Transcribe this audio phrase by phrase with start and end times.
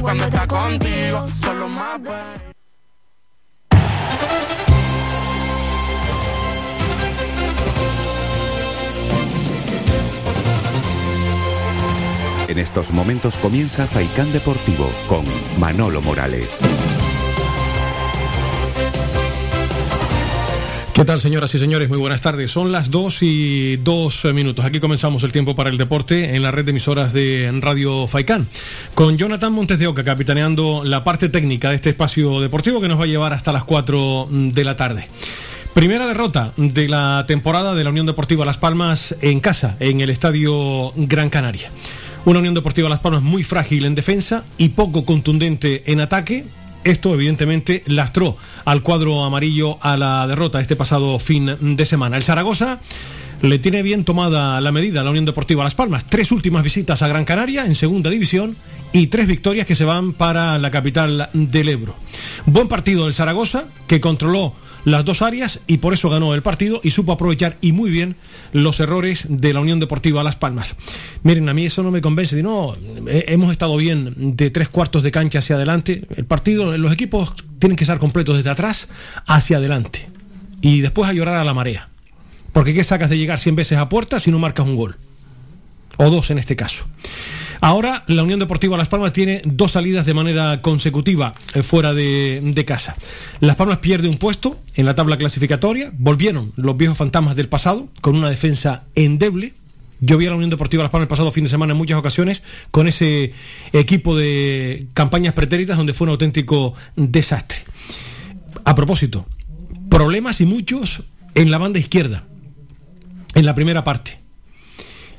[0.00, 2.00] Cuando está contigo, solo más
[12.48, 15.24] En estos momentos comienza Faikán Deportivo con
[15.58, 16.58] Manolo Morales.
[20.98, 21.88] ¿Qué tal, señoras y señores?
[21.88, 22.50] Muy buenas tardes.
[22.50, 24.64] Son las 2 y 2 minutos.
[24.64, 28.48] Aquí comenzamos el tiempo para el deporte en la red de emisoras de Radio Faicán.
[28.94, 32.98] Con Jonathan Montes de Oca capitaneando la parte técnica de este espacio deportivo que nos
[32.98, 35.08] va a llevar hasta las 4 de la tarde.
[35.72, 40.10] Primera derrota de la temporada de la Unión Deportiva Las Palmas en casa, en el
[40.10, 41.70] Estadio Gran Canaria.
[42.24, 46.44] Una Unión Deportiva Las Palmas muy frágil en defensa y poco contundente en ataque
[46.90, 52.16] esto evidentemente lastró al cuadro amarillo a la derrota este pasado fin de semana.
[52.16, 52.80] El Zaragoza
[53.42, 56.06] le tiene bien tomada la medida a la Unión Deportiva Las Palmas.
[56.06, 58.56] Tres últimas visitas a Gran Canaria en segunda división
[58.92, 61.94] y tres victorias que se van para la capital del Ebro.
[62.46, 66.80] Buen partido del Zaragoza que controló las dos áreas y por eso ganó el partido
[66.82, 68.16] y supo aprovechar y muy bien
[68.52, 70.76] los errores de la Unión Deportiva Las Palmas.
[71.22, 72.76] Miren, a mí eso no me convence, no,
[73.06, 76.06] hemos estado bien de tres cuartos de cancha hacia adelante.
[76.16, 78.88] El partido, los equipos tienen que estar completos desde atrás
[79.26, 80.06] hacia adelante
[80.60, 81.88] y después a llorar a la marea.
[82.52, 84.96] Porque ¿qué sacas de llegar 100 veces a puerta si no marcas un gol?
[85.96, 86.86] O dos en este caso.
[87.60, 92.64] Ahora la Unión Deportiva Las Palmas tiene dos salidas de manera consecutiva eh, fuera de,
[92.66, 92.96] casa.
[93.40, 97.88] Las Palmas pierde un puesto en la tabla clasificatoria, volvieron los viejos fantasmas del pasado
[98.00, 99.54] con una defensa endeble.
[100.00, 101.98] Yo vi a la Unión Deportiva Las Palmas el pasado fin de semana en muchas
[101.98, 103.32] ocasiones con ese
[103.72, 107.58] equipo de campañas pretéritas donde fue un auténtico desastre.
[108.64, 109.26] A propósito,
[109.88, 111.02] problemas y muchos
[111.34, 112.24] en la banda izquierda,
[113.34, 114.18] en la primera parte.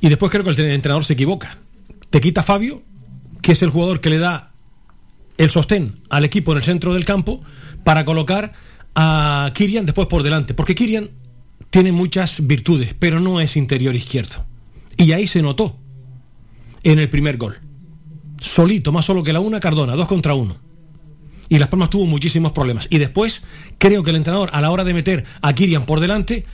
[0.02, 1.58] Y después creo que el entrenador se equivoca.
[2.10, 2.84] Te quita Fabio,
[3.42, 4.52] que es el jugador que le da
[5.38, 7.42] el sostén al equipo en el centro del campo,
[7.84, 8.54] para colocar
[8.96, 10.54] a Kirian después por delante.
[10.54, 11.12] Porque Kirian
[11.70, 14.46] tiene muchas virtudes, pero no es interior izquierdo.
[14.98, 15.78] Y ahí se notó
[16.84, 17.60] en el primer gol.
[18.42, 20.58] Solito, más solo que la una Cardona, dos contra uno.
[21.48, 22.88] Y Las Palmas tuvo muchísimos problemas.
[22.90, 23.42] Y después
[23.78, 26.46] creo que el entrenador, a la hora de meter a Kirian por delante,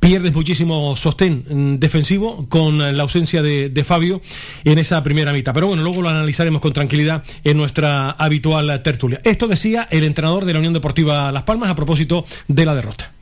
[0.00, 4.20] pierdes muchísimo sostén mm, defensivo con la ausencia de, Fabio
[4.64, 5.54] en esa primera mitad.
[5.54, 9.20] Pero bueno, luego lo analizaremos con tranquilidad en nuestra habitual tertulia.
[9.22, 13.12] Esto decía el entrenador de la Unión Deportiva Las Palmas a propósito de la derrota.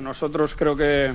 [0.00, 1.12] Nosotros creo que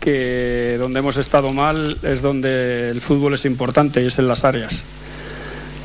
[0.00, 4.44] que donde hemos estado mal es donde el fútbol es importante y es en las
[4.44, 4.82] áreas.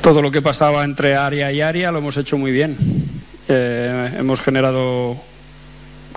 [0.02, 2.76] Todo lo que pasaba entre área y área lo hemos hecho muy bien
[3.48, 5.16] eh, hemos generado,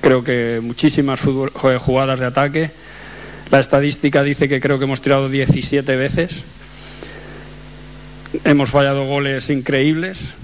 [0.01, 2.71] creo que, muchísimas jugadas de ataque.
[3.49, 6.43] La estadística dice que creo que hemos tirado 17 veces.
[8.43, 10.35] Hemos fallado goles increíbles.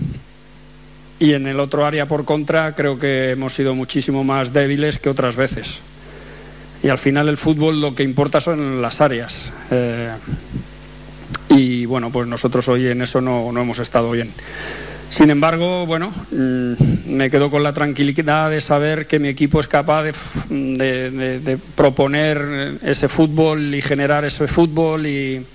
[1.20, 5.10] Y en el otro área por contra creo que hemos sido muchísimo más débiles que
[5.10, 5.80] otras veces.
[6.82, 9.52] Y al final el fútbol lo que importa son las áreas.
[9.72, 10.12] Eh,
[11.50, 14.34] y bueno, pues nosotros hoy en eso no hemos estado bien.
[15.14, 16.74] Sin embargo, bueno, mm,
[17.06, 20.06] me quedo con la tranquilidad de saber que mi equipo es capaz
[20.50, 25.46] de, proponer ese fútbol y generar ese fútbol y,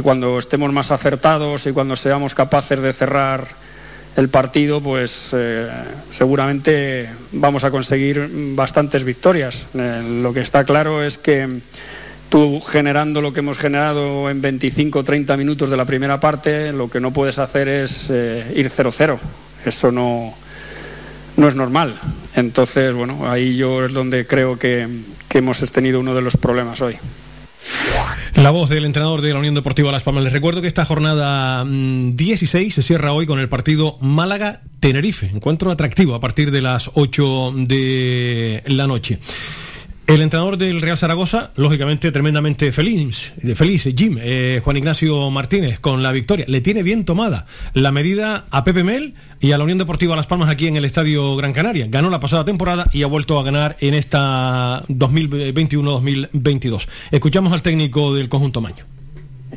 [0.00, 3.48] cuando estemos más acertados y cuando seamos capaces de cerrar
[4.16, 5.68] el partido, pues eh,
[6.10, 9.66] seguramente vamos a conseguir bastantes victorias.
[9.74, 11.62] Eh, lo que está claro es que
[12.28, 16.72] tú generando lo que hemos generado en 25 o 30 minutos de la primera parte,
[16.72, 19.18] lo que no puedes hacer es eh, ir 0-0.
[19.64, 20.34] Eso no,
[21.36, 21.94] no es normal.
[22.34, 24.88] Entonces, bueno, ahí yo es donde creo que,
[25.28, 26.96] que hemos tenido uno de los problemas hoy.
[28.34, 30.22] La voz del entrenador de la Unión Deportiva Las Palmas.
[30.22, 35.26] Les recuerdo que esta jornada 16 mm, se cierra hoy con el partido Málaga-Tenerife.
[35.34, 39.18] Encuentro atractivo a partir de las 8 de la noche.
[40.08, 46.02] El entrenador del Real Zaragoza, lógicamente tremendamente feliz, feliz Jim, eh, Juan Ignacio Martínez, con
[46.02, 46.46] la victoria.
[46.48, 47.44] Le tiene bien tomada
[47.74, 50.86] la medida a Pepe Mel y a la Unión Deportiva Las Palmas aquí en el
[50.86, 51.88] Estadio Gran Canaria.
[51.90, 56.88] Ganó la pasada temporada y ha vuelto a ganar en esta 2021-2022.
[57.10, 58.97] Escuchamos al técnico del conjunto Maño.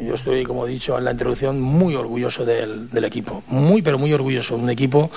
[0.06, 3.44] Yo estoy, como he dicho en la introducción, muy orgulloso del, equipo.
[3.48, 4.56] Muy, pero muy orgulloso.
[4.56, 5.12] Un equipo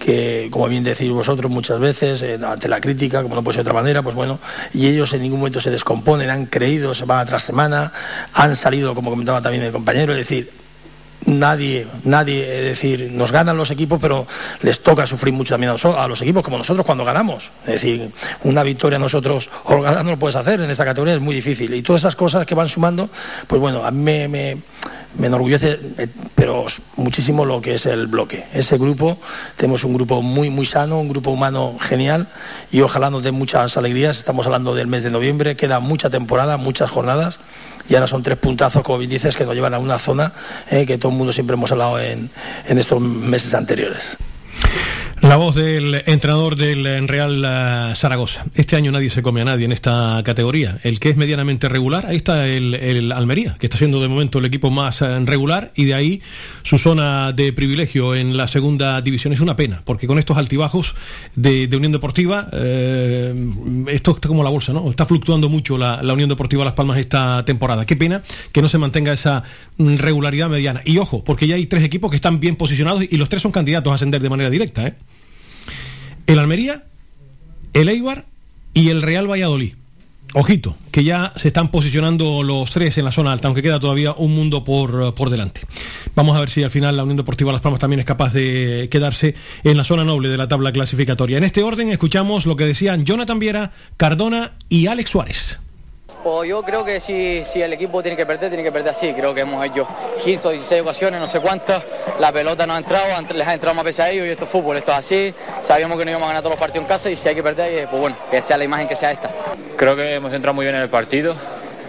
[0.00, 3.64] que, como bien decís vosotros muchas veces, eh, ante la crítica, como no puede ser
[3.64, 4.40] de otra manera, pues bueno,
[4.72, 7.92] y ellos en ningún momento se descomponen, han creído semana tras semana,
[8.32, 10.50] han salido, como comentaba también el compañero, es decir,
[11.26, 14.26] nadie, nadie, es decir, nos ganan los equipos, pero
[14.62, 17.50] les toca sufrir mucho también a los equipos, como nosotros cuando ganamos.
[17.62, 18.10] Es decir,
[18.44, 21.74] una victoria nosotros no lo puedes hacer en esta categoría, es muy difícil.
[21.74, 23.10] Y todas esas cosas que van sumando,
[23.46, 24.56] pues bueno, a mí me, me,
[25.18, 28.46] me enorgullece, eh, pero muchísimo lo que es el bloque.
[28.52, 29.18] Ese grupo,
[29.56, 32.28] tenemos un grupo muy, muy sano, un grupo humano genial
[32.70, 34.18] y ojalá nos dé muchas alegrías.
[34.18, 37.38] Estamos hablando del mes de noviembre, queda mucha temporada, muchas jornadas
[37.88, 40.32] y ahora son tres puntazos, como bien dices, que nos llevan a una zona
[40.70, 42.30] eh, que todo el mundo siempre hemos hablado en,
[42.66, 44.16] en estos meses anteriores.
[45.22, 48.44] La voz del entrenador del Real eh, Zaragoza.
[48.54, 50.78] Este año nadie se come a nadie en esta categoría.
[50.84, 54.44] El que es medianamente regular, ahí está el, Almería, que está siendo de momento el
[54.44, 56.22] equipo más eh, regular y de ahí
[56.62, 59.32] su zona de privilegio en la segunda división.
[59.32, 60.94] Es una pena, porque con estos altibajos
[61.34, 63.34] de, Unión Deportiva, eh,
[63.88, 64.88] esto está como la bolsa, ¿no?
[64.90, 67.84] Está fluctuando mucho la, la Unión Deportiva Las Palmas esta temporada.
[67.84, 68.22] Qué pena
[68.52, 69.42] que no se mantenga esa
[69.78, 70.82] regularidad mediana.
[70.84, 73.50] Y ojo, porque ya hay tres equipos que están bien posicionados y los tres son
[73.50, 74.94] candidatos a ascender de manera directa, ¿eh?
[76.26, 76.84] El Almería,
[77.72, 78.24] el Eibar
[78.74, 79.74] y el Real Valladolid.
[80.34, 84.12] Ojito, que ya se están posicionando los tres en la zona alta, aunque queda todavía
[84.12, 85.62] un mundo por, por delante.
[86.14, 88.88] Vamos a ver si al final la Unión Deportiva Las Palmas también es capaz de
[88.90, 89.34] quedarse
[89.64, 91.38] en la zona noble de la tabla clasificatoria.
[91.38, 95.58] En este orden escuchamos lo que decían Jonathan Viera, Cardona y Alex Suárez.
[96.26, 99.12] Pues yo creo que si, si el equipo tiene que perder, tiene que perder así.
[99.12, 99.86] Creo que hemos hecho
[100.24, 101.84] 15 o 16 ocasiones, no sé cuántas.
[102.18, 104.50] La pelota no ha entrado, les ha entrado más veces a ellos y esto es
[104.50, 105.32] fútbol, esto es así.
[105.62, 107.44] Sabíamos que no íbamos a ganar todos los partidos en casa y si hay que
[107.44, 109.30] perder, pues bueno, que sea la imagen que sea esta.
[109.76, 111.32] Creo que hemos entrado muy bien en el partido.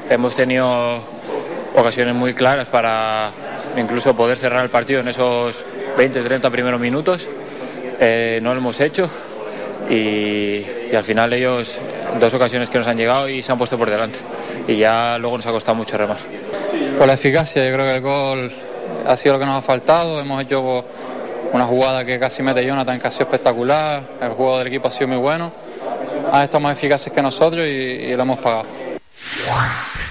[0.08, 1.00] Hemos tenido
[1.76, 3.32] ocasiones muy claras para
[3.76, 5.66] incluso poder cerrar el partido en esos
[5.98, 7.28] 20-30 primeros minutos.
[8.00, 9.10] Eh, no lo hemos hecho
[9.90, 10.64] y
[10.96, 11.80] al final ellos
[12.20, 14.20] dos ocasiones que nos han llegado y se han puesto por delante.
[14.68, 16.18] Y ya luego nos ha costado mucho remar.
[16.98, 18.52] Por la eficacia, yo creo que el gol
[19.06, 20.20] ha sido lo que nos ha faltado.
[20.20, 20.86] Hemos hecho
[21.54, 24.04] una jugada que casi mete Jonathan, que ha sido espectacular.
[24.22, 25.52] El juego del equipo ha sido muy bueno.
[26.32, 28.66] Han estado más eficaces que nosotros y, y lo hemos pagado.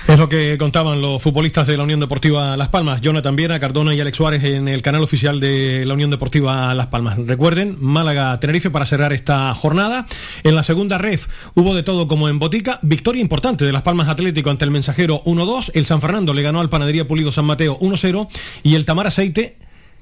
[0.09, 3.93] Es lo que contaban los futbolistas de la Unión Deportiva Las Palmas, Jonathan Viera, Cardona
[3.93, 7.19] y Alex Suárez en el canal oficial de la Unión Deportiva Las Palmas.
[7.19, 10.07] Recuerden, Málaga-Tenerife para cerrar esta jornada.
[10.45, 12.79] En la segunda ref hubo de todo como en botica.
[12.83, 15.73] Victoria importante de Las Palmas Atlético ante el Mensajero 1-2.
[15.75, 18.29] El San Fernando le ganó al Panadería Pulido San Mateo 1-0
[18.63, 19.57] y el Tamar Aceite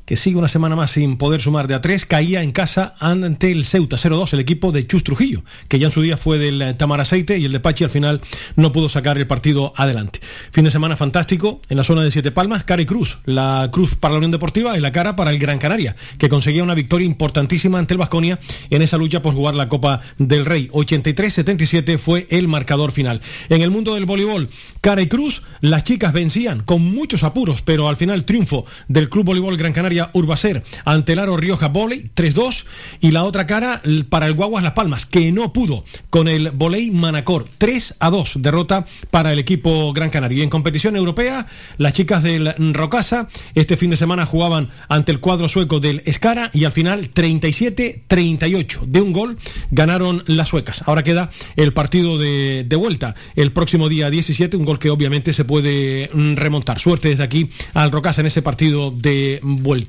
[0.06, 3.50] que sigue una semana más sin poder sumar de a tres, caía en casa ante
[3.50, 6.60] el Ceuta 0-2, el equipo de Chus Trujillo, que ya en su día fue del
[6.60, 8.20] eh, Tamar Aceite y el de al final
[8.56, 10.20] no pudo sacar el partido adelante.
[10.50, 14.12] Fin de semana fantástico en la zona de Siete Palmas, Cari Cruz, la cruz para
[14.12, 17.78] la Unión Deportiva y la cara para el Gran Canaria, que conseguía una victoria importantísima
[17.78, 18.38] ante el Vasconia
[18.70, 20.68] en esa lucha por jugar la Copa del Rey.
[20.68, 23.22] 83-77 fue el marcador final.
[23.48, 24.48] En el mundo del voleibol,
[24.80, 29.56] Cara Cruz, las chicas vencían con muchos apuros, pero al final triunfo del Club Voleibol
[29.56, 32.64] Gran Canaria Urbacer ante el Aro Rioja Voley 3-2
[33.00, 36.90] y la otra cara para el Guaguas Las Palmas que no pudo con el Voley
[36.90, 40.38] Manacor 3-2 derrota para el equipo Gran Canario.
[40.38, 41.46] Y en competición europea
[41.78, 46.50] las chicas del Rocasa este fin de semana jugaban ante el cuadro sueco del Escara
[46.52, 49.38] y al final 37-38 de un gol
[49.70, 50.82] ganaron las suecas.
[50.86, 55.32] Ahora queda el partido de, de vuelta el próximo día 17, un gol que obviamente
[55.32, 56.78] se puede mm, remontar.
[56.78, 59.83] Suerte desde aquí al Rocasa en ese partido de vuelta.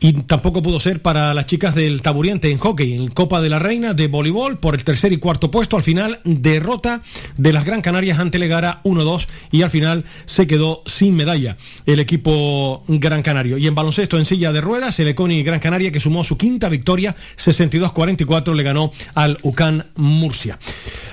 [0.00, 3.58] Y tampoco pudo ser para las chicas del Taburiente en hockey, en Copa de la
[3.58, 5.76] Reina de voleibol por el tercer y cuarto puesto.
[5.76, 7.02] Al final, derrota
[7.36, 11.56] de las Gran Canarias ante Legara 1-2 y al final se quedó sin medalla
[11.86, 13.58] el equipo Gran Canario.
[13.58, 16.68] Y en baloncesto en silla de ruedas, el Econi Gran Canaria que sumó su quinta
[16.68, 20.58] victoria, 62-44, le ganó al UCAN Murcia.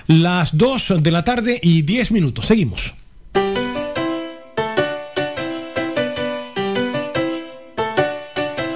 [0.07, 2.45] Las 2 de la tarde y 10 minutos.
[2.47, 2.93] Seguimos.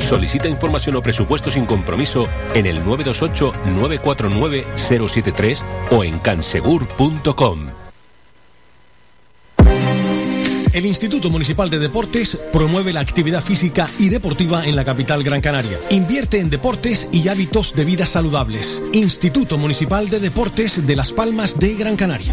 [0.00, 7.80] Solicita información o presupuesto sin compromiso en el 928-949-073 o en cansegur.com.
[10.72, 15.40] El Instituto Municipal de Deportes promueve la actividad física y deportiva en la capital Gran
[15.40, 15.80] Canaria.
[15.90, 18.80] Invierte en deportes y hábitos de vida saludables.
[18.92, 22.32] Instituto Municipal de Deportes de Las Palmas de Gran Canaria.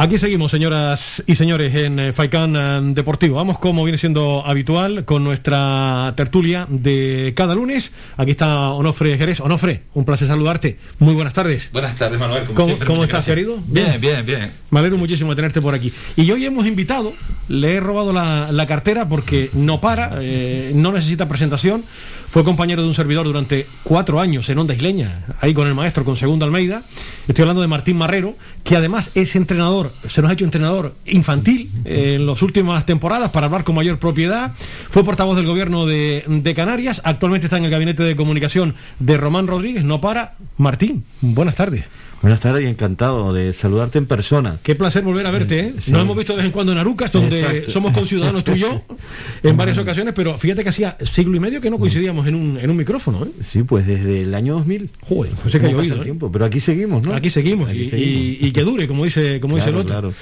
[0.00, 3.36] Aquí seguimos, señoras y señores, en eh, Faicán eh, Deportivo.
[3.36, 7.92] Vamos, como viene siendo habitual, con nuestra tertulia de cada lunes.
[8.16, 9.40] Aquí está Onofre Jerez.
[9.40, 10.78] Onofre, un placer saludarte.
[11.00, 11.68] Muy buenas tardes.
[11.70, 12.44] Buenas tardes, Manuel.
[12.44, 13.58] Como ¿Cómo, siempre, cómo muchas estás, gracias.
[13.58, 13.62] querido?
[13.66, 14.50] Bien, bien, bien.
[14.70, 15.92] Me alegro muchísimo de tenerte por aquí.
[16.16, 17.12] Y hoy hemos invitado,
[17.48, 21.84] le he robado la, la cartera porque no para, eh, no necesita presentación.
[22.30, 26.04] Fue compañero de un servidor durante cuatro años en Onda Isleña, ahí con el maestro,
[26.04, 26.84] con Segundo Almeida.
[27.26, 31.70] Estoy hablando de Martín Marrero, que además es entrenador, se nos ha hecho entrenador infantil
[31.84, 34.52] eh, en las últimas temporadas para hablar con mayor propiedad.
[34.90, 39.16] Fue portavoz del gobierno de, de Canarias, actualmente está en el gabinete de comunicación de
[39.16, 39.84] Román Rodríguez.
[39.84, 40.34] No para.
[40.56, 41.84] Martín, buenas tardes.
[42.22, 44.58] Buenas tardes y encantado de saludarte en persona.
[44.62, 45.74] Qué placer volver a verte, ¿eh?
[45.78, 45.90] Sí.
[45.90, 47.70] Nos hemos visto de vez en cuando en Arucas, donde Exacto.
[47.70, 48.82] somos conciudadanos tú y yo,
[49.42, 52.58] en varias ocasiones, pero fíjate que hacía siglo y medio que no coincidíamos en un,
[52.58, 53.30] en un micrófono, ¿eh?
[53.42, 54.90] Sí, pues desde el año 2000.
[55.00, 56.04] Joder, pues es que ha ¿Cómo pasa llovido, el ¿eh?
[56.04, 56.30] tiempo?
[56.30, 57.14] Pero aquí seguimos, ¿no?
[57.14, 58.12] Aquí seguimos, Aquí y, seguimos.
[58.14, 59.88] y- y que dure, como dice, como dice el otro.
[59.88, 60.14] claro.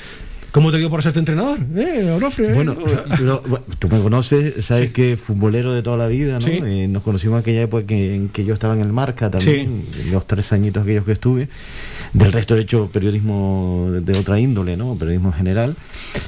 [0.58, 1.60] ¿Cómo te dio por hacerte entrenador?
[1.76, 2.52] ¿Eh, Onofre?
[2.52, 2.76] Bueno,
[3.78, 6.40] tú me conoces, sabes que futbolero de toda la vida, ¿no?
[6.40, 6.60] Sí.
[6.60, 9.84] Eh, nos conocimos en aquella época que, en que yo estaba en el Marca también,
[10.10, 11.48] los tres añitos aquellos que estuve.
[12.12, 14.96] Del resto he hecho periodismo de otra índole, ¿no?
[14.96, 15.76] Periodismo general.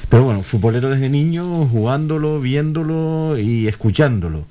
[0.07, 4.45] Pero bueno, futbolero desde niño, jugándolo, viéndolo y escuchándolo.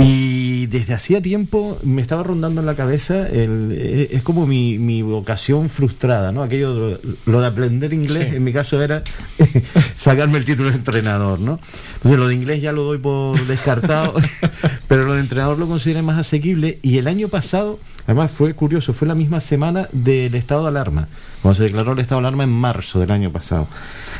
[0.00, 4.78] Y desde hacía tiempo me estaba rondando en la cabeza, el- eh, es como mi,
[4.78, 6.42] mi vocación frustrada, ¿no?
[6.42, 8.36] Aquello, lo de aprender inglés, Sí.
[8.36, 9.02] en mi caso era
[9.96, 11.58] sacarme el título de entrenador, ¿no?
[11.96, 14.14] Entonces lo de inglés ya lo doy por descartado,
[14.88, 18.92] pero lo de entrenador lo consideré más asequible y el año pasado, además fue curioso,
[18.92, 21.08] fue la misma semana del estado de alarma,
[21.42, 23.66] cuando se declaró el estado de alarma en marzo del año pasado.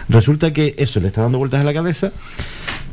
[0.08, 2.10] Resulta que eso le está dando vueltas a la cabeza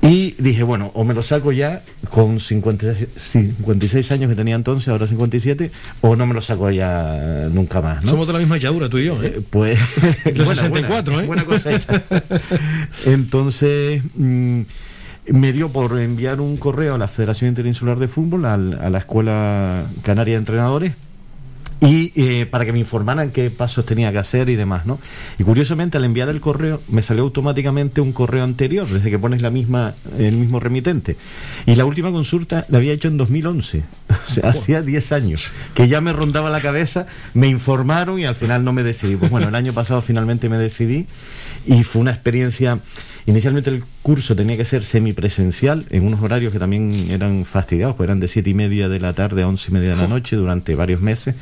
[0.07, 4.87] y dije, bueno, o me lo saco ya con 50 56 años que tenía entonces,
[4.89, 5.71] ahora 57,
[6.01, 8.11] o no me lo saco ya nunca más, ¿no?
[8.11, 9.33] Somos de la misma lladura, tú y yo, ¿eh?
[9.37, 9.79] Eh, Pues
[10.25, 11.25] Del 64, ¿eh?
[11.25, 12.03] buena cosecha.
[13.05, 14.61] Entonces mm,
[15.27, 18.99] me dio por enviar un correo a la Federación Interinsular de Fútbol, al- a la
[18.99, 20.93] Escuela Canaria de Entrenadores,
[21.81, 24.99] y eh, para que me informaran qué pasos tenía que hacer y demás, ¿no?
[25.37, 29.41] Y curiosamente al enviar el correo me salió automáticamente un correo anterior, desde que pones
[29.41, 31.17] la misma, el mismo remitente.
[31.65, 35.87] Y la última consulta la había hecho en 2011, o sea, hacía 10 años, que
[35.87, 39.15] ya me rondaba la cabeza, me informaron y al final no me decidí.
[39.15, 41.07] Pues bueno, el año pasado finalmente me decidí
[41.65, 42.79] y fue una experiencia
[43.27, 48.07] Inicialmente el curso tenía que ser semipresencial en unos horarios que también eran fastidiados, pues
[48.07, 50.35] eran de siete y media de la tarde a once y media de la noche
[50.35, 51.35] durante varios meses,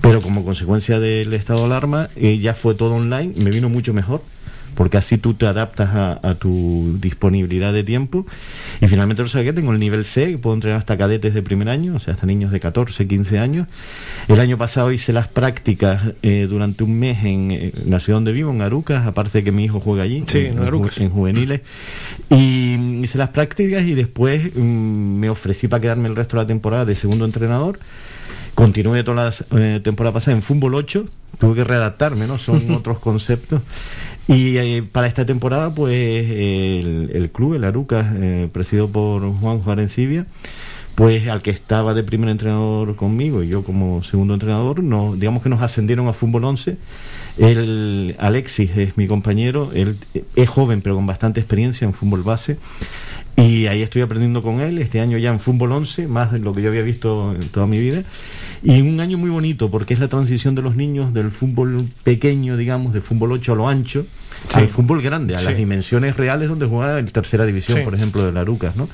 [0.00, 3.94] pero como consecuencia del estado de alarma eh, ya fue todo online me vino mucho
[3.94, 4.22] mejor
[4.80, 5.90] porque así tú te adaptas
[6.22, 8.24] a, tu disponibilidad de tiempo.
[8.80, 11.42] Y finalmente lo sé que tengo el nivel C, que puedo entrenar hasta cadetes de
[11.42, 13.68] primer año, o sea, hasta niños de 14, 15 años.
[14.26, 18.52] El año pasado hice las prácticas eh, durante un mes en, la ciudad donde vivo,
[18.52, 21.60] en Arucas, aparte de que mi hijo juega allí, en, en, juveniles.
[22.30, 26.46] Y hice las prácticas y después mm, me ofrecí para quedarme el resto de la
[26.46, 27.78] temporada de segundo entrenador.
[28.54, 31.06] Continué toda la eh, temporada pasada en fútbol 8,
[31.38, 32.38] tuve que readaptarme, ¿no?
[32.38, 33.62] Son otros conceptos.
[34.30, 40.24] Y eh, para esta temporada, pues el, club, el Aruca, eh, presidido por Juan Juarencibia,
[40.94, 45.42] pues al que estaba de primer entrenador conmigo y yo como segundo entrenador, no, digamos
[45.42, 46.76] que nos ascendieron a fútbol 11.
[47.38, 49.96] El Alexis es mi compañero, él
[50.36, 52.56] es joven pero con bastante experiencia en fútbol base
[53.36, 56.52] y ahí estoy aprendiendo con él, este año ya en fútbol 11, más de lo
[56.52, 58.02] que yo había visto en toda mi vida.
[58.62, 62.56] Y un año muy bonito porque es la transición de los niños del fútbol pequeño,
[62.56, 64.04] digamos, de fútbol 8 a lo ancho,
[64.52, 68.32] al fútbol grande, a las dimensiones reales donde juega en tercera división, por ejemplo, de
[68.32, 68.88] la Arucas, ¿no?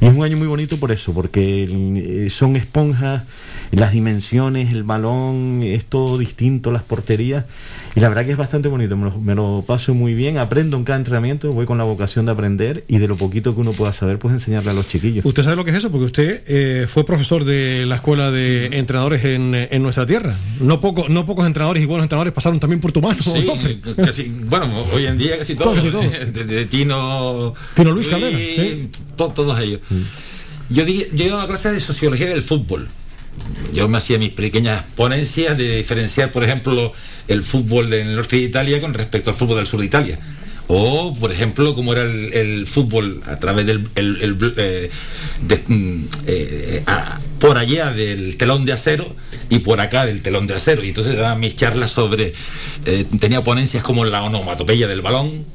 [0.00, 3.24] Y es un año muy bonito por eso, porque eh, son esponjas,
[3.72, 7.44] las dimensiones, el balón, es todo distinto, las porterías.
[7.98, 11.00] Y la verdad que es bastante bonito, me lo, paso muy bien, aprendo en cada
[11.00, 14.20] entrenamiento, voy con la vocación de aprender y de lo poquito que uno pueda saber,
[14.20, 15.24] pues enseñarle a los chiquillos.
[15.24, 15.90] ¿Usted sabe lo que es eso?
[15.90, 20.36] Porque usted eh, fue profesor de la escuela de entrenadores en, nuestra tierra.
[20.60, 23.18] No, poco, no pocos entrenadores y buenos entrenadores pasaron también por tu mano.
[24.12, 25.82] Sí, bueno, hoy en día casi todos.
[25.82, 28.38] De, Tino, Tino Luis, Cabrera,
[29.16, 29.80] todos ellos.
[29.90, 30.02] Mm.
[30.72, 32.88] Yo, yo iba a clase de sociología del fútbol.
[33.72, 36.92] Yo me hacía mis pequeñas ponencias de diferenciar, por ejemplo,
[37.28, 40.18] el fútbol del norte de Italia con respecto al fútbol del sur de Italia.
[40.70, 43.88] O, por ejemplo, cómo era el, fútbol a través del...
[43.96, 44.90] Eh,
[45.66, 46.84] mm, eh,
[47.40, 49.16] por allá del telón de acero
[49.48, 50.84] y por acá del telón de acero.
[50.84, 52.34] Y entonces daba mis charlas sobre...
[52.84, 55.46] Eh, tenía ponencias como la onomatopeya del balón,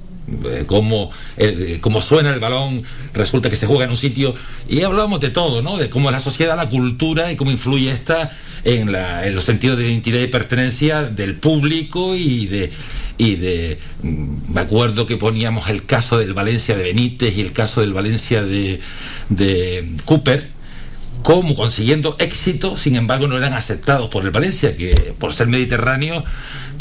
[0.67, 4.35] cómo, eh, cómo, suena el balón, resulta que se juega en un sitio,
[4.67, 5.77] y hablábamos de todo, ¿no?
[5.77, 8.31] De cómo la sociedad, la cultura y cómo influye esta
[8.63, 12.71] en, la, en los sentidos de identidad y pertenencia del público y de,
[13.17, 17.51] y de mm, me acuerdo que poníamos el caso del Valencia de Benítez y el
[17.51, 18.79] caso del Valencia de,
[19.29, 20.53] de Cooper
[21.23, 26.23] como consiguiendo éxito, sin embargo no eran aceptados por el Valencia, que por ser mediterráneo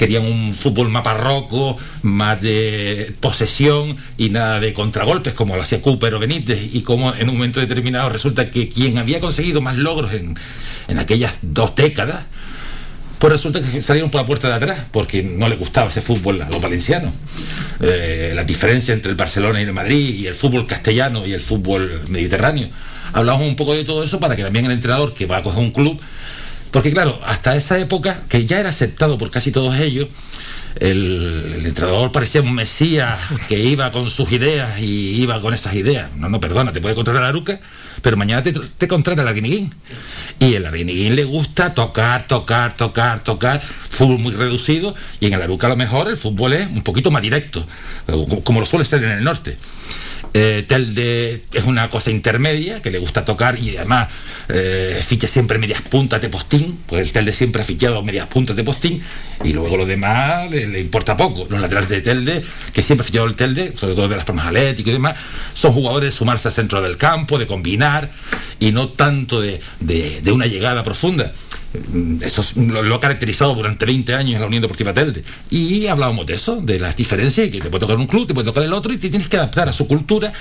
[0.03, 5.81] querían un fútbol más barroco, más de posesión y nada de contragolpes como lo hacía
[5.81, 9.77] Cooper o Benítez y como en un momento determinado resulta que quien había conseguido más
[9.77, 10.37] logros en,
[10.99, 12.25] aquellas dos décadas,
[13.21, 16.43] pues resulta que salieron por la puerta de atrás, porque no les gustaba ese fútbol
[16.43, 17.13] a los valencianos.
[17.81, 21.41] Eh, la diferencia entre el Barcelona y el Madrid, y el fútbol castellano y el
[21.41, 22.69] fútbol mediterráneo.
[23.13, 25.61] Hablamos un poco de todo eso para que también el entrenador que va a coger
[25.61, 26.01] un club
[26.73, 30.09] porque claro, hasta esa época, que ya era aceptado por casi todos ellos,
[30.81, 36.11] el, entrenador parecía un mesías que iba con sus ideas y iba con esas ideas.
[36.17, 37.61] No, no, perdona, te puede contratar a Aruca,
[38.01, 39.75] pero mañana te, contrata el Arguiniguín.
[40.39, 45.43] Y el Arguiniguín le gusta tocar, tocar, tocar, tocar, fútbol muy reducido, y en el
[45.43, 47.67] Aruca a lo mejor el fútbol es un poquito más directo,
[48.45, 49.59] como lo suele ser en el norte.
[50.35, 54.09] Eh, Telde es una cosa intermedia que le gusta tocar y además
[54.49, 58.57] eh, ficha siempre medias puntas de postín, pues el Telde siempre ha fichado medias puntas
[58.57, 59.03] de postín
[59.45, 61.47] y luego lo demás le, importa poco.
[61.51, 62.43] Los laterales de Telde,
[62.73, 65.17] que siempre ha fichado el Telde, sobre todo de las formas atléticas y demás,
[65.53, 68.11] son jugadores de sumarse al centro del campo, de combinar
[68.59, 69.61] y no tanto de
[70.33, 71.33] una llegada profunda.
[71.75, 75.25] Mm, eso lo, ha caracterizado durante 20 años en la Unión Deportiva Telde.
[75.51, 78.47] Y hablábamos de eso, de las diferencias, que te puede tocar un club, te puede
[78.47, 80.33] tocar el otro, y te tienes que adaptar a su cultura,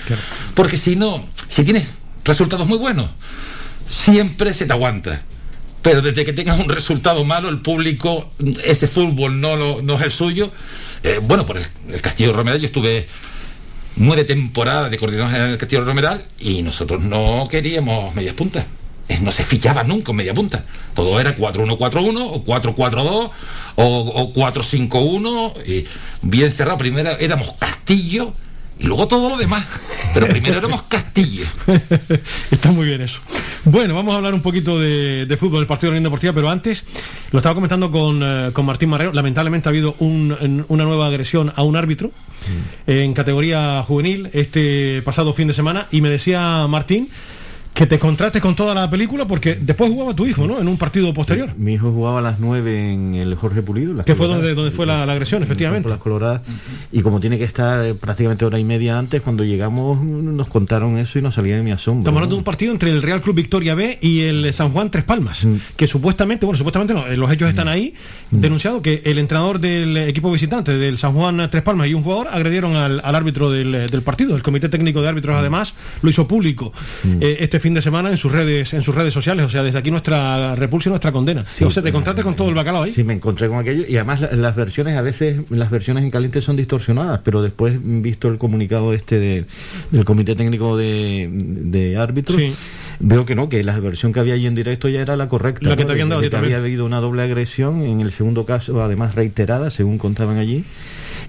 [0.53, 1.87] porque si no, si tienes
[2.23, 3.09] resultados muy buenos,
[3.89, 5.23] siempre se te aguanta.
[5.81, 8.31] Pero desde que tengas un resultado malo, el público,
[8.63, 10.51] ese fútbol no, lo, no es el suyo.
[11.03, 13.07] Eh, bueno, por el, Castillo Romeral yo estuve
[13.95, 18.65] nueve temporadas de coordinador general del Castillo Romeral y nosotros no queríamos medias puntas
[19.21, 20.63] no se fichaba nunca en media punta.
[20.95, 23.29] Todo era 4-1-4-1 o 4-4-2
[23.75, 25.85] o, 4-5-1.
[26.21, 26.77] Bien cerrado.
[26.77, 28.33] Primero éramos Castillo
[28.79, 29.65] y luego todo lo demás.
[30.13, 31.45] Pero primero éramos Castillo.
[32.51, 33.19] Está muy bien eso.
[33.63, 36.33] Bueno, vamos a hablar un poquito de, de fútbol, del partido de la Unión Deportiva,
[36.33, 36.83] pero antes
[37.31, 39.13] lo estaba comentando con, eh, con Martín Marrero.
[39.13, 42.11] Lamentablemente ha habido un- una nueva agresión a un árbitro
[42.87, 47.07] en categoría juvenil este pasado fin de semana y me decía Martín
[47.73, 50.59] que te contrastes con toda la película porque después jugaba tu hijo, ¿no?
[50.59, 51.51] En un partido posterior.
[51.57, 53.93] Mi hijo jugaba a las 9 en el Jorge Pulido.
[53.93, 55.87] las Que fue donde, donde fue la, la agresión, efectivamente.
[55.87, 56.41] Las coloradas.
[56.91, 60.47] Y como tiene que estar eh, prácticamente hora y media antes, cuando llegamos mm, nos
[60.47, 62.01] contaron eso y nos salía de mi asombro.
[62.01, 62.19] Estamos ¿no?
[62.19, 65.05] hablando de un partido entre el Real Club Victoria B y el San Juan Tres
[65.05, 67.93] Palmas, que supuestamente, bueno, supuestamente no, eh, los hechos están ahí,
[68.31, 72.27] denunciado que el entrenador del equipo visitante del San Juan Tres Palmas y un jugador
[72.27, 74.35] agredieron al, al árbitro del, eh, del partido.
[74.35, 76.73] El Comité Técnico de Árbitros, además, lo hizo público
[77.21, 79.45] eh, este fin de semana en sus redes en sus redes sociales.
[79.45, 81.41] O sea, desde aquí nuestra repulsa y nuestra condena.
[81.43, 82.91] o sea, te contrates con todo el bacalao ahí.
[82.91, 86.11] Sí, me encontré con aquello y además la- las versiones a veces las versiones en
[86.11, 89.45] caliente son distorsionadas, pero después visto el comunicado este de-
[89.91, 92.53] del comité técnico de, de árbitros Sí.
[92.99, 95.69] veo que no, que la versión que había ahí en directo ya era la correcta.
[95.69, 95.87] La que ¿no?
[95.87, 99.69] te habían dado que había habido una doble agresión en el segundo caso, además reiterada,
[99.69, 100.63] según contaban allí.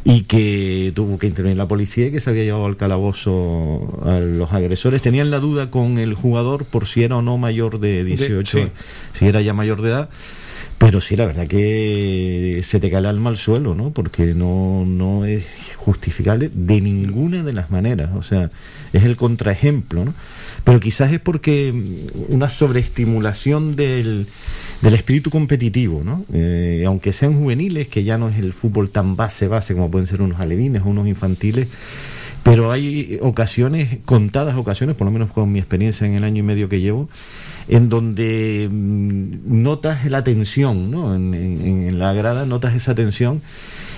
[0.04, 4.18] Y que tuvo que intervenir la policía y que se había llevado al calabozo a
[4.18, 5.00] los agresores.
[5.00, 8.64] Tenían la duda con el jugador por si era o no mayor de 18, sí.
[9.14, 10.08] si era ya mayor de edad.
[10.82, 13.90] Pero sí, la verdad que se te cae el alma al suelo, ¿no?
[13.90, 15.44] Porque no, no es
[15.76, 18.10] justificable de ninguna de las maneras.
[18.16, 18.50] O sea,
[18.92, 20.12] es el contraejemplo, ¿no?
[20.64, 21.72] Pero quizás es porque
[22.28, 24.26] una sobreestimulación del,
[24.82, 26.24] del espíritu competitivo, ¿no?
[26.32, 30.20] Eh, aunque sean juveniles, que ya no es el fútbol tan base-base como pueden ser
[30.22, 31.68] unos alevines o unos infantiles,
[32.42, 36.42] pero hay ocasiones, contadas ocasiones, por lo menos con mi experiencia en el año y
[36.42, 37.08] medio que llevo,
[37.68, 41.14] en donde mm, notas la tensión, ¿no?
[41.14, 43.40] En, en- en la grada notas esa tensión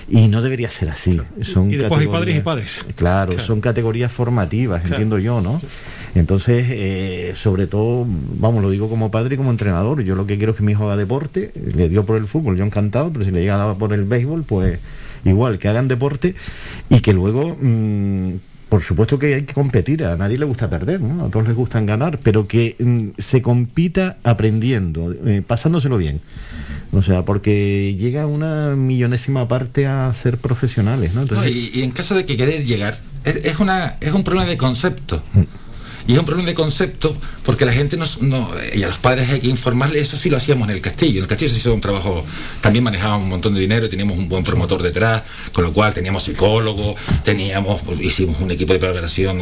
[0.07, 1.19] y no debería ser así.
[1.41, 2.85] Son Y después hay padres y padres.
[2.95, 3.45] Claro, Claro.
[3.45, 4.95] son categorías formativas, Claro.
[4.95, 5.61] entiendo yo, ¿no?
[6.13, 10.01] Entonces, eh, sobre todo, vamos, lo digo como padre y como entrenador.
[10.03, 12.55] Yo lo que quiero es que mi hijo haga deporte, le dio por el fútbol,
[12.57, 14.79] yo encantado, pero si le llega a dar por el béisbol, pues
[15.25, 16.35] igual, que hagan deporte
[16.89, 18.33] y que luego, mm,
[18.69, 21.25] por supuesto que hay que competir, a nadie le gusta perder, ¿no?
[21.25, 26.21] A todos les gustan ganar, pero que mm, se compita aprendiendo, eh, pasándoselo bien.
[26.91, 31.21] O sea, porque llega una millonésima parte a ser profesionales, ¿no?
[31.21, 34.23] No, Entonces, y, y en caso de que querer llegar, es, es una, es un
[34.23, 35.21] problema de concepto.
[36.07, 39.29] Y es un problema de concepto porque la gente no, no- y a los padres
[39.29, 41.17] hay que informarles, eso sí lo hacíamos en el castillo.
[41.17, 42.23] En el castillo se hizo un trabajo,
[42.61, 46.23] también manejábamos un montón de dinero, teníamos un buen promotor detrás, con lo cual teníamos
[46.23, 49.39] psicólogos, teníamos, hicimos un equipo de preparación,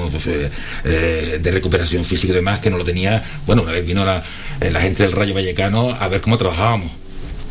[0.86, 4.24] eh, de recuperación física y demás, que no lo tenía, bueno, una vez vino la,
[4.62, 6.92] eh, la gente del Rayo Vallecano a ver cómo trabajábamos.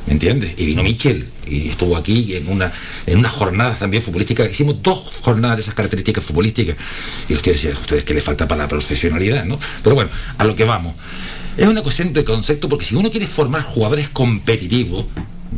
[0.06, 0.54] ¿Me entiendes?
[0.58, 2.72] Y vino Michel y estuvo aquí en una
[3.06, 4.50] en unas jornadas también futbolísticas.
[4.50, 6.76] Hicimos dos jornadas de esas características futbolísticas.
[7.28, 9.58] Y que decían, ustedes que les falta para la profesionalidad, ¿no?
[9.82, 10.94] Pero bueno, a lo que vamos.
[11.56, 15.04] Es una cuestión de concepto porque si uno quiere formar jugadores competitivos,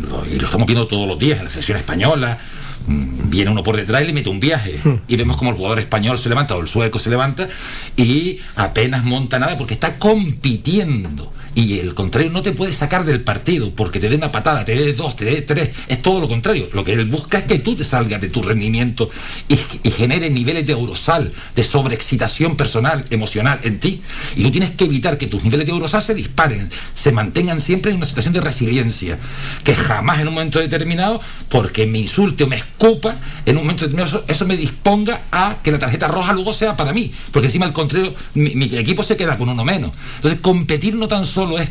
[0.01, 2.39] lo- y lo estamos viendo todos los días en la selección española,
[2.87, 4.79] mm, viene uno por detrás y le mete un viaje.
[5.09, 7.49] Y vemos como el jugador español se levanta o el sueco se levanta
[7.97, 11.33] y apenas monta nada porque está compitiendo.
[11.55, 14.75] Y el contrario no te puede sacar del partido porque te dé una patada, te
[14.75, 15.71] dé dos, te dé tres.
[15.87, 16.69] Es todo lo contrario.
[16.73, 19.09] Lo que él busca es que tú te salgas de tu rendimiento
[19.49, 19.57] y,
[19.91, 24.03] genere niveles de eurosal, de sobreexcitación personal, emocional en ti.
[24.35, 27.93] Y tú tienes que evitar que tus niveles de eurosal se disparen, se mantengan siempre
[27.93, 29.19] en una situación de resiliencia.
[29.63, 33.85] Que jamás en un momento determinado, porque me insulte o me escupa, en un momento
[33.85, 37.13] determinado eso, eso me disponga a que la tarjeta roja luego sea para mí.
[37.31, 39.93] Porque encima al contrario, mi, mi equipo se queda con uno menos.
[40.17, 41.71] Entonces competir no tan solo es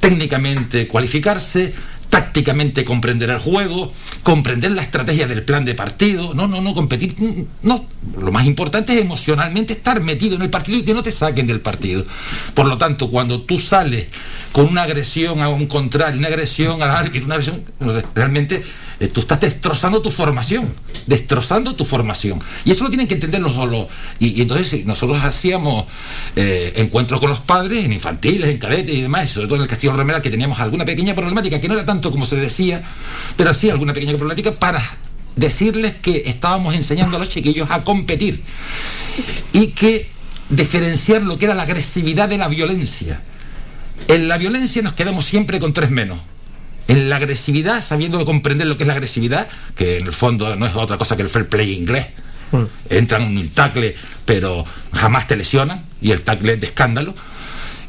[0.00, 1.72] técnicamente cualificarse,
[2.14, 7.14] tácticamente comprender el juego, comprender la estrategia del plan de partido, no, no, no, competir,
[7.18, 7.84] mm, no,
[8.20, 11.48] lo más importante es emocionalmente estar metido en el partido y que no te saquen
[11.48, 12.06] del partido.
[12.54, 14.06] Por lo tanto, cuando tú sales
[14.52, 17.64] con una agresión a un contrario, una agresión al árbitro, una agresión,
[18.14, 18.62] realmente
[19.00, 20.72] eh, tú estás destrozando tu formación,
[21.06, 22.40] destrozando tu formación.
[22.64, 23.86] Y eso lo tienen que entender los, los-
[24.18, 25.86] y, y entonces nosotros hacíamos
[26.36, 29.62] eh, encuentros con los padres en infantiles, en cadetes y demás, y sobre todo en
[29.62, 32.82] el Castillo Romera, que teníamos alguna pequeña problemática, que no era tanto como se decía,
[33.36, 34.82] pero sí alguna pequeña problemática para
[35.36, 38.42] decirles que estábamos enseñando a los chiquillos a competir
[39.52, 40.08] y que
[40.48, 43.20] diferenciar lo que era la agresividad de la violencia.
[44.08, 46.18] En la violencia nos quedamos siempre con tres menos.
[46.88, 50.66] En la agresividad, sabiendo comprender lo que es la agresividad, que en el fondo no
[50.66, 52.06] es otra cosa que el fair play inglés.
[52.88, 57.14] Entran en un tackle, pero jamás te lesionan, y el tackle es de escándalo.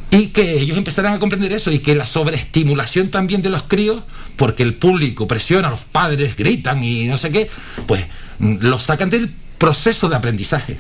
[0.10, 4.04] Y que ellos empezarán a comprender eso, y que la sobreestimulación también de los críos,
[4.38, 7.50] porque el público presiona, los padres gritan y no sé qué,
[7.86, 8.06] pues
[8.40, 10.78] mm, los sacan del proceso de aprendizaje.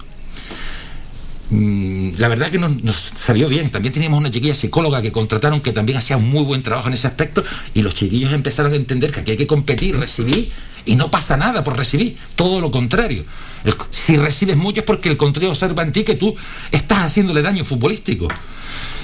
[1.49, 3.69] Mm, la verdad que nos, salió bien.
[3.69, 6.93] También teníamos una chiquilla psicóloga que contrataron que también hacía un muy buen trabajo en
[6.93, 10.51] ese aspecto y los chiquillos empezaron a entender que aquí hay que competir, recibir
[10.85, 13.23] y no pasa nada por recibir, todo lo contrario.
[13.91, 16.35] Si recibes mucho es porque el contrario observa en ti que tú
[16.71, 18.27] estás haciéndole daño futbolístico.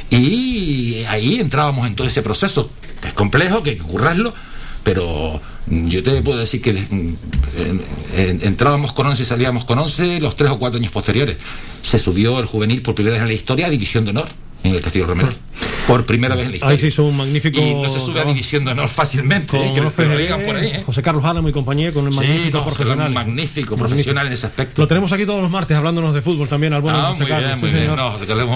[0.10, 2.70] Y ahí entrábamos en todo ese proceso.
[3.04, 4.34] Es complejo, que hay que currarlo,
[4.84, 6.88] pero yo te puedo decir que
[8.18, 11.38] entrábamos con 11 y salíamos con 11 los tres o cuatro años posteriores.
[11.84, 14.28] Se subió el juvenil por primera vez en la historia a División de Honor
[14.64, 15.30] en el Castillo Romero.
[15.88, 16.74] Por primera vez en la historia.
[16.74, 17.60] Ahí se hizo un magnífico.
[17.60, 19.58] Y no se sube a división de honor fácilmente.
[19.58, 19.72] ¿eh?
[19.74, 20.68] que lo lo digan por ahí.
[20.68, 20.84] ¿eh?
[20.86, 23.08] José Carlos Álamo y compañía con el magnífico sí, no, profesional.
[23.08, 24.82] Un magnífico profesional en ese aspecto.
[24.82, 27.30] Lo tenemos aquí todos los martes hablándonos de fútbol también al bueno ah, José muy
[27.30, 27.48] Carlos.
[27.50, 27.96] bien, muy sí, bien.
[27.96, 28.48] No, José Carlos,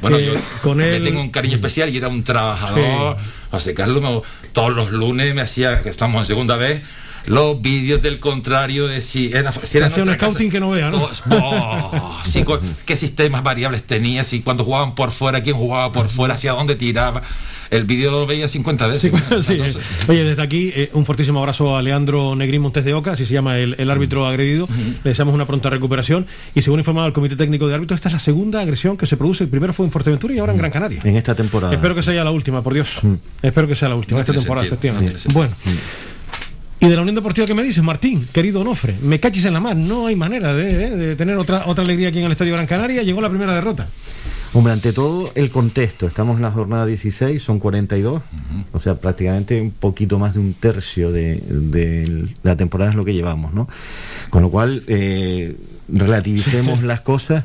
[0.00, 3.16] bueno, Eh, yo con él- tengo un cariño especial y era un trabajador.
[3.50, 6.82] José Carlos me- todos los lunes me hacía, que estamos en segunda vez,
[7.28, 10.38] los vídeos del contrario de si era, si era un scouting casa.
[10.50, 10.98] que no vea, ¿no?
[10.98, 15.92] Todos, oh, sí, cu- qué sistemas variables tenía, si cuando jugaban por fuera, quién jugaba
[15.92, 17.22] por fuera, hacia dónde tiraba.
[17.70, 19.12] El vídeo lo veía 50 veces.
[19.46, 19.74] Sí, eh.
[20.08, 23.34] Oye, desde aquí eh, un fortísimo abrazo a Leandro Negrín Montes de Oca, así se
[23.34, 24.66] llama el, el árbitro agredido.
[25.04, 26.26] Le deseamos una pronta recuperación.
[26.54, 29.18] Y según informado el Comité Técnico de Árbitros, esta es la segunda agresión que se
[29.18, 29.44] produce.
[29.44, 31.00] El primero fue en Fuerteventura y ahora en Gran Canaria.
[31.04, 31.74] En esta temporada.
[31.74, 33.00] Espero que sea la última, por Dios.
[33.42, 35.00] Espero que sea la última, No esta temporada, sentido, no
[35.34, 35.54] bueno.
[36.80, 39.60] Y de la Unión Deportiva que me dices, Martín, querido Onofre, me cachis en la
[39.60, 42.54] mar, no hay manera de, eh, de tener otra, otra alegría aquí en el Estadio
[42.54, 43.88] Gran Canaria, llegó la primera derrota.
[44.54, 48.22] Hombre, ante todo el contexto, estamos en la jornada 16, son 42,
[48.72, 53.04] o sea, prácticamente un poquito más de un tercio de, de la temporada es lo
[53.04, 53.68] que llevamos, ¿no?
[54.30, 55.54] Con lo cual, eh,
[55.88, 57.44] relativicemos las cosas.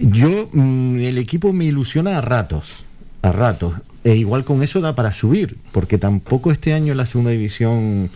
[0.00, 2.84] Yo, mm, el equipo me ilusiona a ratos,
[3.22, 3.74] a ratos.
[4.04, 8.10] E igual con eso da para subir, porque tampoco este año en la segunda división,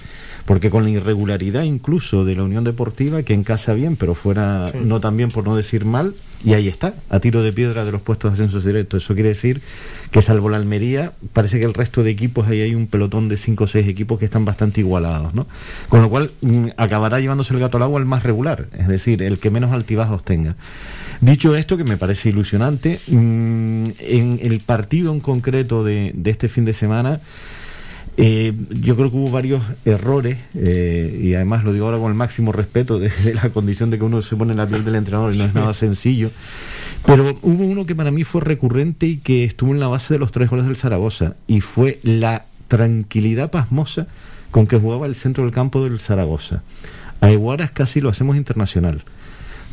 [0.44, 4.72] porque con la irregularidad incluso de la Unión Deportiva, que en casa bien, pero fuera
[4.82, 7.92] no tan bien por no decir mal, y ahí está, a tiro de piedra de
[7.92, 9.04] los puestos de ascensos directos.
[9.04, 9.62] Eso quiere decir
[10.10, 13.36] que salvo la Almería, parece que el resto de equipos, ahí hay un pelotón de
[13.36, 15.46] 5 o 6 equipos que están bastante igualados, ¿no?
[15.88, 19.22] Con lo cual mm, acabará llevándose el gato al agua el más regular, es decir,
[19.22, 20.56] el que menos altibajos tenga.
[21.20, 26.48] Dicho esto, que me parece ilusionante, mm, en el partido en concreto de, de este
[26.48, 27.20] fin de semana,
[28.16, 32.16] eh, yo creo que hubo varios errores eh, y además lo digo ahora con el
[32.16, 34.96] máximo respeto de, de la condición de que uno se pone en la piel del
[34.96, 36.30] entrenador y no es nada sencillo.
[37.06, 40.20] Pero hubo uno que para mí fue recurrente y que estuvo en la base de
[40.20, 44.06] los tres goles del Zaragoza y fue la tranquilidad pasmosa
[44.50, 46.62] con que jugaba el centro del campo del Zaragoza.
[47.20, 49.02] A Iguaras casi lo hacemos internacional.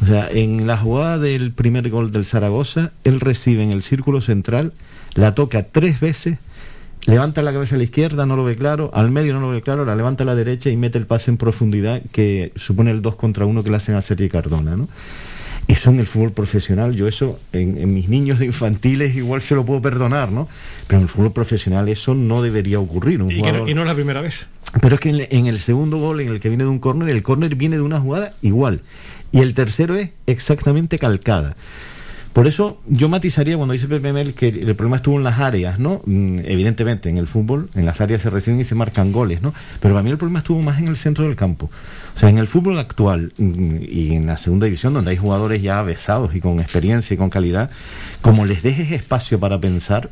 [0.02, 4.22] O sea, en la jugada del primer gol del Zaragoza, él recibe en el círculo
[4.22, 4.72] central,
[5.14, 6.38] la toca tres veces,
[7.10, 9.62] levanta la cabeza a la izquierda, no lo ve claro, al medio no lo ve
[9.62, 13.02] claro, la levanta a la derecha y mete el pase en profundidad que supone el
[13.02, 14.88] 2 contra 1 que le hacen a Sergi Cardona, ¿no?
[15.68, 19.54] Eso en el fútbol profesional, yo eso en, en mis niños de infantiles igual se
[19.54, 20.48] lo puedo perdonar, ¿no?
[20.88, 23.22] Pero en el fútbol profesional eso no debería ocurrir.
[23.22, 24.48] Un Y, que no, jugador- y no es la primera vez.
[24.82, 27.22] pero es que en el segundo gol, en el que viene de un córner, el
[27.22, 28.82] córner viene de una jugada igual.
[29.32, 31.56] Y el tercero es exactamente calcada.
[32.34, 35.80] Por eso yo matizaría cuando dice Pepe Mel que el problema estuvo en las áreas,
[35.80, 36.02] ¿no?
[36.06, 39.54] Mm, Evidentemente, en el fútbol, en las áreas se reciben y se marcan goles, ¿no?
[39.80, 41.70] Pero para mí el problema estuvo más en el centro del campo.
[42.16, 45.62] O sea, en el fútbol actual mm, y en la segunda división, donde hay jugadores
[45.62, 47.72] ya besados y con experiencia y con calidad,
[48.22, 50.10] como les dejes espacio para pensar,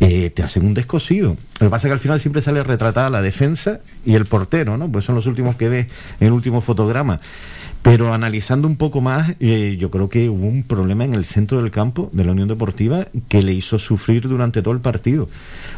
[0.00, 1.36] eh, te hacen un descosido.
[1.60, 4.76] Lo que pasa es que al final siempre sale retratada la defensa y el portero,
[4.76, 4.90] ¿no?
[4.90, 5.86] Pues son los últimos que ves
[6.18, 7.20] en el último fotograma.
[7.84, 11.60] Pero analizando un poco más, eh, yo creo que hubo un problema en el centro
[11.60, 15.28] del campo de la Unión Deportiva que le hizo sufrir durante todo el partido.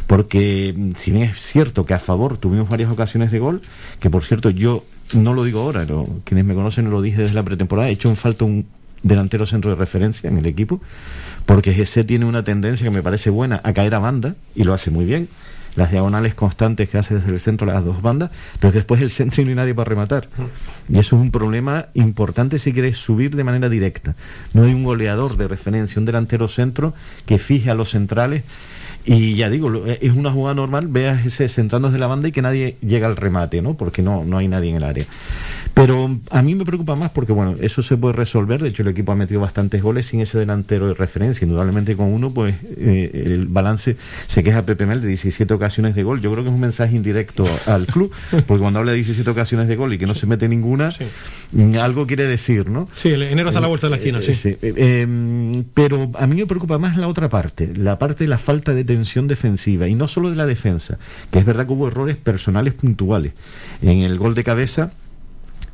[0.07, 3.61] Porque mm, si bien es cierto que a favor tuvimos varias ocasiones de gol,
[3.99, 7.35] que por cierto yo no lo digo ahora, lo- quienes me conocen lo dije desde
[7.35, 8.65] la pretemporada, he hecho en falta un
[9.03, 10.79] delantero centro de referencia en el equipo,
[11.45, 14.73] porque ese tiene una tendencia que me parece buena a caer a banda y lo
[14.73, 15.27] hace muy bien.
[15.77, 19.09] Las diagonales constantes que hace desde el centro las dos bandas, pero que después el
[19.11, 20.27] centro y no hay nadie para rematar.
[20.89, 24.15] Y eso es un problema importante si quieres subir de manera directa.
[24.53, 26.93] No hay un goleador de referencia, un delantero centro
[27.25, 28.43] que fije a los centrales.
[29.05, 32.33] Y ya digo, lo- es una jugada normal, veas ese centrando de la banda y
[32.33, 33.75] que nadie llega al remate, ¿no?
[33.75, 35.05] Porque no, no hay nadie en el área.
[35.77, 38.63] Pero a mí me preocupa más porque, bueno, eso se puede resolver.
[38.63, 41.45] De hecho, el equipo ha metido bastantes goles sin ese delantero de referencia.
[41.45, 43.95] Indudablemente con uno, pues eh, el balance
[44.27, 46.19] se queja Pepe Mel de 17 ocasiones de gol.
[46.19, 48.11] Yo creo que es un mensaje indirecto al club,
[48.47, 50.89] porque cuando habla de 17 ocasiones de gol y que no se mete ninguna,
[51.51, 52.89] mm, algo quiere decir, ¿no?
[52.97, 54.49] Sí, el enero está a la vuelta de la esquina, Eh, sí.
[54.49, 58.39] eh, eh, pero a mí me preocupa más la otra parte, la parte de la
[58.39, 60.97] falta de tensión defensiva, y no solo de la defensa,
[61.29, 63.33] que es verdad que hubo errores personales puntuales.
[63.83, 64.91] En el gol de cabeza,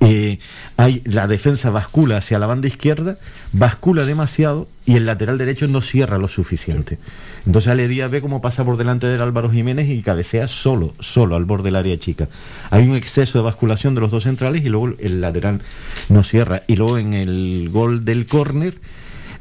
[0.03, 0.39] eh,
[0.75, 3.17] hay la defensa bascula hacia la banda izquierda,
[3.53, 6.97] bascula demasiado y el lateral derecho no cierra lo suficiente.
[7.45, 11.45] Entonces Aledía ve cómo pasa por delante del Álvaro Jiménez y cabecea solo, solo al
[11.45, 12.27] borde del área chica.
[12.69, 15.61] Hay un exceso de basculación de los dos centrales y luego el lateral
[16.09, 16.63] no cierra.
[16.67, 18.75] Y luego en el gol del córner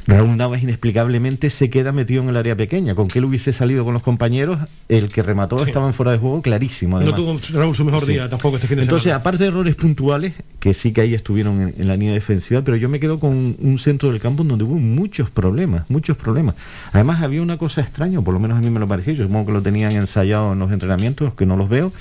[0.07, 2.95] Raúl Navas inexplicablemente se queda metido en el área pequeña.
[2.97, 6.19] Con que él hubiese salido con los compañeros, el que remató estaba en fuera de
[6.19, 6.99] juego clarísimo.
[7.01, 8.13] No tuvo Raúl su mejor Sí.
[8.13, 9.21] día tampoco este fin de Entonces, semana.
[9.21, 12.77] aparte de errores puntuales, que sí que ahí estuvieron en, en la línea defensiva, pero
[12.77, 16.57] yo me quedo con un centro del campo donde hubo muchos problemas, muchos problemas.
[16.93, 19.47] Además, había una cosa extraña, por lo menos a mí me lo pareció, yo supongo
[19.47, 21.93] que lo tenían ensayado en los entrenamientos, que no los veo,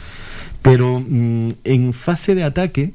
[0.63, 2.93] pero mm, en fase de ataque,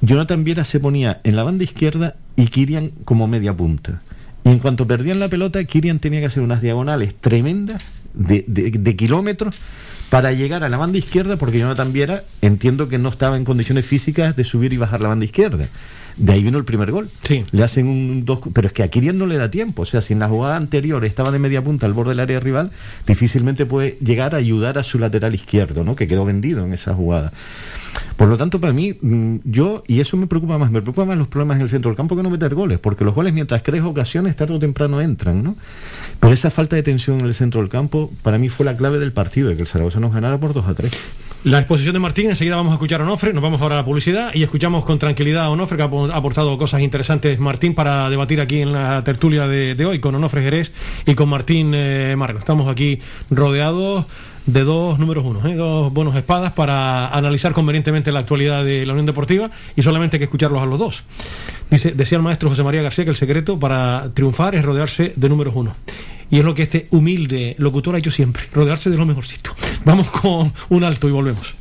[0.00, 4.00] Jonathan Viera se ponía en la banda izquierda y Kirian como media punta.
[4.44, 7.82] Y en cuanto perdían la pelota, Kirian tenía que hacer unas diagonales tremendas
[8.14, 9.54] de, de- de kilómetros
[10.10, 13.86] para llegar a la banda izquierda, porque Jonathan Viera entiendo que no estaba en condiciones
[13.86, 15.66] físicas de subir y bajar la banda izquierda.
[16.16, 17.08] De ahí vino el primer gol.
[17.50, 19.82] Le hacen un dos, pero es que a no le da tiempo.
[19.82, 22.40] O sea, si en la jugada anterior estaba de media punta al borde del área
[22.40, 22.70] rival,
[23.06, 25.96] difícilmente puede llegar a ayudar a su lateral izquierdo, ¿no?
[25.96, 27.32] Que quedó vendido en esa jugada.
[28.16, 31.18] Por lo tanto, para mí, mm, yo, y eso me preocupa más, me preocupa más
[31.18, 33.62] los problemas en el centro del campo que no meter goles, porque los goles, mientras
[33.62, 35.56] crees ocasiones, tarde o temprano entran, ¿no?
[36.20, 38.98] Pero esa falta de tensión en el centro del campo, para mí fue la clave
[38.98, 40.92] del partido, de que el Zaragoza nos ganara por 2 a 3.
[41.44, 43.84] La exposición de Martín, enseguida vamos a escuchar a Onofre, nos vamos ahora a la
[43.84, 47.74] publicidad y escuchamos con tranquilidad a Onofre, que ha apo- ha aportado cosas interesantes, Martín,
[47.74, 50.70] para debatir aquí en la tertulia de, hoy con Onofre Jerez
[51.04, 52.38] y con Martín eh, Marrero.
[52.38, 54.04] Estamos aquí rodeados
[54.46, 55.56] de dos números uno, ¿eh?
[55.56, 60.18] dos buenos espadas para analizar convenientemente la actualidad de la Unión Deportiva y solamente hay
[60.20, 61.02] que escucharlos a los dos.
[61.70, 65.28] Dice, decía el maestro José María García que el secreto para triunfar es rodearse de
[65.28, 65.74] números uno.
[66.32, 69.54] Y es lo que este humilde locutor ha hecho siempre, rodearse de lo mejorcito.
[69.84, 71.54] Vamos con un alto y volvemos.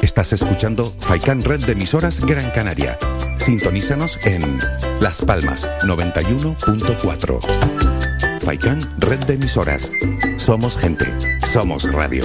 [0.00, 2.98] Estás escuchando Faikan Red de emisoras Gran Canaria.
[3.36, 4.58] Sintonízanos en
[4.98, 8.40] Las Palmas 91.4.
[8.40, 9.92] Faikan Red de emisoras.
[10.38, 11.04] Somos gente.
[11.52, 12.24] Somos radio.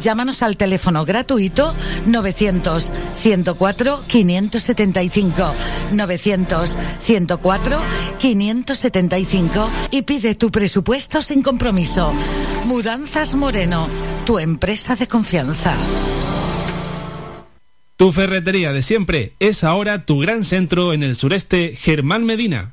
[0.00, 1.74] Llámanos al teléfono gratuito
[2.06, 5.54] 900 104 575
[5.92, 7.78] 900 104
[8.18, 12.12] 575 y pide tu presupuesto sin compromiso.
[12.64, 13.88] Mudanzas Moreno,
[14.24, 15.74] tu empresa de confianza.
[17.96, 22.72] Tu ferretería de siempre es ahora tu gran centro en el sureste Germán Medina.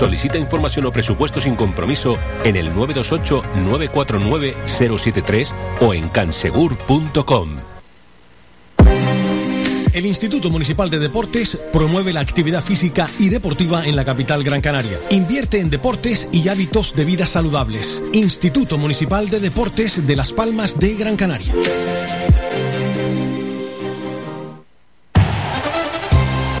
[0.00, 7.58] Solicita información o presupuesto sin compromiso en el 928-949-073 o en cansegur.com.
[9.92, 14.62] El Instituto Municipal de Deportes promueve la actividad física y deportiva en la capital Gran
[14.62, 14.98] Canaria.
[15.10, 18.00] Invierte en deportes y hábitos de vida saludables.
[18.14, 21.52] Instituto Municipal de Deportes de Las Palmas de Gran Canaria.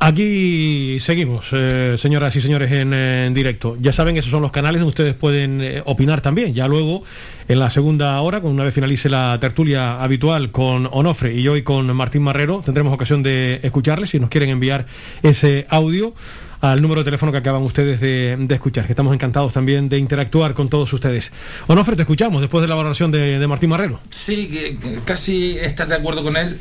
[0.00, 3.76] Aquí seguimos, eh, señoras y señores, en, eh, en directo.
[3.80, 6.54] Ya saben, esos son los canales donde ustedes pueden eh, opinar también.
[6.54, 7.02] Ya luego,
[7.48, 11.62] en la segunda hora, con una vez finalice la tertulia habitual con Onofre y hoy
[11.62, 14.86] con Martín Marrero, tendremos ocasión de escucharles si nos quieren enviar
[15.24, 16.14] ese audio
[16.60, 20.54] al número de teléfono que acaban ustedes de, escuchar, que estamos encantados también de interactuar
[20.54, 21.32] con todos ustedes.
[21.66, 24.00] Onofre, te escuchamos después de la valoración de, Martín Marrero.
[24.10, 26.60] Sí, casi estás de acuerdo con él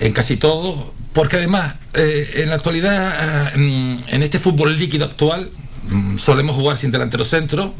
[0.00, 5.04] en casi todo, porque además eh, en la actualidad, eh, mm, en este fútbol líquido
[5.06, 5.50] actual,
[5.90, 7.74] mm, solemos jugar sin delantero centro.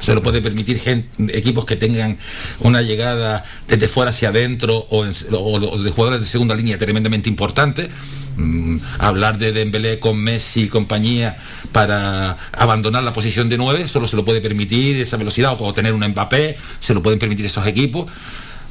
[0.00, 0.80] Se lo puede permitir
[1.28, 2.18] equipos que tengan
[2.60, 7.28] una llegada desde fuera hacia adentro o, en- o de jugadores de segunda línea tremendamente
[7.28, 7.88] importante.
[8.36, 11.36] Mm, hablar de Dembélé con Messi y compañía
[11.70, 15.92] para abandonar la posición de 9 solo se lo puede permitir esa velocidad o tener
[15.92, 18.10] un Mbappé, se lo pueden permitir esos equipos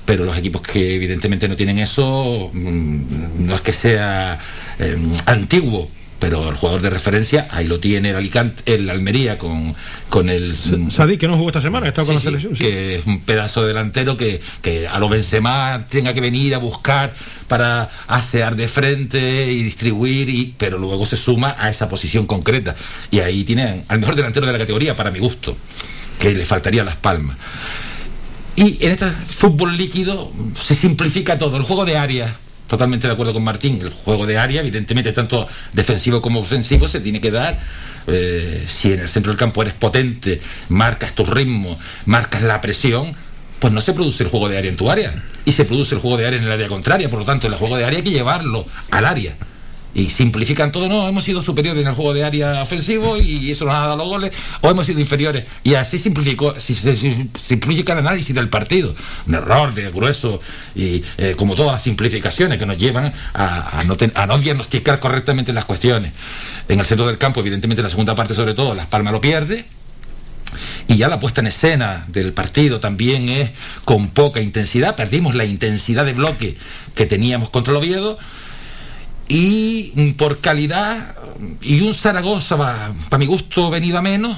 [0.06, 4.40] pero los equipos que evidentemente no tienen eso, mm, no es que sea
[4.80, 5.90] eh, antiguo,
[6.22, 9.74] pero el jugador de referencia, ahí lo tiene el Alicante, el Almería con,
[10.08, 10.56] con el...
[10.56, 12.56] Sadik, que no jugó esta semana, está con la selección.
[12.56, 12.64] sí.
[12.64, 16.60] que es un pedazo de delantero que, que a lo Benzema tenga que venir a
[16.60, 17.16] buscar
[17.48, 22.76] para asear de frente y distribuir, y, pero luego se suma a esa posición concreta.
[23.10, 25.58] Y ahí tienen al mejor delantero de la categoría, para mi gusto,
[26.20, 27.38] que le faltaría las palmas.
[28.62, 30.32] Y en este fútbol líquido
[30.62, 32.36] se simplifica todo, el juego de área.
[32.68, 37.00] Totalmente de acuerdo con Martín, el juego de área, evidentemente tanto defensivo como ofensivo, se
[37.00, 37.60] tiene que dar.
[38.06, 40.40] eh, si en el centro del campo eres potente,
[40.70, 43.16] marcas tu ritmo, marcas la presión,
[43.58, 45.12] pues no se produce el juego de área en tu área.
[45.44, 47.10] Y se produce el juego de área en el área contraria.
[47.10, 49.36] Por lo tanto, el juego de área hay que llevarlo al área
[49.94, 53.66] y simplifican todo, no, hemos sido superiores en el juego de área ofensivo y eso
[53.66, 54.32] nos ha dado los goles,
[54.62, 55.46] o hemos sido inferiores.
[55.64, 58.96] Y así simplificó, si- se si- simplifica el análisis del partido.
[59.28, 60.40] Un error de grueso
[60.76, 66.14] y eh, como todas las simplificaciones que nos llevan a, no diagnosticar correctamente las cuestiones.
[66.70, 69.20] En el centro del campo, evidentemente, en la segunda parte sobre todo, Las Palmas lo
[69.20, 69.66] pierde,
[70.88, 73.52] y ya la puesta en escena del partido también es
[73.86, 74.96] con poca intensidad.
[74.96, 76.58] Perdimos la intensidad de bloque
[76.96, 78.18] que teníamos contra el Oviedo.
[79.34, 81.16] Y mm, por calidad
[81.62, 84.36] y un Zaragoza, para mi gusto, venido a menos,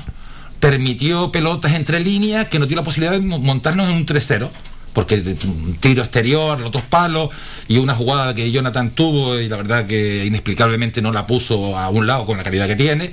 [0.59, 4.49] permitió pelotas entre líneas que nos dio la posibilidad de mo- montarnos en un 3-0.
[4.93, 7.29] Porque un tiro exterior, los dos palos
[7.67, 11.89] y una jugada que Jonathan tuvo y la verdad que inexplicablemente no la puso a
[11.89, 13.11] un lado con la calidad que tiene.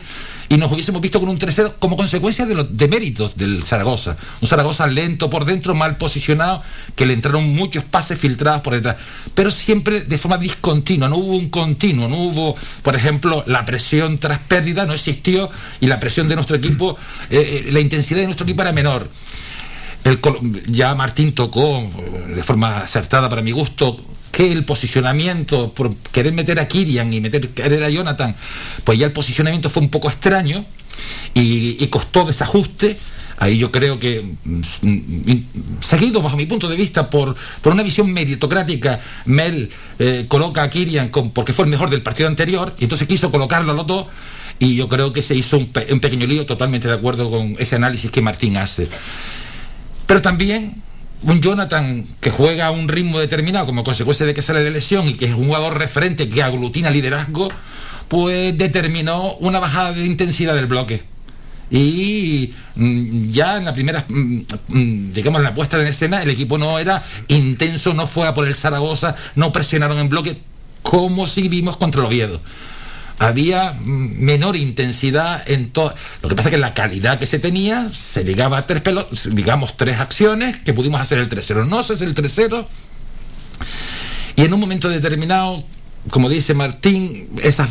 [0.50, 4.16] Y nos hubiésemos visto con un 3-0 como consecuencia de los deméritos del Zaragoza.
[4.40, 6.60] Un Zaragoza lento por dentro, mal posicionado,
[6.96, 8.96] que le entraron muchos pases filtrados por detrás.
[9.36, 14.18] Pero siempre de forma discontinua, no hubo un continuo, no hubo, por ejemplo, la presión
[14.18, 15.48] tras pérdida, no existió
[15.80, 16.98] y la presión de nuestro equipo,
[17.30, 19.08] eh, eh, la intensidad de nuestro equipo era menor.
[20.66, 23.98] Ya Martín tocó eh, de forma acertada para mi gusto
[24.32, 28.34] que el posicionamiento por querer meter a Kirian y meter querer a Jonathan,
[28.84, 30.64] pues ya el posicionamiento fue un poco extraño
[31.34, 32.96] y, costó desajuste.
[33.38, 35.44] Ahí yo creo que, mm, mm,
[35.80, 40.70] seguido bajo mi punto de vista por, por una visión meritocrática, Mel eh, coloca a
[40.70, 44.06] Kirian porque fue el mejor del partido anterior y entonces quiso colocarlo a los dos
[44.58, 48.10] y yo creo que se hizo un pequeño lío totalmente de acuerdo con ese análisis
[48.10, 48.88] que Martín hace.
[50.10, 50.82] Pero también
[51.22, 55.06] un Jonathan que juega a un ritmo determinado como consecuencia de que sale de lesión
[55.06, 57.48] y que es un jugador referente que aglutina liderazgo,
[58.08, 61.04] pues determinó una bajada de intensidad del bloque.
[61.70, 66.30] Y mm, ya en la primera, mm, mm, digamos, en la puesta en escena, el
[66.30, 70.38] equipo no era intenso, no fue a por el Zaragoza, no presionaron en bloque,
[70.82, 72.40] como si vimos contra el Oviedo
[73.20, 75.94] había menor intensidad en todo.
[76.22, 79.06] Lo que pasa es que la calidad que se tenía se ligaba a tres pelo-
[79.30, 81.68] digamos tres acciones que pudimos hacer el 3-0.
[81.68, 82.66] No hace el 3-0
[84.36, 85.62] y en un momento determinado,
[86.10, 87.68] como dice Martín, esa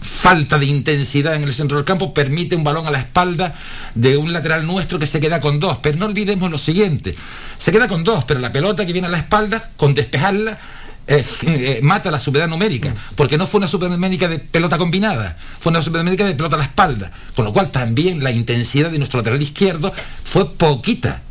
[0.00, 3.54] falta de intensidad en el centro del campo permite un balón a la espalda
[3.94, 5.76] de un lateral nuestro que se queda con dos.
[5.82, 7.14] Pero no olvidemos lo siguiente,
[7.58, 10.58] se queda con dos, pero la pelota que viene a la espalda, con despejarla,
[11.06, 15.36] eh, eh, mata la superioridad numérica, porque no fue una superioridad numérica de pelota combinada,
[15.60, 18.90] fue una superioridad numérica de pelota a la espalda, con lo cual también la intensidad
[18.90, 19.92] de nuestro lateral izquierdo
[20.24, 21.22] fue poquita.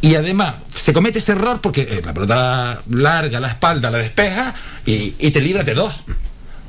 [0.00, 4.54] Y además se comete ese error porque eh, la pelota larga, la espalda, la despeja
[4.84, 5.94] y, te libras de dos.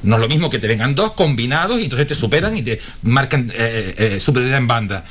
[0.04, 2.80] No es lo mismo que te vengan dos combinados y entonces te superan y te
[3.04, 3.52] marcan
[4.20, 5.06] superioridad en banda.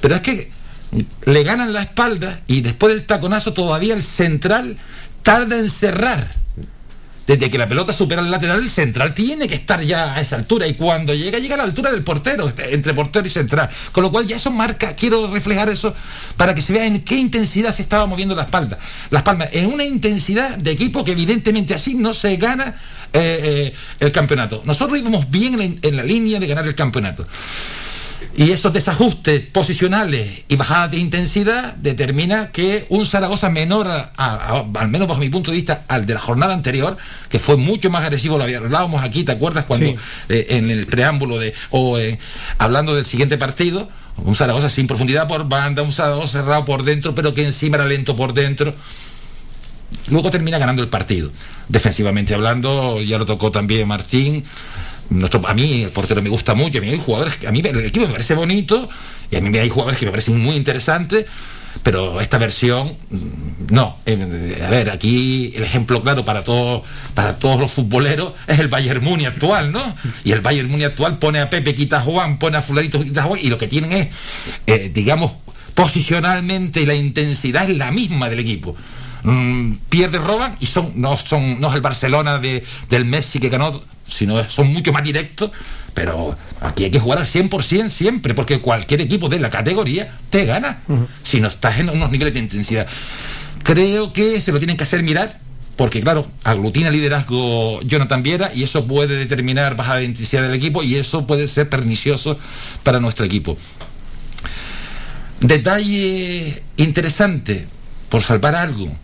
[0.00, 0.50] Pero es que
[1.24, 4.76] le ganan la espalda y después del taconazo todavía el central
[5.22, 6.41] tarda en cerrar.
[7.26, 10.36] Desde que la pelota supera el lateral, el central tiene que estar ya a esa
[10.36, 13.70] altura y cuando llega, llega a la altura del portero, este, entre portero y central.
[13.92, 15.94] Con lo cual ya eso marca, quiero reflejar eso
[16.36, 18.78] para que se vea en qué intensidad se estaba moviendo la espalda.
[19.10, 22.80] La espalda, en una intensidad de equipo que evidentemente así no se gana
[23.12, 24.62] eh, eh, el campeonato.
[24.64, 27.26] Nosotros íbamos bien en, en la línea de ganar el campeonato.
[28.34, 34.34] Y esos desajustes posicionales y bajadas de intensidad determina que un Zaragoza menor, a- a-
[34.60, 36.96] a- al menos bajo mi punto de vista, al de la jornada anterior,
[37.28, 39.66] que fue mucho más agresivo, lo hablábamos aquí, ¿te acuerdas?
[39.66, 39.96] Cuando Sí.
[40.30, 42.18] eh, en el preámbulo de, o eh,
[42.56, 47.14] hablando del siguiente partido, un Zaragoza sin profundidad por banda, un Zaragoza cerrado por dentro,
[47.14, 48.74] pero que encima era lento por dentro
[50.08, 51.30] luego termina ganando el partido.
[51.68, 54.44] Defensivamente hablando, ya lo tocó también Martín.
[55.10, 57.60] Nuestro, a mí el portero me gusta mucho, a mí hay jugadores, que- a mí
[57.60, 58.88] el equipo me parece bonito
[59.30, 61.26] y a mí hay jugadores que me parecen muy interesantes,
[61.82, 63.18] pero esta versión mm,
[63.74, 63.98] no.
[64.06, 66.82] A ver, aquí el ejemplo claro para todos
[67.14, 69.94] para todos los futboleros es el Bayern Muni actual, ¿no?
[70.24, 73.22] Y el Bayern Muni actual pone a Pepe, quita a Juan, pone a Fularito, quita
[73.24, 74.08] Juan y lo que tienen es,
[74.66, 75.32] eh, digamos,
[75.74, 78.74] posicionalmente la intensidad es la misma del equipo
[79.24, 83.48] mm, pierden, roban y son no son no es el Barcelona de, del Messi que
[83.48, 85.50] ganó, sino son mucho más directos,
[85.94, 90.44] pero aquí hay que jugar al 100% siempre, porque cualquier equipo de la categoría te
[90.44, 90.80] gana
[91.22, 92.86] si no estás en unos niveles de intensidad.
[93.62, 95.40] Creo que se lo tienen que hacer mirar.
[95.76, 100.82] Porque claro, aglutina liderazgo Jonathan Viera y eso puede determinar bajada de intensidad del equipo
[100.82, 102.38] y eso puede ser pernicioso
[102.82, 103.56] para nuestro equipo.
[105.40, 107.66] Detalle interesante,
[108.10, 108.94] por salvar algo,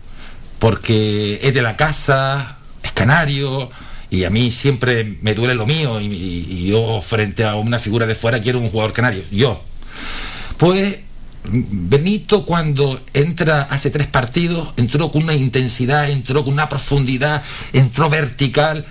[0.59, 3.71] porque es de la casa, es canario,
[4.11, 8.15] y a mí siempre me duele lo mío, y, yo frente a una figura de
[8.15, 9.63] fuera quiero un jugador canario, yo.
[10.57, 10.99] Pues
[11.51, 18.09] Benito cuando entra hace tres partidos, entró con una intensidad, entró con una profundidad, entró
[18.09, 18.85] vertical,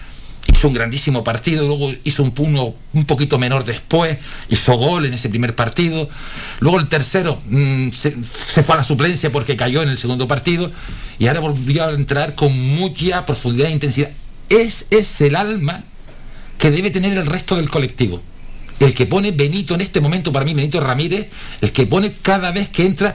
[0.46, 4.16] hizo un grandísimo partido, luego hizo un uno un poquito menor después,
[4.48, 6.08] hizo gol en ese primer partido,
[6.60, 8.16] luego el tercero mm, se,
[8.52, 10.72] se fue a la suplencia porque cayó en el segundo partido
[11.18, 14.10] y ahora volvió a entrar con mucha profundidad e intensidad.
[14.49, 15.84] Es, es el alma
[16.59, 18.22] que debe tener el resto del colectivo.
[18.80, 21.28] El que pone Benito en este momento, para mí, Benito Ramírez,
[21.61, 23.14] el que pone cada vez que entra,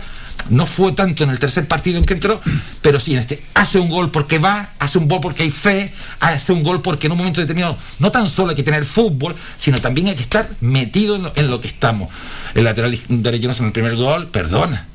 [0.49, 2.41] no fue tanto en el tercer partido en que entró,
[2.81, 5.93] pero sí en este, hace un gol porque va, hace un gol porque hay fe,
[6.19, 9.35] hace un gol porque en un momento determinado no tan solo hay que tener fútbol,
[9.57, 12.09] sino también hay que estar metido en lo, que estamos.
[12.55, 14.87] El lateral derecho en el primer gol, perdona.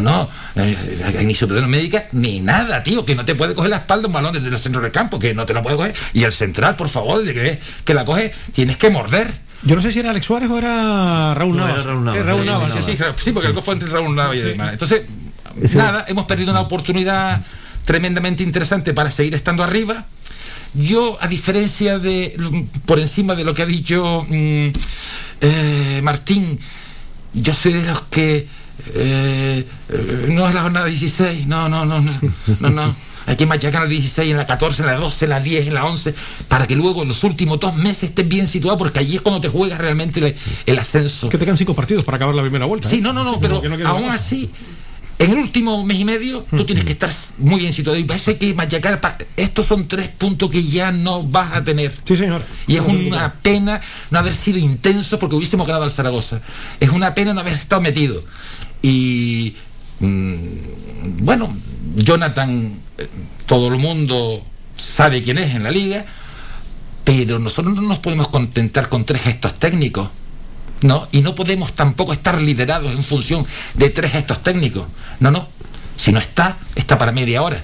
[0.00, 3.76] No, no, eh, ni superior médica, ni nada, tío, que no te puede coger la
[3.78, 5.94] espalda un balón desde el centro del campo, que no te la puede coger.
[6.14, 9.32] Y el central, por favor, de que ves que la coge, tienes que morder.
[9.64, 11.84] Yo no sé si era Alex Suárez o era Raúl No, Navas.
[11.84, 12.20] era Raúl Navas.
[12.20, 12.84] Eh, Raúl Navas, sí, ¿no?
[12.84, 14.72] Sí, sí, sí, porque el gol fue entre Raúl Nava y demás.
[14.72, 15.02] Entonces,
[15.74, 17.42] nada, hemos perdido una oportunidad
[17.84, 20.06] tremendamente interesante para seguir estando arriba.
[20.74, 22.34] Yo, a diferencia de,
[22.86, 24.68] por encima de lo que ha dicho mm,
[25.42, 26.58] eh, Martín,
[27.34, 28.46] yo soy de los que eh,
[28.94, 29.66] eh,
[30.28, 32.12] no es la jornada 16, no, no, no, no,
[32.60, 32.96] no, no.
[33.26, 35.68] hay que machacar en la 16, en la 14, en la 12, en la 10,
[35.68, 36.14] en la 11,
[36.48, 39.40] para que luego en los últimos dos meses estés bien situado, porque allí es cuando
[39.40, 40.34] te juegas realmente el,
[40.66, 41.28] el ascenso.
[41.28, 42.88] Que te quedan cinco partidos para acabar la primera vuelta.
[42.88, 43.00] Sí, ¿eh?
[43.00, 44.50] no, no, no, pero no aún así,
[45.22, 47.96] en el último mes y medio, tú tienes que estar muy bien situado.
[47.96, 49.00] Y para eso hay que machacar.
[49.36, 51.92] Estos son tres puntos que ya no vas a tener.
[52.04, 52.42] Sí, señor.
[52.66, 53.80] Y es una pena
[54.10, 56.40] no haber sido intenso porque hubiésemos ganado al Zaragoza.
[56.80, 58.24] Es una pena no haber estado metido.
[58.82, 59.56] Y
[60.00, 60.36] mm,
[61.20, 61.56] bueno,
[61.96, 63.08] Jonathan, eh,
[63.46, 64.44] todo el mundo
[64.76, 66.04] sabe quién es en la liga,
[67.04, 70.10] pero nosotros no nos podemos contentar con tres gestos técnicos.
[70.82, 71.08] ¿no?
[71.12, 74.86] Y no podemos tampoco estar liderados en función de tres gestos técnicos.
[75.20, 75.48] No, no.
[75.96, 77.62] Si no está, está para media hora.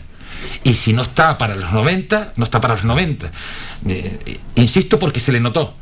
[0.62, 3.30] Y si no está para los 90, no está para los 90.
[3.88, 5.74] Eh, insisto porque se le notó.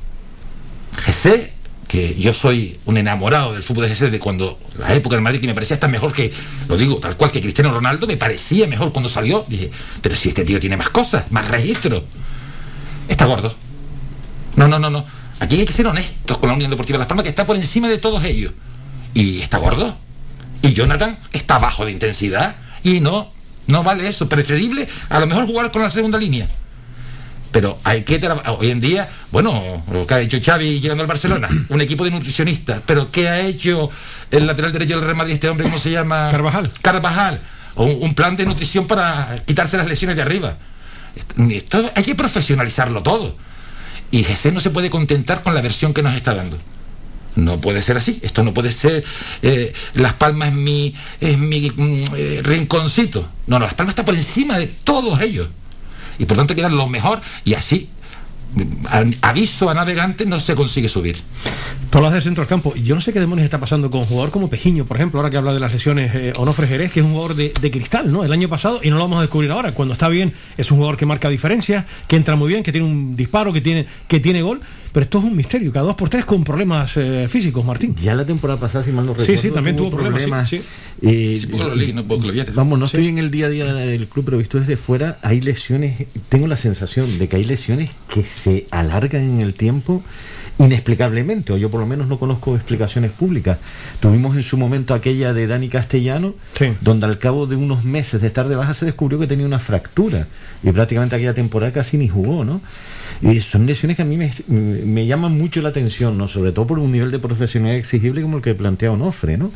[1.89, 5.41] Que yo soy un enamorado del fútbol de Jesé de cuando la época del Madrid
[5.41, 6.33] que me parecía hasta mejor que,
[6.69, 9.45] lo digo tal cual que Cristiano Ronaldo, me parecía mejor cuando salió.
[9.49, 9.71] Dije,
[10.03, 12.05] pero si este tío tiene más cosas, más registro.
[13.09, 13.55] Está gordo.
[14.57, 15.05] No, no, no, no.
[15.39, 17.89] Aquí hay que ser honestos con la Unión Deportiva Las Palmas, que está por encima
[17.89, 18.53] de todos ellos.
[19.15, 19.97] Y está gordo.
[20.63, 22.57] Y Jonathan está bajo de intensidad.
[22.83, 23.31] Y no,
[23.67, 24.29] no vale eso.
[24.29, 26.49] Preferible a lo mejor jugar con la segunda línea.
[27.53, 28.57] Pero hay que trabajar.
[28.59, 32.11] Hoy en día, bueno, lo que ha hecho Xavi llegando al Barcelona, un equipo de
[32.11, 32.83] nutricionistas.
[32.87, 33.91] Pero ¿qué ha hecho
[34.31, 36.29] el lateral derecho del Real Madrid, este hombre, cómo se llama?
[36.31, 36.71] Carvajal.
[36.83, 37.41] Carvajal.
[37.77, 40.59] Un, un plan de nutrición para quitarse las lesiones de arriba.
[41.51, 43.37] Esto hay que profesionalizarlo todo.
[44.11, 46.59] Y Jesús no se puede contentar con la versión que nos está dando.
[47.35, 48.19] No puede ser así.
[48.23, 49.05] Esto no puede ser.
[49.43, 53.29] eh, Las Palmas es mi, es mi mm, eh, rinconcito.
[53.47, 55.49] No, no, Las Palmas está por encima de todos ellos.
[56.19, 57.89] Y por tanto hay que dar lo mejor y así,
[59.23, 61.17] aviso a navegantes, no se consigue subir.
[61.91, 62.75] Tú hablas del centro del campo.
[62.75, 65.31] Yo no sé qué demonios está pasando con un jugador como Pejiño, por ejemplo, ahora
[65.31, 68.13] que habla de las lesiones eh, Onofre Jerez, que es un jugador de, de cristal,
[68.13, 68.25] ¿no?
[68.25, 69.73] El año pasado, y no lo vamos a descubrir ahora.
[69.73, 72.87] Cuando está bien, es un jugador que marca diferencias, que entra muy bien, que tiene
[72.87, 74.61] un disparo, que tiene, que tiene gol.
[74.97, 77.95] Pero esto es un misterio, cada dos por tres con problemas eh, físicos, Martín.
[77.97, 80.63] Ya la temporada pasada, si mal no Sí, recuerdo, sí, también tuvo problemas, sí,
[81.03, 82.51] Eh, Sí, lo leí, no viera.
[82.55, 85.43] Vamos, no estoy en el día a día del club, pero visto desde fuera, hay
[85.43, 90.03] lesiones, tengo la sensación de que hay lesiones que se alargan en el tiempo
[90.59, 93.59] inexplicablemente, o yo por lo menos no conozco explicaciones públicas.
[94.01, 96.35] Tuvimos en su momento aquella de Dani Castellano,
[96.81, 99.59] donde al cabo de unos meses de estar de baja se descubrió que tenía una
[99.59, 100.27] fractura
[100.63, 102.61] y prácticamente aquella temporada casi ni jugó, ¿no?
[103.23, 106.29] Y son lesiones que a mí me, me llaman mucho la atención, ¿no?
[106.29, 109.53] Sobre todo por un nivel de profesionalidad exigible como el que plantea Onofre, ¿no?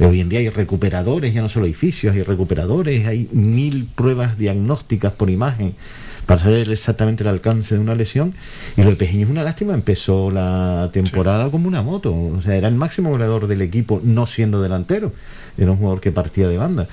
[0.00, 4.38] Hoy en día hay recuperadores, ya no solo hay fisios, hay recuperadores, hay mil pruebas
[4.38, 5.74] diagnósticas por imagen
[6.26, 8.34] para saber exactamente el alcance de una lesión.
[8.76, 12.56] Y lo de Pejiño es una lástima, empezó la temporada como una moto, o sea,
[12.56, 15.12] era el máximo goleador del equipo, no siendo delantero,
[15.56, 16.88] era un jugador que partía de banda.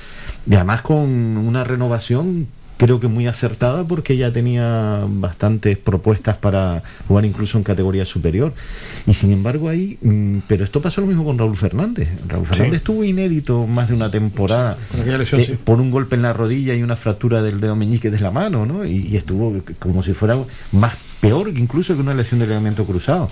[0.49, 2.47] Y además con una renovación
[2.81, 8.53] creo que muy acertada porque ya tenía bastantes propuestas para jugar incluso en categoría superior.
[9.05, 12.09] Y sin embargo ahí, mm, pero esto pasó lo mismo con Raúl Fernández.
[12.27, 12.49] Raúl Sí.
[12.55, 15.57] Fernández estuvo inédito más de una temporada lesión, eh, sí.
[15.63, 18.65] por un golpe en la rodilla y una fractura del dedo meñique de la mano,
[18.65, 18.83] ¿no?
[18.83, 20.35] Y, y estuvo como si fuera
[20.71, 23.29] más peor que incluso que una lesión del ligamento cruzado.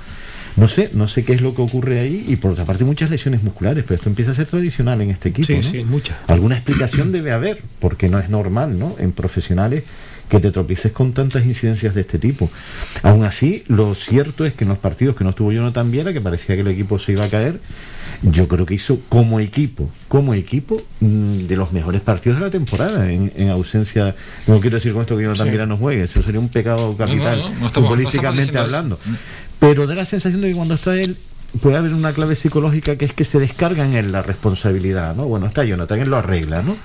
[0.57, 3.09] No sé, no sé qué es lo que ocurre ahí y por otra parte muchas
[3.09, 5.47] lesiones musculares, pero esto empieza a ser tradicional en este equipo.
[5.47, 5.63] Sí, ¿no?
[5.63, 6.17] sí, muchas.
[6.27, 8.95] Alguna explicación debe haber, porque no es normal, ¿no?
[8.99, 9.83] En profesionales
[10.29, 12.51] que te tropieces con tantas incidencias de este tipo.
[13.01, 16.21] Aún así, lo cierto es que en los partidos que no estuvo Jonathan Viera, que
[16.21, 17.59] parecía que el equipo se iba a caer,
[18.21, 22.51] yo creo que hizo como equipo, como equipo, mm, de los mejores partidos de la
[22.51, 25.49] temporada, en, en ausencia, no quiero decir con esto que Jonathan Sí.
[25.49, 28.99] Viera no juegue, eso sería un pecado capital, no, no estamos- futbolísticamente hablando.
[29.59, 31.17] Pero da la sensación de que cuando está él
[31.61, 35.25] puede haber una clave psicológica que es que se descarga en él la responsabilidad, ¿no?
[35.25, 36.77] Bueno, está Jonathan, él lo arregla, ¿no?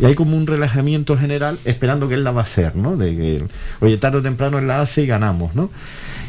[0.00, 2.96] Y hay como un relajamiento general esperando que él la va a hacer, ¿no?
[2.96, 3.44] De que,
[3.80, 5.70] oye, tarde o temprano él la hace y ganamos, ¿no?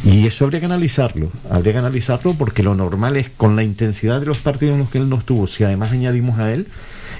[0.03, 4.19] Y eso habría que analizarlo, habría que analizarlo porque lo normal es con la intensidad
[4.19, 6.67] de los partidos en los que él no estuvo, si además añadimos a él,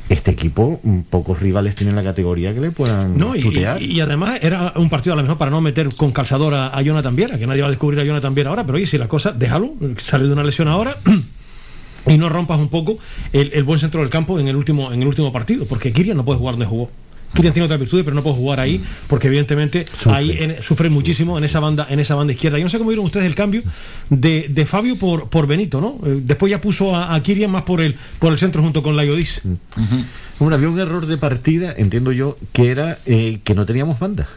[0.10, 3.82] este equipo, mm, pocos rivales tienen la categoría que le puedan No, y, tutear.
[3.82, 6.68] y- y además era un partido a lo mejor para no meter con calzador a,
[6.78, 8.98] a Jonathan Viera, que nadie va a descubrir a Jonathan Viera ahora, pero oye, si
[8.98, 9.74] la cosa, déjalo,
[10.04, 10.98] sale de una lesión ahora
[12.08, 12.98] y no rompas un poco
[13.32, 16.18] el, el buen centro del campo en el último en el último partido, porque Kirian
[16.18, 16.90] no puede jugar donde jugó.
[17.34, 21.38] Kirian tiene otras virtudes, pero no puede jugar ahí, porque evidentemente ahí en- sufre muchísimo
[21.38, 22.58] en esa banda en esa banda izquierda.
[22.60, 23.64] Yo no sé cómo vieron ustedes el cambio
[24.10, 26.00] de, de Fabio por, por Benito, ¿no?
[26.06, 29.42] Eh, Después ya puso a, a más por el por el centro junto con Layodis.
[30.40, 34.28] Bueno, había un error de partida, entiendo yo, que era eh, que no teníamos banda.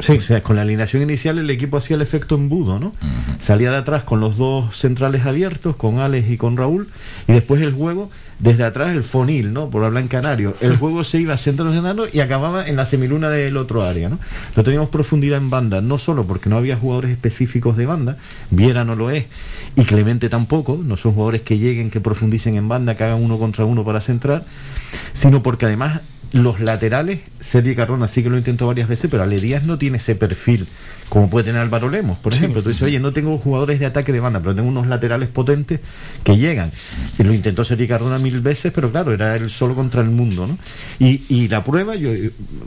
[0.00, 0.12] Sí.
[0.12, 2.92] O sea, con la alineación inicial el equipo hacía el efecto embudo, ¿no?
[3.40, 6.88] Salía de atrás con los dos centrales abiertos, con Alex y con Raúl,
[7.26, 9.70] y después el juego, desde atrás el fonil, ¿no?
[9.70, 10.54] Por hablar en canario.
[10.60, 14.08] El juego se iba centro los enanos y acababa en la semiluna del otro área,
[14.08, 14.20] ¿no?
[14.54, 18.18] No teníamos profundidad en banda, no solo porque no había jugadores específicos de banda,
[18.50, 19.24] Viera no lo es,
[19.74, 23.38] y Clemente tampoco, no son jugadores que lleguen, que profundicen en banda, que hagan uno
[23.38, 24.44] contra uno para centrar,
[25.12, 26.02] sino porque además
[26.32, 29.96] los laterales, Sergi Carrona sí que lo intentó varias veces, pero Ale Díaz no tiene
[29.96, 30.66] ese perfil
[31.08, 32.62] como puede tener Álvaro Lemos, por ejemplo.
[32.62, 35.80] Tú dices, oye, no tengo jugadores de ataque de banda, pero tengo unos laterales potentes
[36.22, 36.70] que llegan.
[37.18, 40.46] Y lo intentó Sergi Cardona mil veces, pero claro, era él solo contra el mundo,
[40.46, 40.58] ¿no?
[40.98, 42.10] Y, y la prueba, yo,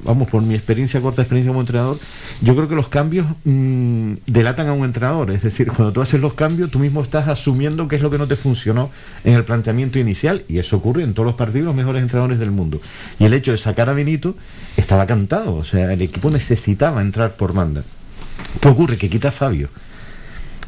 [0.04, 2.00] vamos, por mi experiencia, corta experiencia como entrenador,
[2.42, 5.30] yo creo que los cambios mm, delatan a un entrenador.
[5.32, 8.18] Es decir, cuando tú haces los cambios, tú mismo estás asumiendo qué es lo que
[8.18, 8.90] no te funcionó
[9.24, 12.52] en el planteamiento inicial, y eso ocurre en todos los partidos, los mejores entrenadores del
[12.52, 12.82] mundo.
[13.20, 14.36] Y el hecho de sacar a Benito
[14.78, 17.84] estaba cantado, o sea, el equipo necesitaba entrar por banda.
[18.60, 18.98] ¿Qué ocurre?
[18.98, 19.70] Que quita a Fabio.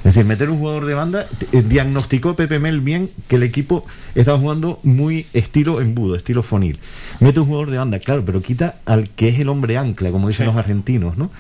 [0.03, 3.85] Es decir, meter un jugador de banda, eh, diagnosticó Pepe Mel bien que el equipo
[4.15, 6.79] estaba jugando muy estilo embudo, estilo fonil.
[7.21, 10.27] Mete un jugador de banda, claro, pero quita al que es el hombre ancla, como
[10.27, 11.31] dicen los argentinos, ¿no?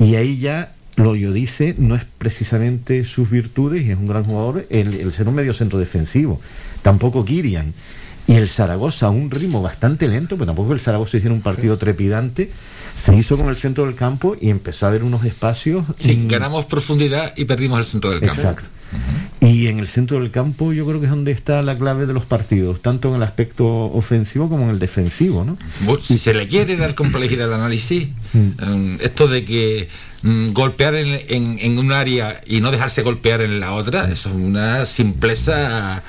[0.00, 4.24] Y ahí ya lo yo dice no es precisamente sus virtudes, y es un gran
[4.24, 6.40] jugador, el, el ser un medio centro defensivo.
[6.82, 7.72] Tampoco Kirian.
[8.26, 11.76] Y el Zaragoza a un ritmo bastante lento, pero tampoco el Zaragoza hiciera un partido
[11.76, 12.50] trepidante
[12.94, 15.84] se hizo con el centro del campo y empezó a haber unos espacios.
[15.98, 18.42] Sí, mm, ganamos profundidad y perdimos el centro del campo.
[18.42, 18.64] Exacto.
[19.40, 22.12] Y en el centro del campo yo creo que es donde está la clave de
[22.12, 25.56] los partidos, tanto en el aspecto ofensivo como en el defensivo, ¿no?
[26.02, 29.88] Si se le quiere dar complejidad al análisis, mm, esto de que
[30.22, 34.34] mm, golpear en, en, un área y no dejarse golpear en la otra, eso es
[34.34, 36.02] una simpleza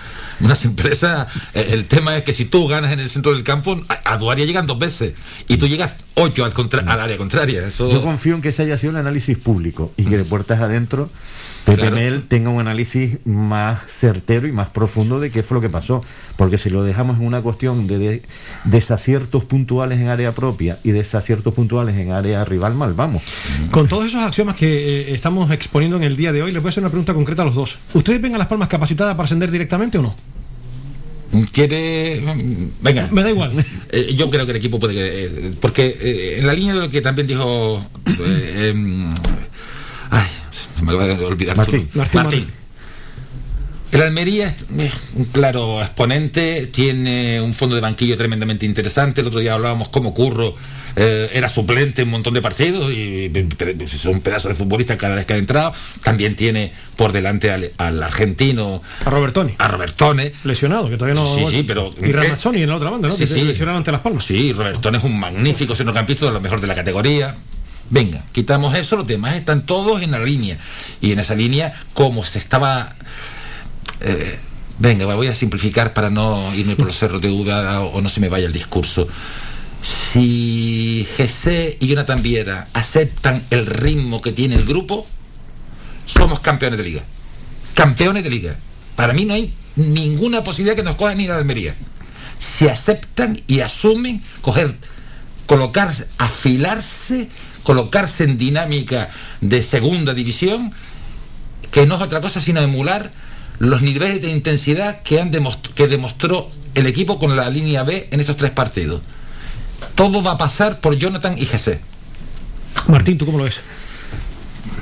[0.56, 1.28] simpleza.
[1.54, 4.30] Eh, el tema es que si tú ganas en el centro del campo, a, tu
[4.30, 5.14] área llegan dos veces
[5.48, 7.66] y tú llegas ocho al, contra, al área contraria.
[7.66, 7.92] Eso...
[7.92, 11.10] Yo confío en que ese haya sido el análisis público y que de puertas adentro
[11.66, 16.04] Pepe tenga un análisis más certero y más profundo de qué fue lo que pasó.
[16.36, 18.22] Porque si lo dejamos en una cuestión de,
[18.66, 23.24] desaciertos puntuales en área propia y desaciertos puntuales en área rival, mal vamos.
[23.72, 26.70] Con todos esos axiomas que eh, estamos exponiendo en el día de hoy, les voy
[26.70, 27.78] a hacer una pregunta concreta a los dos.
[27.94, 30.16] ¿Ustedes ven a Las Palmas capacitada para ascender directamente o no?
[31.52, 32.22] quiere
[32.80, 33.54] venga me da igual
[33.92, 37.02] eh, yo creo que el equipo puede eh, porque en la línea de lo que
[37.02, 39.10] también dijo em,
[40.84, 41.90] me voy a olvidar Martín.
[41.94, 42.48] Martín.
[43.94, 49.22] El Almería es un claro exponente, tiene un fondo de banquillo tremendamente interesante.
[49.22, 50.56] El otro día hablábamos cómo Curro
[50.96, 53.32] eh, era suplente en un montón de partidos y
[53.80, 55.74] es un pedazo de futbolista cada vez que ha entrado.
[56.04, 58.82] También tiene por delante al, argentino.
[59.06, 59.54] A Robertone.
[59.60, 60.34] A Robertone.
[60.44, 61.36] Lesionado, que todavía no.
[61.36, 61.94] Sí, sí, pero.
[62.02, 63.16] Y Ramazzoni en la otra banda, ¿no?
[63.16, 64.26] Sí, que lesionado ante las palmas.
[64.26, 67.36] Sí, Robertone es un magnífico centrocampista, de lo mejor de la categoría.
[67.90, 70.58] Venga, quitamos eso, los demás están todos en la línea.
[71.02, 72.96] Y en esa línea, como se estaba...
[74.02, 74.40] Eh,
[74.80, 78.20] venga, voy a simplificar para no irme por los cerros de Uga o, no se
[78.20, 79.08] me vaya el discurso.
[79.82, 85.06] Si Jesse y Jonathan Viera aceptan el ritmo que tiene el grupo,
[86.06, 87.04] somos campeones de liga.
[87.74, 88.56] Campeones de liga.
[88.96, 91.76] Para mí no hay ninguna posibilidad que nos cojan ni la Almería.
[92.40, 94.76] Si aceptan y asumen coger,
[95.48, 97.30] colocarse, afilarse
[97.64, 99.10] colocarse en dinámica
[99.42, 100.72] de segunda división,
[101.72, 103.12] que no es otra cosa sino emular
[103.60, 105.32] los niveles de intensidad que, han
[105.76, 109.02] que demostró el equipo con la línea B en estos tres partidos.
[109.96, 111.80] Todo va a pasar por Jonathan y Jesse.
[112.88, 113.60] Martín, ¿tú cómo lo ves?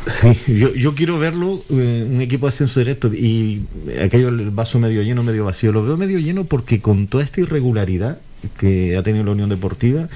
[0.07, 3.65] Sí, yo, quiero verlo, eh, un equipo de ascenso directo, y
[4.03, 5.71] aquello el vaso medio lleno, medio vacío.
[5.71, 8.19] Lo veo medio lleno porque con toda esta irregularidad
[8.57, 10.07] que ha tenido la Unión Deportiva,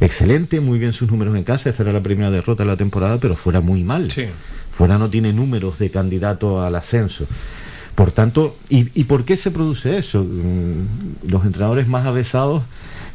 [0.00, 3.18] excelente, muy bien sus números en casa, esta era la primera derrota de la temporada,
[3.18, 4.12] pero fuera muy mal.
[4.70, 7.26] Fuera no tiene números de candidato al ascenso.
[7.94, 10.24] Por tanto, ¿y, por qué se produce eso?
[10.24, 12.62] Mm, los entrenadores más avesados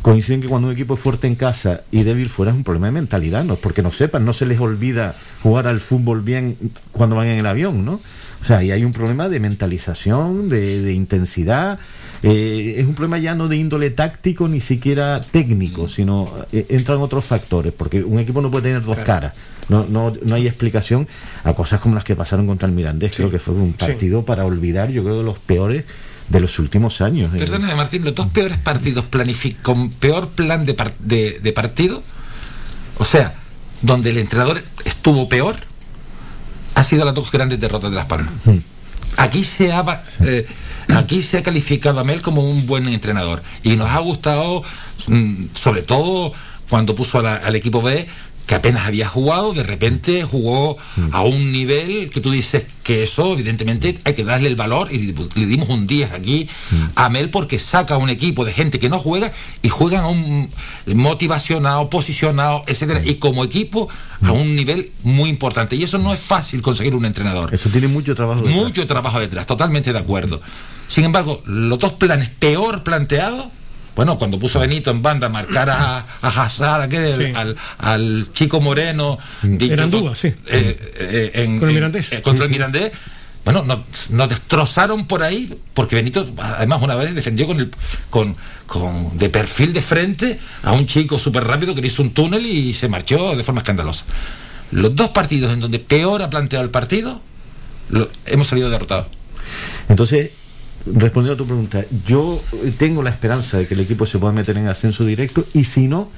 [0.03, 2.87] coinciden que cuando un equipo es fuerte en casa y débil fuera es un problema
[2.87, 6.57] de mentalidad, no porque no sepan, no se les olvida jugar al fútbol bien
[6.91, 7.99] cuando van en el avión, ¿no?
[8.39, 11.79] O sea, ahí hay un problema de mentalización, de intensidad,
[12.23, 16.99] eh, es un problema ya no de índole táctico ni siquiera técnico, sino eh, entran
[16.99, 19.33] otros factores, porque un equipo no puede tener dos caras.
[19.69, 21.07] No, no, no hay explicación
[21.43, 23.13] a cosas como las que pasaron contra el Mirandés.
[23.15, 25.83] Creo que fue un partido para olvidar, yo creo, de los peores
[26.29, 27.33] de los últimos años.
[27.35, 27.39] Eh.
[27.39, 29.05] Perdóname, Martín, los dos peores partidos
[29.61, 32.01] con peor plan de, de, partido,
[32.97, 33.35] o sea,
[33.81, 35.57] donde el entrenador estuvo peor,
[36.75, 38.33] ha sido las dos grandes derrotas de Las Palmas.
[38.45, 38.57] Mm.
[39.17, 40.03] Aquí se ha...
[40.95, 44.63] Aquí se ha calificado a Mel como un buen entrenador y nos ha gustado,
[45.07, 46.33] mm, sobre todo
[46.69, 48.07] cuando puso al equipo B
[48.47, 50.77] que apenas había jugado, de repente jugó
[51.11, 55.13] a un nivel que tú dices que eso, evidentemente, hay que darle el valor y
[55.35, 56.47] le dimos un 10 aquí
[56.95, 60.49] a Mel porque saca un equipo de gente que no juega y juegan a un
[60.85, 63.89] motivacionado, posicionado, etcétera, y como equipo
[64.21, 65.75] a un nivel muy importante.
[65.75, 67.53] Y eso no es fácil conseguir un entrenador.
[67.53, 68.55] Eso tiene mucho trabajo detrás.
[68.63, 70.41] Mucho trabajo detrás, totalmente de acuerdo.
[70.89, 73.47] Sin embargo, los dos planes peor planteados
[73.97, 78.61] bueno, cuando puso Benito en banda a marcar a, a Hazard, aquel, al, al, chico
[78.61, 79.17] moreno.
[79.59, 80.27] Eran dudas, sí.
[80.27, 80.35] Eh,
[80.99, 82.11] eh, en, Con el Mirandés.
[82.11, 82.91] Eh, contra el Mirandés.
[83.43, 87.71] Bueno, nos, nos, destrozaron por ahí, porque Benito, además, una vez defendió con el
[88.11, 88.35] con,
[88.67, 92.45] con de perfil de frente a un chico súper rápido que le hizo un túnel
[92.45, 94.05] y se marchó de forma escandalosa.
[94.69, 97.19] Los dos partidos en donde peor ha planteado el partido,
[97.89, 99.07] lo, hemos salido derrotados.
[99.89, 100.31] Entonces,
[100.93, 102.41] respondiendo a tu pregunta, yo
[102.77, 105.87] tengo la esperanza de que el equipo se pueda meter en ascenso directo y si
[105.87, 106.09] no,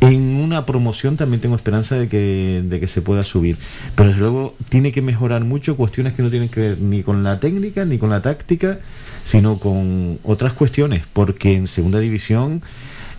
[0.00, 3.56] en una promoción también tengo esperanza de que, de que se pueda subir.
[3.94, 7.22] Pero desde luego tiene que mejorar mucho cuestiones que no tienen que ver ni con
[7.22, 8.80] la técnica ni con la táctica,
[9.24, 12.62] sino con otras cuestiones, porque en segunda división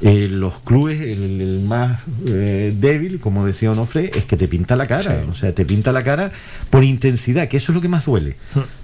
[0.04, 4.76] eh, los clubes, el, el más eh, débil, como decía Onofre, es que te pinta
[4.76, 5.24] la cara.
[5.30, 6.32] O sea, te pinta la cara
[6.72, 8.36] por intensidad, que eso es lo que más duele.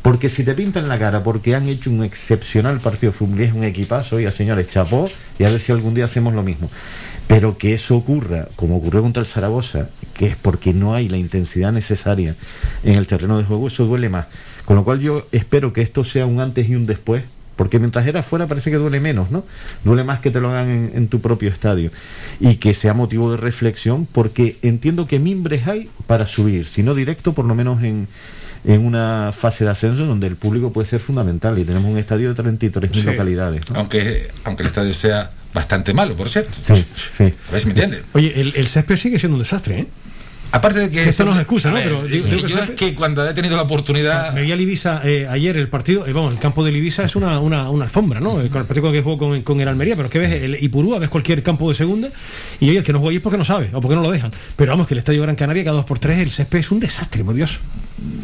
[0.03, 3.63] Porque si te pintan la cara porque han hecho un excepcional partido fútbol, es un
[3.63, 5.09] equipazo, oiga señores, chapó,
[5.39, 6.69] y a ver si algún día hacemos lo mismo.
[7.25, 11.17] Pero que eso ocurra, como ocurrió contra el Zaragoza, que es porque no hay la
[11.17, 12.35] intensidad necesaria
[12.83, 14.27] en el terreno de juego, eso duele más.
[14.65, 17.23] Con lo cual yo espero que esto sea un antes y un después
[17.57, 19.43] porque mientras era afuera parece que duele menos, ¿no?
[19.83, 21.91] Duele más que te lo hagan en, en, tu propio estadio.
[22.39, 26.95] Y que sea motivo de reflexión, porque entiendo que mimbres hay para subir, si no
[26.95, 28.07] directo, por lo menos en,
[28.63, 31.57] en una fase de ascenso donde el público puede ser fundamental.
[31.57, 33.01] Y tenemos un estadio de 33.000 sí.
[33.03, 33.69] localidades.
[33.71, 33.79] ¿no?
[33.79, 36.51] Aunque, aunque el estadio sea bastante malo, por cierto.
[36.61, 36.85] Sí,
[37.17, 37.33] sí.
[37.49, 38.03] A ver si me entiende.
[38.13, 39.87] Oye, el, el césped sigue siendo un desastre, ¿eh?
[40.51, 41.09] Aparte de que.
[41.09, 41.77] Esto no es excusa, ¿no?
[41.77, 44.33] Pero digo, digo yo que es que cuando he tenido la oportunidad.
[44.33, 47.15] Me vi al Ibiza eh, ayer el partido, eh, vamos, el campo del Ibiza es
[47.15, 48.39] una, una, una alfombra, ¿no?
[48.39, 51.09] El partido que jugó con, con, el Almería, pero es que ves el Ipurúa, ves
[51.09, 52.09] cualquier campo de segunda,
[52.59, 54.11] y oye, el que no juega ahí es porque no sabe, o porque no lo
[54.11, 54.31] dejan.
[54.55, 56.79] Pero vamos, que el Estadio Gran Canaria, cada dos por tres, el césped es un
[56.79, 57.59] desastre, por Dios.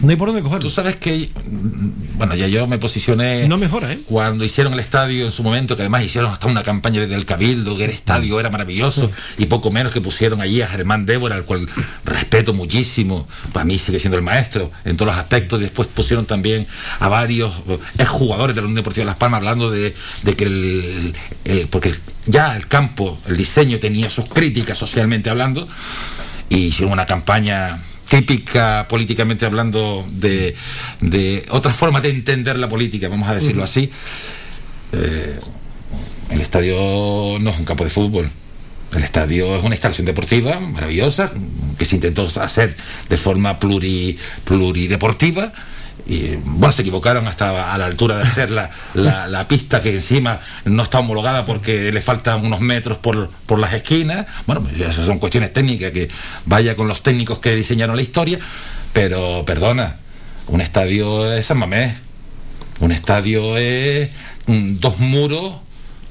[0.01, 0.61] No hay por dónde cogerlo.
[0.61, 1.29] Tú sabes que.
[2.15, 3.47] Bueno, ya yo me posicioné.
[3.47, 3.99] No mejora, ¿eh?
[4.05, 7.25] Cuando hicieron el estadio en su momento, que además hicieron hasta una campaña desde el
[7.25, 11.35] Cabildo, que el estadio era maravilloso, y poco menos que pusieron allí a Germán Débora,
[11.35, 11.67] al cual
[12.05, 15.59] respeto muchísimo para mí sigue siendo el maestro en todos los aspectos.
[15.59, 16.67] Después pusieron también
[16.99, 17.53] a varios
[17.97, 21.15] exjugadores de la Unión Deportiva Las Palmas hablando de, de que el,
[21.45, 21.95] el, porque
[22.27, 25.67] ya el campo, el diseño tenía sus críticas socialmente hablando,
[26.49, 27.79] y hicieron una campaña
[28.13, 30.55] típica políticamente hablando de,
[31.01, 33.69] de otra forma de entender la política, vamos a decirlo uh -huh.
[33.69, 33.89] así.
[34.91, 35.39] Eh,
[36.29, 36.75] el estadio
[37.39, 38.29] no es un campo de fútbol.
[38.95, 41.31] El estadio es una instalación deportiva maravillosa
[41.79, 42.77] que se intentó hacer
[43.09, 45.51] de forma pluri, plurideportiva.
[46.05, 50.41] Y bueno, se equivocaron hasta a la altura de hacer la, la, pista que encima
[50.65, 54.25] no está homologada porque le faltan unos metros por, por las esquinas.
[54.45, 56.09] Bueno, esas son cuestiones técnicas que
[56.45, 58.39] vaya con los técnicos que diseñaron la historia.
[58.91, 59.97] Pero perdona,
[60.47, 61.95] un estadio es San Mamés.
[62.79, 64.09] Un estadio es
[64.45, 65.55] dos muros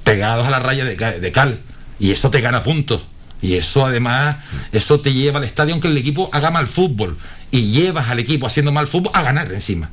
[0.05, 1.61] pegados a la raya de cal
[1.99, 3.03] y eso te gana puntos.
[3.43, 4.37] Y eso además,
[4.71, 7.19] eso te lleva al estadio aunque el equipo haga mal fútbol.
[7.51, 9.91] Y llevas al equipo haciendo mal fútbol a ganar encima.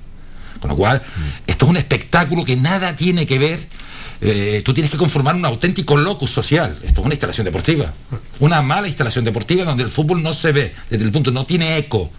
[0.61, 1.01] Con lo cual,
[1.47, 3.67] esto es un espectáculo que nada tiene que ver.
[4.21, 6.77] Eh, tú tienes que conformar un auténtico locus social.
[6.83, 7.93] Esto es una instalación deportiva.
[8.39, 11.77] Una mala instalación deportiva donde el fútbol no se ve, desde el punto, no tiene
[11.77, 12.11] eco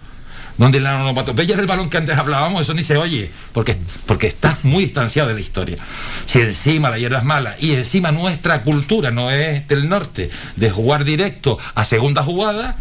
[0.57, 4.63] donde la onomatopeya del balón que antes hablábamos, eso ni se oye, porque, porque estás
[4.63, 5.77] muy distanciado de la historia.
[6.25, 10.69] Si encima la hierba es mala y encima nuestra cultura no es del norte, de
[10.69, 12.77] jugar directo a segunda jugada,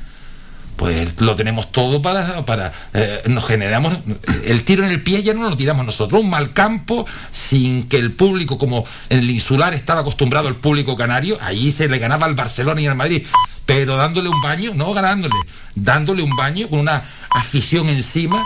[0.81, 3.99] pues lo tenemos todo para, para eh, nos generamos
[4.47, 7.99] el tiro en el pie ya no lo tiramos nosotros, un mal campo sin que
[7.99, 12.24] el público, como en el insular estaba acostumbrado el público canario, ahí se le ganaba
[12.24, 13.26] al Barcelona y al Madrid,
[13.66, 15.35] pero dándole un baño, no ganándole,
[15.74, 18.43] dándole un baño con una afición encima,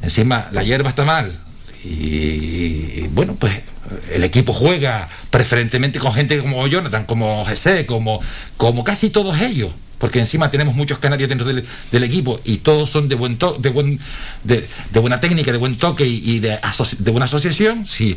[0.00, 1.38] encima la hierba está mal,
[1.84, 3.60] y bueno, pues
[4.10, 8.22] el equipo juega preferentemente con gente como Jonathan, como Jesse, como,
[8.56, 9.70] como casi todos ellos
[10.00, 13.56] porque encima tenemos muchos canarios dentro del, del equipo y todos son de buen to
[13.60, 14.00] de buen
[14.42, 16.58] de, de, buena técnica, de buen toque y, y de,
[16.98, 18.16] de, buena asociación, si,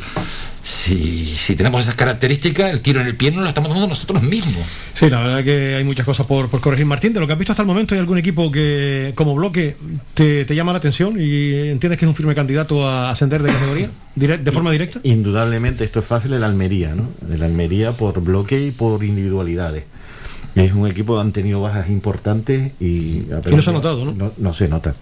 [0.62, 4.22] si, si, tenemos esas características, el tiro en el pie no lo estamos dando nosotros
[4.22, 4.64] mismos.
[4.94, 6.86] Sí, la verdad que hay muchas cosas por, por corregir.
[6.86, 9.76] Martín, de lo que has visto hasta el momento, ¿hay algún equipo que como bloque
[10.14, 13.52] te, te llama la atención y entiendes que es un firme candidato a ascender de
[13.52, 13.90] categoría?
[14.14, 15.00] de forma directa?
[15.02, 17.10] Indudablemente, esto es fácil, el Almería, ¿no?
[17.30, 19.84] El Almería por bloque y por individualidades
[20.54, 23.26] Es un equipo que han tenido bajas importantes y...
[23.46, 24.32] Y no se ha notado, ¿no?
[24.36, 24.94] No, se nota.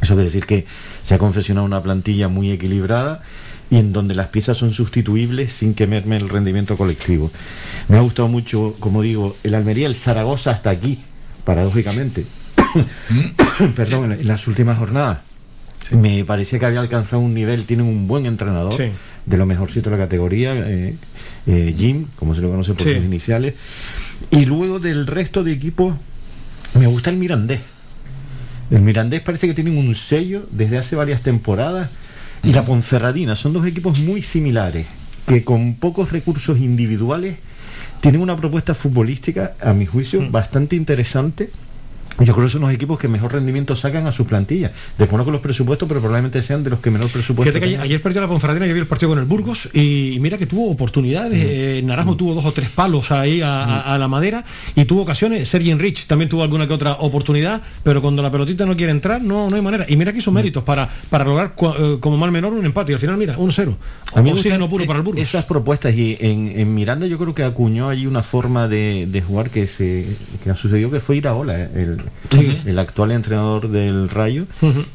[0.00, 0.66] Eso quiere decir que
[1.04, 3.22] se ha confeccionado una plantilla muy equilibrada
[3.70, 7.30] y en donde las piezas son sustituibles sin que merme el rendimiento colectivo.
[7.88, 10.98] Me ha gustado mucho, como digo, el Almería, el Zaragoza hasta aquí,
[11.44, 12.26] paradójicamente.
[13.76, 15.20] Perdón, en las últimas jornadas.
[15.90, 18.74] Me parecía que había alcanzado un nivel, tienen un buen entrenador,
[19.26, 20.96] de lo mejorcito de la categoría, eh,
[21.46, 23.54] eh, Jim, como se lo conoce por sus iniciales.
[24.30, 25.94] Y luego del resto de equipos,
[26.78, 27.60] me gusta el Mirandés.
[28.70, 31.90] El Mirandés parece que tienen un sello desde hace varias temporadas.
[32.42, 34.86] Y la Ponferradina son dos equipos muy similares,
[35.26, 37.36] que con pocos recursos individuales
[38.00, 41.50] tienen una propuesta futbolística, a mi juicio, bastante interesante
[42.18, 44.72] yo creo que son los equipos que mejor rendimiento sacan a sus plantillas.
[44.98, 47.52] Desconozco los presupuestos, pero probablemente sean de los que menor presupuesto.
[47.52, 50.38] Fíjate que ayer, perdió la Ponferradina, yo vi el partido con el Burgos y mira
[50.38, 51.38] que tuvo oportunidades.
[51.38, 51.48] Mm.
[51.48, 54.44] Eh, Naranjo tuvo dos o tres palos ahí a, la madera
[54.74, 55.48] y tuvo ocasiones.
[55.48, 59.22] Sergio Rich también tuvo alguna que otra oportunidad, pero cuando la pelotita no quiere entrar,
[59.22, 59.86] no, no hay manera.
[59.88, 62.92] Y mira que hizo méritos para, para lograr eh, como mal menor un empate.
[62.92, 64.58] Y al final, mira, 1-0.
[64.58, 65.22] no puro para el Burgos.
[65.22, 69.66] Esas propuestas y en, Miranda yo creo que acuñó allí una forma de, jugar que
[69.66, 71.54] se que ha sucedido que fue ir a ola.
[71.62, 72.01] El,
[72.66, 74.46] el actual entrenador del Rayo,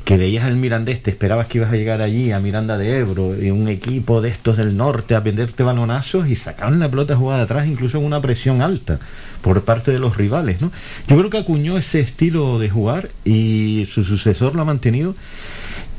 [0.03, 3.35] que veías al Mirandés, te esperabas que ibas a llegar allí a Miranda de Ebro,
[3.41, 7.43] y un equipo de estos del norte a venderte balonazos y sacaban la pelota jugada
[7.43, 8.99] atrás, incluso en una presión alta
[9.41, 10.61] por parte de los rivales.
[10.61, 10.71] ¿no?
[11.07, 15.15] Yo creo que acuñó ese estilo de jugar y su sucesor lo ha mantenido.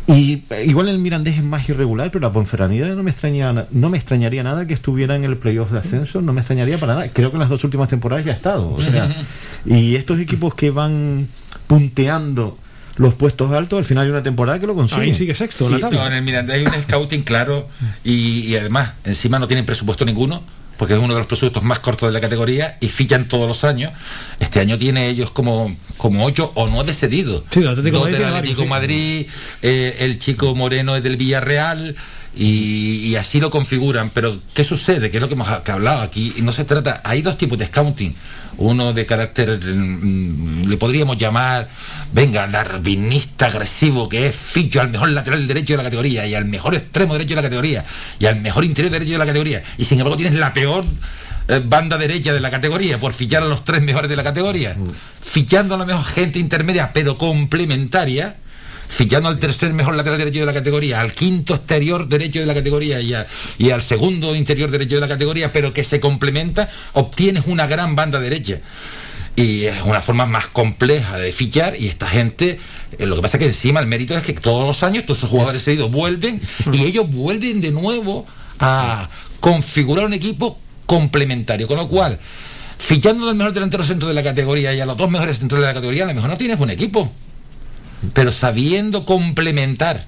[0.09, 3.91] Y eh, igual el Mirandés es más irregular, pero la Ponferradina no me extrañaría, no
[3.91, 7.09] me extrañaría nada que estuviera en el playoff de ascenso, no me extrañaría para nada.
[7.11, 8.73] Creo que en las dos últimas temporadas ya ha estado.
[8.73, 9.09] O sea,
[9.67, 11.29] y estos equipos que van
[11.67, 12.57] punteando
[12.97, 15.05] los puestos altos al final de una temporada que lo consiguen.
[15.05, 17.69] Ahí sigue sexto en No, en el Mirandés hay un scouting claro
[18.03, 20.43] y, y además encima no tienen presupuesto ninguno
[20.79, 23.65] porque es uno de los presupuestos más cortos de la categoría y fichan todos los
[23.65, 23.93] años.
[24.39, 27.43] Este año tiene ellos como, como ocho o nueve cedidos.
[27.53, 29.27] Sí, el Atlético Dos del Atlético Madrid,
[29.61, 31.97] eh, el chico Moreno es del Villarreal.
[32.41, 35.11] Y, así lo configuran, pero ¿qué sucede?
[35.11, 37.67] Que es lo que hemos hablado aquí, y no se trata, hay dos tipos de
[37.67, 38.15] scouting,
[38.59, 41.69] uno de carácter, mm, le podríamos llamar,
[42.13, 46.45] venga, darwinista agresivo, que es ficho al mejor lateral derecho de la categoría y al
[46.45, 47.85] mejor extremo derecho de la categoría
[48.21, 50.85] y al mejor interior derecho de la categoría, y sin embargo tienes la peor
[51.49, 54.75] eh, banda derecha de la categoría por fichar a los tres mejores de la categoría,
[54.75, 54.93] mm.
[55.29, 58.37] fichando a la mejor gente intermedia, pero complementaria
[58.89, 62.55] fichando al tercer mejor lateral derecho de la categoría, al quinto exterior derecho de la
[62.55, 63.15] categoría y,
[63.59, 67.95] y al segundo interior derecho de la categoría, pero que se complementa, obtienes una gran
[67.95, 68.61] banda derecha.
[69.37, 72.59] Y es una forma más compleja de fichar y esta gente
[72.99, 75.19] eh, lo que pasa es que encima el mérito es que todos los años todos
[75.19, 76.41] esos jugadores cedidos vuelven
[76.73, 78.27] y ellos vuelven de nuevo
[78.59, 79.09] a
[79.41, 81.67] configurar un equipo complementario.
[81.69, 82.19] Con lo cual
[82.79, 85.67] fichando al mejor delantero centro de la categoría y a los dos mejores centros de
[85.67, 87.13] la categoría a lo mejor no tienes un equipo
[88.13, 90.07] pero sabiendo complementar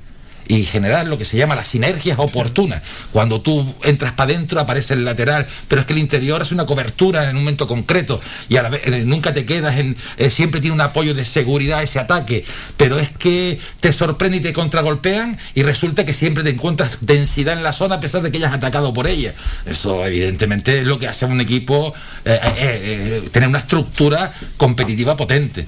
[0.51, 2.83] y generar lo que se llama las sinergias oportunas.
[3.13, 6.67] Cuando tú entras para adentro aparece el lateral, pero es que el interior es una
[6.67, 10.31] cobertura en un momento concreto y a la vez eh, nunca te quedas en eh,
[10.31, 12.45] siempre tiene un apoyo de seguridad ese ataque,
[12.77, 17.57] pero es que te sorprende y te contragolpean y resulta que siempre te encuentras densidad
[17.57, 19.35] en la zona a pesar de que hayas atacado por ella.
[19.67, 25.65] Eso evidentemente es lo que hace a un equipo eh, tener una estructura competitiva potente.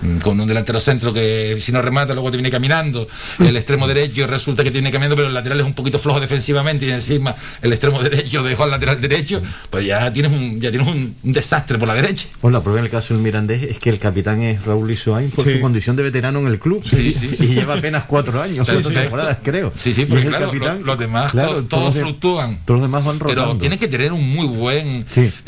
[0.00, 3.08] Mm, con un delantero centro que si no remata luego te viene caminando,
[3.40, 6.86] el extremo derecho resulta que tiene caminando, pero el lateral es un poquito flojo defensivamente
[6.86, 10.88] y encima el extremo derecho dejó al lateral derecho, pues ya tienes un, ya tienes
[10.88, 12.26] un, desastre por la derecha.
[12.40, 15.30] Pues la prueba en el caso del Mirandés es que el capitán es Raúl Isoain
[15.30, 17.10] por su condición de veterano en el club y,
[17.48, 19.72] lleva apenas cuatro años, temporadas, creo.
[19.76, 20.52] Sí, sí, porque claro,
[20.84, 21.32] los, demás
[21.68, 22.58] todos, fluctúan.
[22.64, 25.06] Todos los demás van Pero tienes que tener un muy buen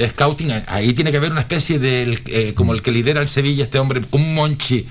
[0.09, 0.62] scouting.
[0.66, 3.78] Ahí tiene que haber una especie de, eh, como el que lidera el Sevilla, este
[3.78, 4.01] hombre,
[4.41, 4.86] Monchi,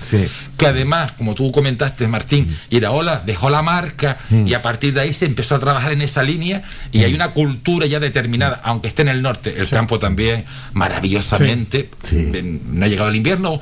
[0.56, 2.74] que además, como tú comentaste, Martín, mm.
[2.76, 4.46] Iraola dejó la marca mm.
[4.46, 7.16] y a partir de ahí se empezó a trabajar en esa línea y hay mm.
[7.16, 12.88] una cultura ya determinada, aunque esté en el norte, el campo también maravillosamente, no ha
[12.88, 13.60] llegado el invierno,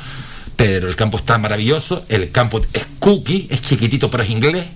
[0.57, 4.67] pero el campo está maravilloso, el campo es cookie, es chiquitito pero es inglés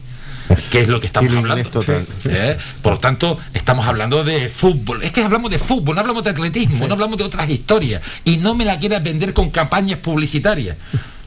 [0.70, 1.84] que es lo que estamos hablando.
[2.24, 2.58] ¿Eh?
[2.82, 5.02] Por lo tanto, estamos hablando de fútbol.
[5.02, 8.02] Es que hablamos de fútbol, no hablamos de atletismo, no hablamos de otras historias.
[8.24, 10.76] Y no me la quieras vender con campañas publicitarias.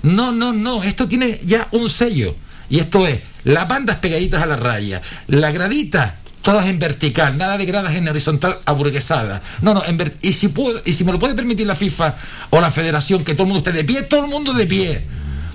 [0.03, 0.84] No, no, no.
[0.84, 2.36] Esto tiene ya un sello.
[2.70, 7.57] Y esto es las bandas pegaditas a la raya, la gradita todas en vertical, nada
[7.57, 9.41] de gradas en horizontal aburguesada.
[9.63, 12.16] No, no, en y si puedo, y si me lo puede permitir la FIFA
[12.51, 15.03] o la Federación que todo el mundo esté de pie, todo el mundo de pie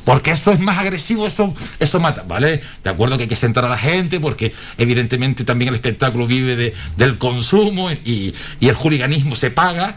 [0.05, 2.61] porque eso es más agresivo, eso, eso mata, ¿vale?
[2.83, 6.57] De acuerdo que hay que sentar a la gente, porque evidentemente también el espectáculo vive
[6.57, 9.97] de, del consumo y, y el juliganismo se paga,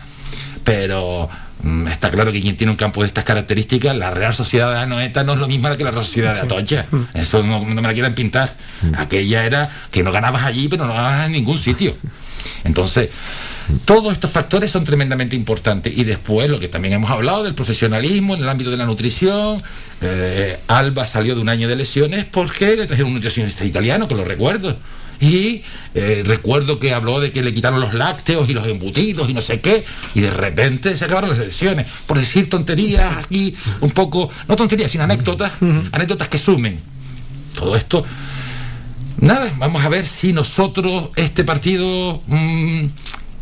[0.63, 1.29] pero
[1.63, 4.79] Mm, Está claro que quien tiene un campo de estas características, la Real Sociedad de
[4.79, 6.85] Anoeta no es lo mismo que la Real Sociedad de Atocha.
[7.13, 8.53] Eso no, no me la quieran pintar.
[8.97, 11.95] Aquella era que no ganabas allí, pero no ganabas en ningún sitio.
[12.65, 13.09] Entonces,
[13.85, 15.93] todos estos factores son tremendamente importantes.
[15.95, 19.61] Y después, lo que también hemos hablado del profesionalismo en el ámbito de la nutrición.
[20.01, 24.15] eh, Alba salió de un año de lesiones porque le trajeron un nutricionista italiano, que
[24.15, 24.75] lo recuerdo.
[25.19, 29.33] Y eh, recuerdo que habló de que le quitaron los lácteos y los embutidos y
[29.33, 29.85] no sé qué,
[30.15, 31.87] y de repente se acabaron las lesiones.
[32.05, 35.53] Por decir tonterías aquí, un poco, no tonterías, sino anécdotas,
[35.91, 36.79] anécdotas que sumen.
[37.55, 38.03] Todo esto
[39.23, 42.85] Nada, vamos a ver si nosotros, este partido mm,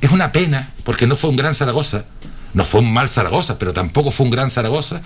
[0.02, 2.06] es una pena, porque no fue un gran Zaragoza,
[2.54, 5.02] no fue un mal Zaragoza, pero tampoco fue un gran Zaragoza,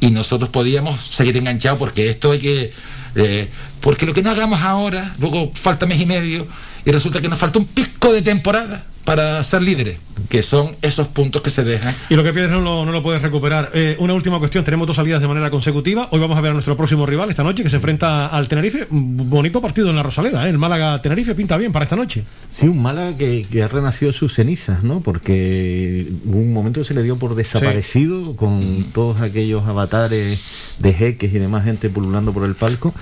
[0.00, 2.72] y nosotros podíamos seguir enganchados porque esto hay que...
[3.16, 3.48] eh,
[3.80, 6.46] porque lo que no hagamos ahora, luego falta mes y medio,
[6.84, 9.96] y resulta que nos falta un pico de temporada para ser líderes,
[10.28, 11.94] que son esos puntos que se dejan.
[12.10, 13.70] Y lo que pierdes no lo, no lo puedes recuperar.
[13.72, 16.08] Eh, una última cuestión, tenemos dos salidas de manera consecutiva.
[16.10, 18.86] Hoy vamos a ver a nuestro próximo rival esta noche, que se enfrenta al Tenerife.
[18.90, 20.50] Un bonito partido en la Rosaleda, ¿eh?
[20.50, 22.22] el Málaga-Tenerife pinta bien para esta noche.
[22.50, 25.00] Sí, un Málaga que, que ha renacido sus cenizas, ¿no?
[25.00, 30.38] Porque hubo un momento se le dio por desaparecido con todos aquellos avatares
[30.80, 32.92] de jeques y demás gente pululando por el palco.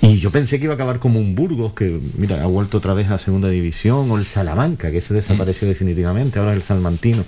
[0.00, 2.94] Y yo pensé que iba a acabar como un Burgos, que mira, ha vuelto otra
[2.94, 7.24] vez a segunda división, o el Salamanca, que se desapareció definitivamente, ahora es el Salmantino.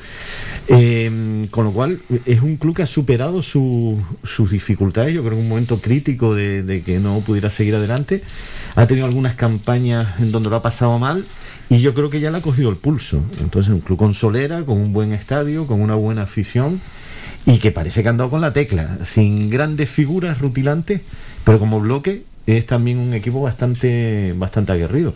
[0.69, 5.35] Eh, con lo cual, es un club que ha superado su- sus dificultades, yo creo
[5.35, 8.23] que un momento crítico de, de que no pudiera seguir adelante.
[8.77, 11.25] Ha tenido algunas campañas en donde lo ha pasado mal.
[11.71, 13.21] Y yo creo que ya le ha cogido el pulso.
[13.41, 16.81] Entonces, un club con solera, con un buen estadio, con una buena afición
[17.47, 21.01] y que parece que ha andado con la tecla, sin grandes figuras rutilantes,
[21.45, 25.15] pero como bloque es también un equipo bastante, bastante aguerrido.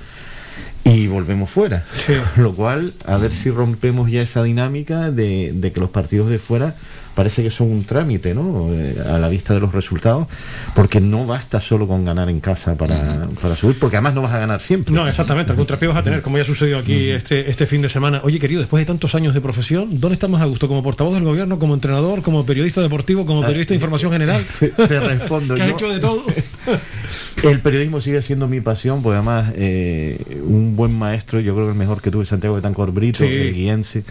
[0.85, 1.85] Y volvemos fuera.
[2.37, 6.39] Lo cual, a ver si rompemos ya esa dinámica de, de que los partidos de
[6.39, 6.75] fuera
[7.15, 8.69] parece que son un trámite, ¿no?
[8.73, 10.27] Eh, a la vista de los resultados,
[10.75, 14.33] porque no basta solo con ganar en casa para, para subir, porque además no vas
[14.33, 14.93] a ganar siempre.
[14.93, 17.89] No, exactamente, el contrapié vas a tener, como ya sucedió aquí este, este fin de
[17.89, 18.21] semana.
[18.25, 20.67] Oye, querido, después de tantos años de profesión, ¿dónde estás más a gusto?
[20.67, 24.45] ¿Como portavoz del gobierno, como entrenador, como periodista deportivo, como periodista de información general?
[24.59, 25.55] Te respondo.
[25.55, 26.25] ¿Que has yo- hecho de todo?
[27.43, 31.73] El periodismo sigue siendo mi pasión, porque además eh, un buen maestro, yo creo que
[31.73, 33.25] el mejor que tuve, Santiago de Tancor Brito, Sí.
[33.31, 34.05] el guiense,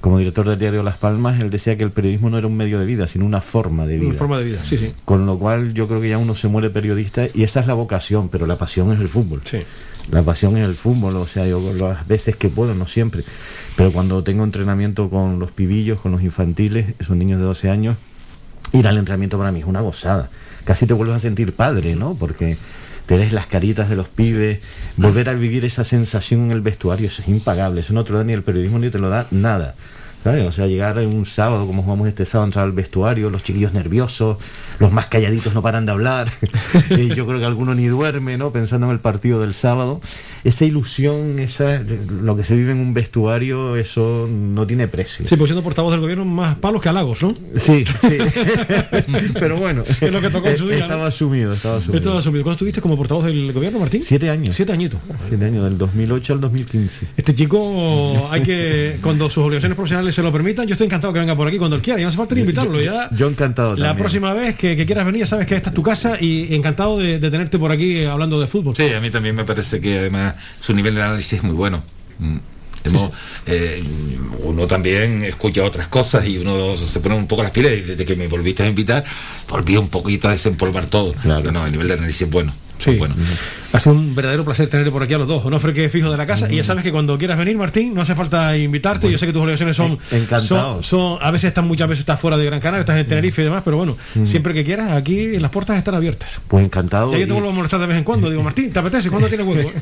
[0.00, 2.78] como director del diario Las Palmas, él decía que el periodismo no era un medio
[2.78, 4.08] de vida, sino una forma de vida.
[4.10, 4.92] Una forma de vida, sí, sí.
[5.06, 7.72] Con lo cual yo creo que ya uno se muere periodista y esa es la
[7.74, 9.40] vocación, pero la pasión es el fútbol.
[10.10, 13.24] La pasión es el fútbol, o sea, yo las veces que puedo, no siempre,
[13.76, 17.96] pero cuando tengo entrenamiento con los pibillos, con los infantiles, esos niños de 12 años,
[18.74, 20.28] ir al entrenamiento para mí es una gozada.
[20.64, 22.14] Casi te vuelves a sentir padre, ¿no?
[22.14, 22.56] Porque
[23.06, 24.60] te ves las caritas de los pibes,
[24.96, 28.24] volver a vivir esa sensación en el vestuario, es impagable, eso no te lo da
[28.24, 29.74] ni el periodismo ni te lo da nada.
[30.24, 30.46] ¿sabes?
[30.46, 34.38] O sea, llegar un sábado, como jugamos este sábado, entrar al vestuario, los chiquillos nerviosos,
[34.78, 36.30] los más calladitos no paran de hablar,
[37.16, 38.50] yo creo que alguno ni duerme, ¿no?
[38.50, 40.00] Pensando en el partido del sábado.
[40.44, 41.80] Esa ilusión, esa,
[42.20, 45.26] lo que se vive en un vestuario, eso no tiene precio.
[45.26, 47.34] Sí, pues siendo portavoz del gobierno, más palos que halagos, ¿no?
[47.56, 48.18] Sí, sí.
[49.34, 50.78] Pero bueno, Es lo que tocó en su día.
[50.78, 50.84] ¿no?
[50.84, 51.98] estaba asumido, estaba asumido.
[51.98, 52.42] Estaba asumido.
[52.44, 54.02] ¿Cuándo estuviste como portavoz del gobierno, Martín?
[54.02, 54.54] Siete años.
[54.56, 55.00] Siete añitos.
[55.28, 57.06] Siete años, del 2008 al 2015.
[57.16, 61.20] Este chico, hay que, cuando sus obligaciones profesionales se lo permitan, yo estoy encantado que
[61.20, 61.98] venga por aquí cuando él quiera.
[62.00, 62.80] Y no hace falta ni invitarlo.
[62.80, 63.96] Ya, Yo encantado la también.
[63.96, 66.98] próxima vez que, que quieras venir, ya sabes que esta es tu casa y encantado
[66.98, 68.74] de, de tenerte por aquí hablando de fútbol.
[68.76, 71.82] Sí, a mí también me parece que además su nivel de análisis es muy bueno.
[72.18, 72.38] Mm.
[72.84, 73.10] Hemos,
[73.46, 73.82] eh,
[74.40, 78.04] uno también escucha otras cosas y uno se pone un poco las pilas y desde
[78.04, 79.04] que me volviste a invitar
[79.48, 81.14] volví un poquito a desempolvar todo.
[81.22, 82.52] Pero no, el nivel de análisis es bueno.
[82.78, 82.96] Sí.
[82.96, 83.14] bueno.
[83.72, 85.44] Ha sido un verdadero placer tenerte por aquí a los dos.
[85.44, 86.50] Onofre que es fijo de la casa.
[86.52, 89.10] Y ya sabes que cuando quieras venir, Martín, no hace falta invitarte.
[89.10, 89.98] Yo sé que tus obligaciones son,
[90.46, 93.42] son, son- a veces estás muchas veces estás fuera de Gran Canaria, estás en Tenerife
[93.42, 96.40] y demás, pero bueno, siempre que quieras, aquí las puertas están abiertas.
[96.46, 97.12] Pues encantado.
[97.12, 98.30] Ya yo te vuelvo a molestar de vez en cuando.
[98.30, 99.10] Digo, Martín, ¿te apetece?
[99.10, 99.72] ¿Cuándo tienes huevo?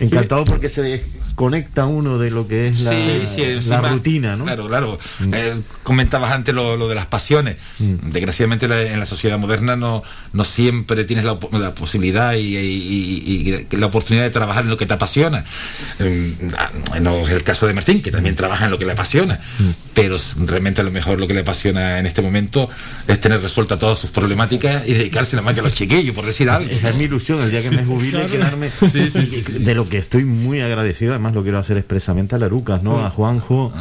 [0.00, 1.02] Encantado porque se
[1.40, 3.22] desconecta uno de lo que es la, Sí,
[3.60, 4.44] sí, rutina, ¿no?
[4.44, 4.98] Claro, claro.
[5.34, 7.56] Eh, comentabas antes lo, lo de las pasiones.
[7.78, 13.86] Desgraciadamente la- en la sociedad moderna no, no siempre tienes la, la posibilidad y, la
[13.86, 15.44] oportunidad de trabajar en lo que te apasiona.
[15.98, 16.70] Eh, ah,
[17.02, 19.38] no es el caso de Martín, que también trabaja en lo que le apasiona.
[19.92, 20.16] Pero
[20.46, 22.70] realmente a lo mejor lo que le apasiona en este momento
[23.06, 26.24] es tener resuelta todas sus problemáticas y dedicarse nada más que a los chiquillos, por
[26.24, 26.70] decir algo.
[26.70, 28.30] Esa es mi ilusión, el día que me jubile, Claro.
[28.30, 29.52] quedarme Sí, sí, sí, sí.
[29.58, 31.12] de lo que estoy muy agradecido.
[31.12, 32.98] Además, además lo quiero hacer expresamente a Larucas, ¿no?
[32.98, 33.04] Mm.
[33.04, 33.72] A Juanjo,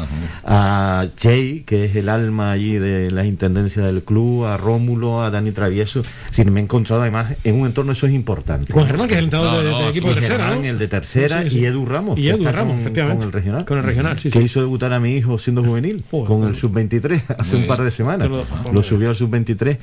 [0.43, 5.29] a Jay, que es el alma allí de la intendencia del club, a Rómulo, a
[5.31, 6.01] Dani Travieso.
[6.01, 8.73] Es decir, me he encontrado además en un entorno eso es importante.
[8.73, 10.67] Juan Germán, que es el entrenador de- del equipo de tercera, Germán, ¿no?
[10.69, 11.59] el de tercera, Sí, sí.
[11.59, 12.17] y Edu Ramos.
[12.19, 13.19] Y Edu Ramos, con, efectivamente.
[13.19, 13.65] con el regional.
[13.65, 14.45] Con el regional, sí, Que sí.
[14.45, 18.29] hizo debutar a mi hijo siendo juvenil, con el sub-23, hace un par de semanas.
[18.71, 19.77] Lo subió al sub-23.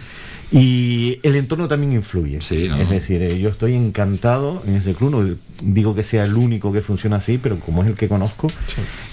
[0.53, 2.39] Y el entorno también influye.
[2.39, 5.11] Es decir, eh, yo estoy encantado en ese club.
[5.11, 8.49] No digo que sea el único que funciona así, pero como es el que conozco.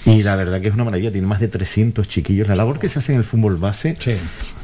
[0.04, 1.10] Y la verdad que es una maravilla.
[1.10, 2.46] Tiene más de 300 chiquillos.
[2.46, 3.96] La labor que se hace en el fútbol base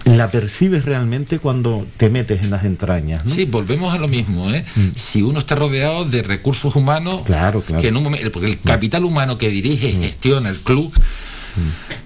[0.04, 3.24] la percibes realmente cuando te metes en las entrañas.
[3.24, 3.34] ¿no?
[3.34, 4.64] Sí, volvemos a lo mismo, ¿eh?
[4.94, 7.82] Si uno está rodeado de recursos humanos, claro, claro.
[7.82, 10.92] que en un momento, porque el capital humano que dirige y gestiona el club,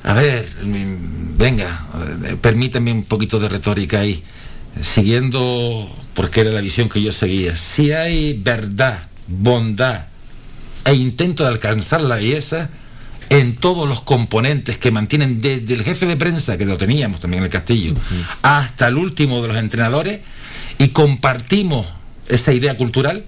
[0.02, 1.86] a ver, mm, venga,
[2.24, 4.22] eh, permítame un poquito de retórica ahí,
[4.82, 10.06] siguiendo, porque era la visión que yo seguía, si hay verdad, bondad
[10.84, 12.70] e intento de alcanzar la belleza,
[13.30, 17.42] en todos los componentes que mantienen desde el jefe de prensa, que lo teníamos también
[17.42, 17.94] en el castillo,
[18.42, 20.20] hasta el último de los entrenadores,
[20.78, 21.86] y compartimos
[22.28, 23.24] esa idea cultural,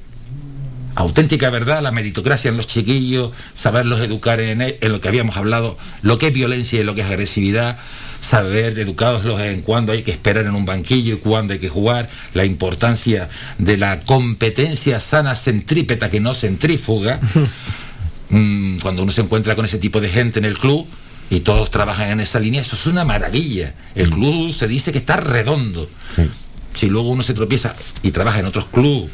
[0.97, 5.79] auténtica verdad, la meritocracia en los chiquillos, saberlos educar en, en lo que habíamos hablado,
[6.03, 7.79] lo que es violencia y lo que es agresividad,
[8.23, 12.09] saber educarlos en cuándo hay que esperar en un banquillo y cuándo hay que jugar,
[12.33, 13.29] la importancia
[13.59, 17.21] de la competencia sana centrípeta que no centrífuga,
[18.33, 20.87] Mm, cuando uno se encuentra con ese tipo de gente en el club
[21.29, 23.75] y todos trabajan en esa línea, eso es una maravilla.
[23.95, 25.89] El club se dice que está redondo.
[26.75, 29.11] Si luego uno se tropieza y trabaja en otros clubes,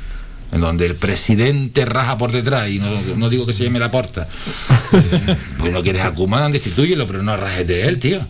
[0.52, 3.90] en donde el presidente raja por detrás, y no, no digo que se llame la
[3.90, 4.28] porta,
[4.92, 8.20] eh, no quieres a Kuman, destituyelo, pero no rajes de él, tío.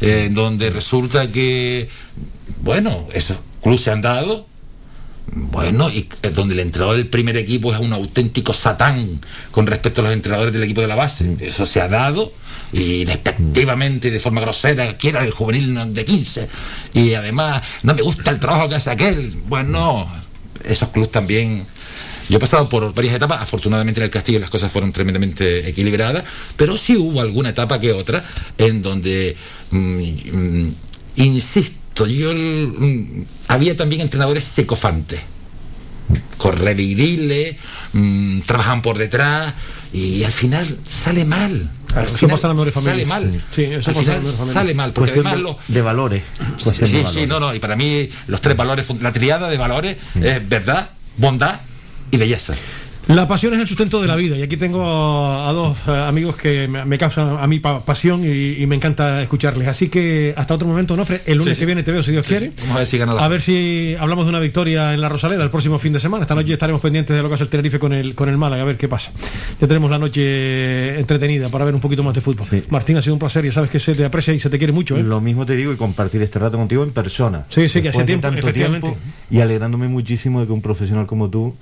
[0.00, 1.88] Eh, en donde resulta que,
[2.62, 4.46] bueno, esos clubes se han dado,
[5.30, 9.20] bueno, y donde el entrenador del primer equipo es un auténtico satán
[9.50, 11.36] con respecto a los entrenadores del equipo de la base.
[11.40, 12.32] Eso se ha dado
[12.72, 16.48] y despectivamente, de forma grosera, quiera el juvenil de 15.
[16.94, 19.32] Y además, no me gusta el trabajo que hace aquel.
[19.46, 20.06] Bueno,
[20.64, 21.64] esos clubes también.
[22.28, 26.24] Yo he pasado por varias etapas, afortunadamente en el Castillo las cosas fueron tremendamente equilibradas,
[26.56, 28.22] pero sí hubo alguna etapa que otra
[28.58, 29.34] en donde,
[29.70, 30.02] mm,
[30.32, 30.74] mm,
[31.16, 35.20] insisto, yo mm, había también entrenadores secofantes,
[36.36, 37.56] correviriles,
[37.94, 39.54] mm, trabajan por detrás
[39.92, 41.70] y al final sale mal.
[41.94, 43.42] Al eso pasa en mejores Sale mal.
[43.50, 46.22] Sí, eso pasa en sale mal, porque Cuestión además de, lo, de valores.
[46.58, 50.48] Sí, sí, no, no, y para mí los tres valores, la triada de valores es
[50.48, 51.60] verdad, bondad
[52.10, 52.54] y belleza.
[53.08, 55.90] La pasión es el sustento de la vida y aquí tengo a, a dos eh,
[55.92, 59.66] amigos que me, me causan a mí pa- pasión y, y me encanta escucharles.
[59.66, 61.60] Así que hasta otro momento, Nofre, el lunes Sí, sí.
[61.60, 62.52] que viene te veo si Dios Sí, quiere.
[62.60, 65.08] Vamos a ver si gana la A ver si hablamos de una victoria en la
[65.08, 66.24] Rosaleda el próximo fin de semana.
[66.24, 68.62] Esta noche estaremos pendientes de lo que hace el Tenerife con el, con el Málaga,
[68.62, 69.10] a ver qué pasa.
[69.58, 72.46] Ya tenemos la noche entretenida para ver un poquito más de fútbol.
[72.68, 74.74] Martín, ha sido un placer y sabes que se te aprecia y se te quiere
[74.74, 74.98] mucho.
[74.98, 75.02] ¿eh?
[75.02, 77.46] Lo mismo te digo y compartir este rato contigo en persona.
[77.48, 78.52] Sí, sí, que hace efectivamente.
[78.52, 78.96] tiempo,
[79.30, 81.54] y alegrándome muchísimo de que un profesional como tú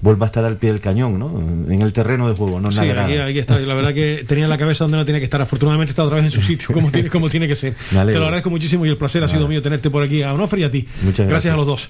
[0.00, 1.38] vuelva a estar al pie del cañón, ¿no?
[1.72, 3.04] En el terreno de juego, no Sí, grada.
[3.06, 3.58] aquí, aquí está.
[3.58, 5.40] La verdad que tenía la cabeza donde no tenía que estar.
[5.40, 7.74] Afortunadamente está otra vez en su sitio, como tiene, como tiene que ser.
[7.90, 10.60] Te lo agradezco muchísimo y el placer ha sido mío tenerte por aquí a Onofre
[10.60, 10.86] y a ti.
[11.02, 11.54] Muchas gracias.
[11.54, 11.88] a los dos.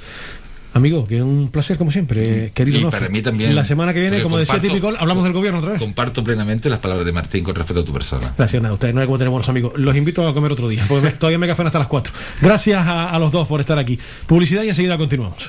[0.75, 3.01] Amigo, que un placer como siempre, querido Y Onofre.
[3.01, 3.55] para mí también.
[3.55, 5.81] La semana que viene, como decía Típico, hablamos del gobierno otra vez.
[5.81, 8.35] Comparto plenamente las palabras de Martín con respecto a tu persona.
[8.37, 9.73] Gracias, nada, ustedes no hay como tener buenos amigos.
[9.77, 12.13] Los invito a comer otro día, porque me- todavía me café hasta las 4.
[12.43, 13.99] Gracias a, a los dos por estar aquí.
[14.27, 15.49] Publicidad y enseguida continuamos.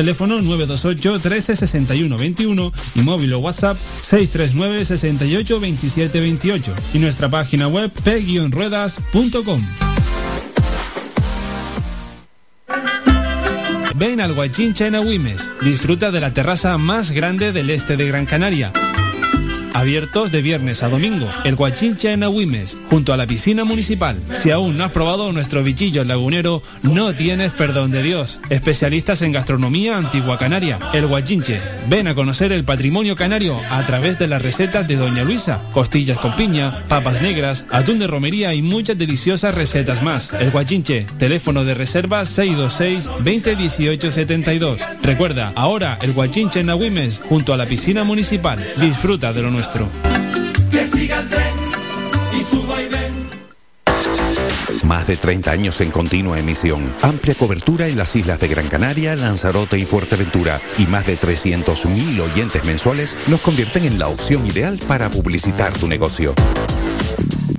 [0.00, 7.28] teléfono 928 13 61 21 y móvil o WhatsApp 639 68 27 28 y nuestra
[7.28, 9.62] página web p-ruedas.com.
[13.94, 18.24] Ven al Guachincha en Agüimes, disfruta de la terraza más grande del este de Gran
[18.24, 18.72] Canaria
[19.74, 21.28] abiertos de viernes a domingo.
[21.44, 24.20] El Guachincha en Agüimes, junto a la piscina municipal.
[24.34, 28.38] Si aún no has probado nuestro bichillo lagunero, no tienes perdón de Dios.
[28.48, 30.78] Especialistas en gastronomía antigua canaria.
[30.92, 31.60] El Guachinche.
[31.88, 35.60] Ven a conocer el patrimonio canario a través de las recetas de Doña Luisa.
[35.72, 40.32] Costillas con piña, papas negras, atún de romería y muchas deliciosas recetas más.
[40.32, 41.06] El Guachinche.
[41.18, 44.80] Teléfono de reserva 626 2018 72.
[45.02, 48.58] Recuerda, ahora el Guachinche en Agüimes, junto a la piscina municipal.
[48.76, 49.90] Disfruta de lo nuestro.
[50.70, 51.54] Que siga el tren
[52.32, 52.60] y su.
[54.84, 59.14] Más de 30 años en continua emisión, amplia cobertura en las islas de Gran Canaria,
[59.14, 64.78] Lanzarote y Fuerteventura y más de 300.000 oyentes mensuales nos convierten en la opción ideal
[64.88, 66.34] para publicitar tu negocio.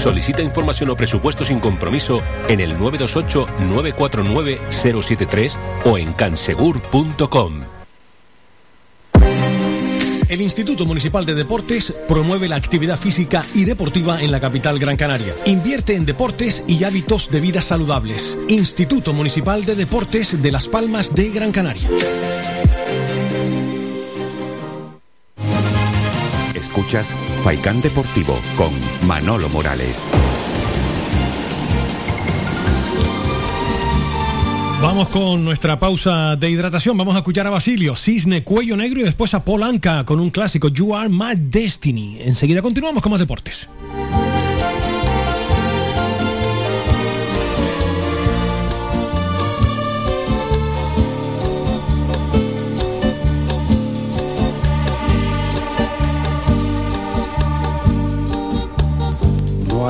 [0.00, 7.64] Solicita información o presupuesto sin compromiso en el 928-949-073 o en cansegur.com.
[10.30, 14.96] El Instituto Municipal de Deportes promueve la actividad física y deportiva en la capital Gran
[14.96, 15.34] Canaria.
[15.44, 18.38] Invierte en deportes y hábitos de vida saludables.
[18.48, 21.90] Instituto Municipal de Deportes de Las Palmas de Gran Canaria.
[26.80, 27.14] Escuchas
[27.82, 28.72] Deportivo con
[29.06, 30.02] Manolo Morales.
[34.80, 36.96] Vamos con nuestra pausa de hidratación.
[36.96, 40.68] Vamos a escuchar a Basilio, Cisne, Cuello Negro y después a Polanca con un clásico,
[40.68, 42.22] You Are My Destiny.
[42.22, 43.68] Enseguida continuamos con más deportes.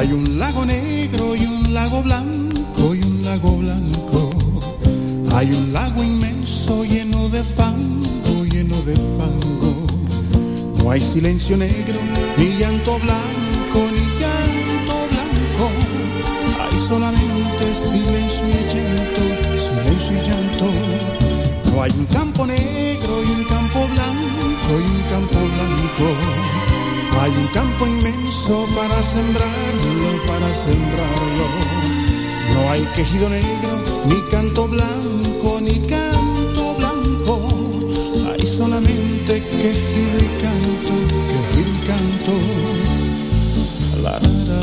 [0.01, 4.31] Hay un lago negro y un lago blanco y un lago blanco.
[5.35, 9.86] Hay un lago inmenso lleno de fango, lleno de fango.
[10.78, 12.01] No hay silencio negro,
[12.39, 15.68] ni llanto blanco, ni llanto blanco.
[16.62, 19.22] Hay solamente silencio y llanto,
[19.68, 20.66] silencio y llanto.
[21.74, 26.39] No hay un campo negro y un campo blanco y un campo blanco.
[27.39, 31.47] Un campo inmenso para sembrarlo, para sembrarlo.
[32.52, 33.73] No hay quejido negro,
[34.07, 37.35] ni canto blanco, ni canto blanco.
[38.32, 40.93] Hay solamente quejido y canto,
[41.31, 42.32] quejido y canto.
[44.02, 44.62] La, la, la.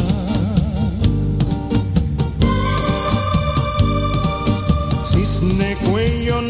[5.10, 6.42] Cisne cuello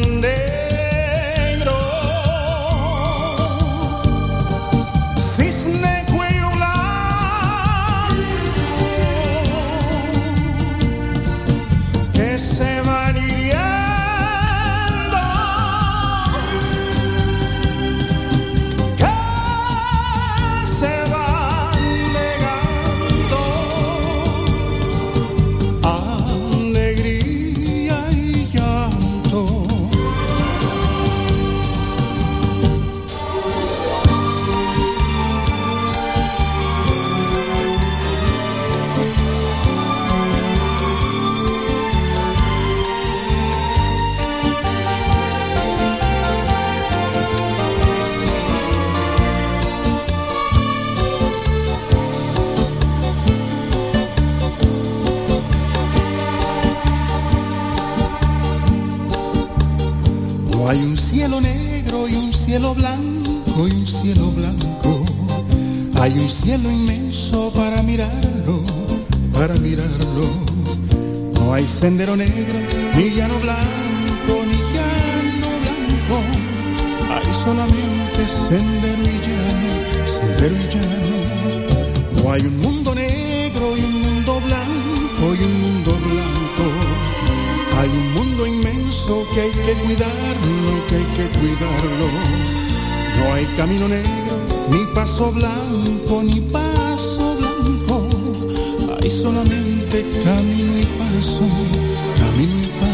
[62.58, 65.04] cielo blanco y un cielo blanco.
[66.00, 68.64] Hay un cielo inmenso para mirarlo,
[69.32, 70.26] para mirarlo.
[71.34, 72.58] No hay sendero negro,
[72.96, 76.16] ni llano blanco, ni llano blanco.
[77.14, 79.70] Hay solamente sendero y llano,
[80.14, 81.18] sendero y llano.
[82.20, 86.98] No hay un mundo negro y un mundo blanco y un mundo blanco.
[87.78, 91.97] Hay un mundo inmenso que hay que cuidarlo, que hay que cuidarlo.
[93.58, 94.36] Camino negro,
[94.70, 98.08] ni paso blanco, ni paso blanco.
[99.02, 101.42] Hay solamente camino y paso,
[102.20, 102.87] camino y.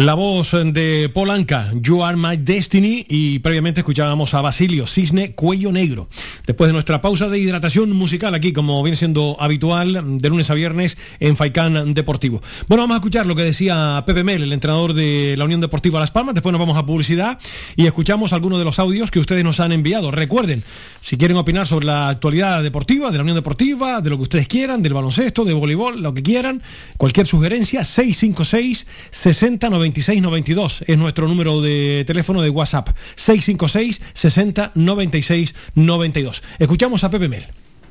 [0.00, 5.72] La voz de Polanca, You Are My Destiny, y previamente escuchábamos a Basilio Cisne Cuello
[5.72, 6.08] Negro.
[6.46, 10.54] Después de nuestra pausa de hidratación musical aquí, como viene siendo habitual, de lunes a
[10.54, 12.40] viernes en Faicán Deportivo.
[12.66, 16.00] Bueno, vamos a escuchar lo que decía Pepe Mel, el entrenador de la Unión Deportiva
[16.00, 16.34] Las Palmas.
[16.34, 17.38] Después nos vamos a publicidad
[17.76, 20.10] y escuchamos algunos de los audios que ustedes nos han enviado.
[20.10, 20.64] Recuerden,
[21.02, 24.48] si quieren opinar sobre la actualidad deportiva, de la Unión Deportiva, de lo que ustedes
[24.48, 26.62] quieran, del baloncesto, de voleibol, lo que quieran,
[26.96, 32.90] cualquier sugerencia, 656 60 96 92 es nuestro número de teléfono de WhatsApp.
[33.16, 36.42] 656 60 96 92.
[36.58, 37.46] Escuchamos a Pepe Mel.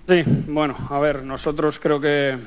[0.07, 2.37] Sí, bueno, a ver, nosotros creo que,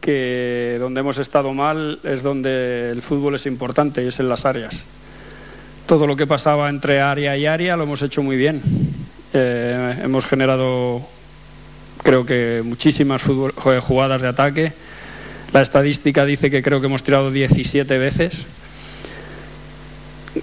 [0.00, 4.44] que donde hemos estado mal es donde el fútbol es importante y es en las
[4.44, 4.82] áreas.
[5.86, 8.60] todo lo que pasaba entre área y área lo hemos hecho muy bien.
[9.32, 11.00] Eh, hemos generado,
[12.02, 14.72] creo que, muchísimas eh, jugadas de ataque.
[15.52, 18.46] La estadística dice que creo que hemos tirado 17 veces.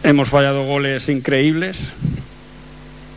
[0.04, 1.94] Hemos fallado goles increíbles.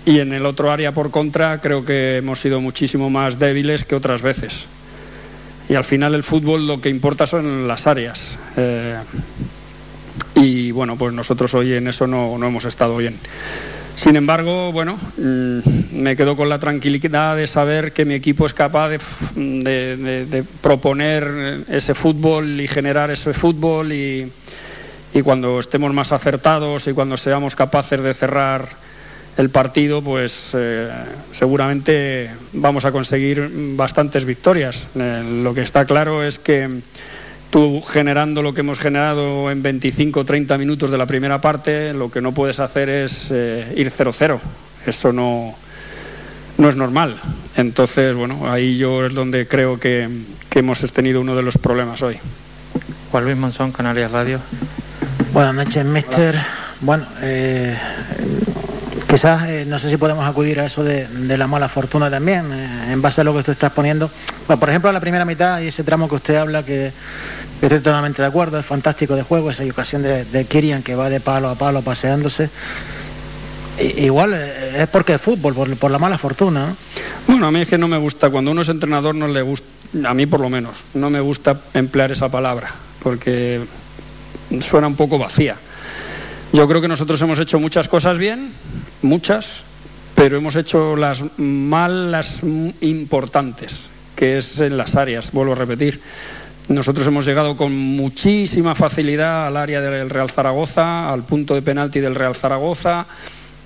[0.06, 3.94] Y en el otro área por contra creo que hemos sido muchísimo más débiles que
[3.94, 4.66] otras veces.
[5.69, 8.36] Y al final el fútbol lo que importa son las áreas.
[8.56, 8.97] Eh,
[10.35, 13.16] y bueno, pues nosotros hoy en eso no, no hemos estado bien.
[13.94, 15.60] Sin embargo, bueno, mm,
[15.93, 18.90] me quedo con la tranquilidad de saber que mi equipo es capaz
[19.36, 24.31] de, proponer ese fútbol y generar ese fútbol y,
[25.14, 28.82] y cuando estemos más acertados y cuando seamos capaces de cerrar
[29.36, 30.90] el partido, pues eh,
[31.31, 34.89] seguramente vamos a conseguir bastantes victorias.
[34.94, 36.81] Eh, lo que está claro es que
[37.53, 41.93] tú generando lo que hemos generado en 25 o 30 minutos de la primera parte,
[41.93, 44.41] lo que no puedes hacer es eh, ir 0-0.
[44.87, 45.55] Eso no,
[46.57, 47.15] no es normal.
[47.55, 50.09] Entonces, bueno, ahí yo es donde creo que,
[50.49, 52.16] que hemos tenido uno de los problemas hoy.
[53.11, 54.41] Juan Luis Monzón, Canarias Radio.
[55.35, 56.41] Buenas noches, mister.
[56.81, 57.77] Bueno, eh,
[59.13, 61.07] quizás eh, no sé si podemos acudir a eso de,
[61.37, 64.11] la mala fortuna también, eh, en base a lo que usted está poniendo.
[64.47, 66.93] Por ejemplo, la primera mitad y ese tramo que usted habla, que,
[67.61, 71.11] estoy totalmente de acuerdo, es fantástico de juego, esa ocasión de, de Kirian que va
[71.11, 72.49] de palo a palo paseándose.
[73.79, 76.69] Igual eh, es porque es fútbol, por, por la mala fortuna.
[76.69, 76.77] ¿no?
[77.27, 79.67] Bueno, a mí es que no me gusta, cuando uno es entrenador no le gusta,
[80.07, 82.71] a mí por lo menos, no me gusta emplear esa palabra,
[83.03, 83.61] porque
[84.63, 85.59] suena un poco vacía.
[86.53, 88.53] Yo creo que nosotros hemos hecho muchas cosas bien,
[89.01, 89.65] muchas,
[90.15, 92.43] pero hemos hecho las mal, las
[92.83, 96.03] importantes, que es en las áreas, vuelvo a repetir.
[96.69, 102.01] Nosotros hemos llegado con muchísima facilidad al área del Real Zaragoza, al punto de penalti
[102.01, 103.07] del Real Zaragoza,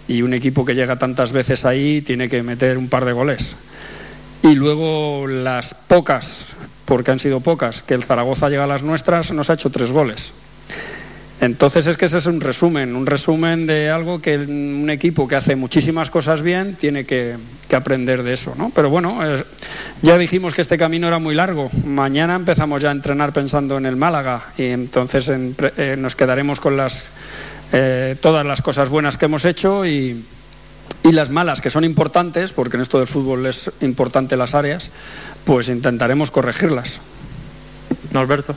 [0.07, 3.57] y un equipo que llega tantas veces ahí tiene que meter un par de goles.
[4.45, 6.55] Y luego las pocas,
[6.85, 9.91] porque han sido pocas, que el Zaragoza llega a las nuestras, nos ha hecho tres
[9.91, 10.33] goles.
[11.41, 15.37] Entonces es que ese es un resumen, un resumen de algo que un equipo que
[15.37, 17.37] hace muchísimas cosas bien tiene que,
[17.75, 18.73] aprender de eso, ¿no?
[18.75, 19.45] Pero bueno, eh,
[20.01, 21.71] ya dijimos que este camino era muy largo.
[21.85, 26.59] Mañana empezamos ya a entrenar pensando en el Málaga y entonces en eh, nos quedaremos
[26.61, 27.05] con las
[27.73, 30.25] eh, todas las cosas buenas que hemos hecho y,
[31.03, 34.91] y las malas que son importantes, porque en esto del fútbol es importante las áreas,
[35.45, 37.01] pues intentaremos corregirlas.
[38.13, 38.55] Norberto.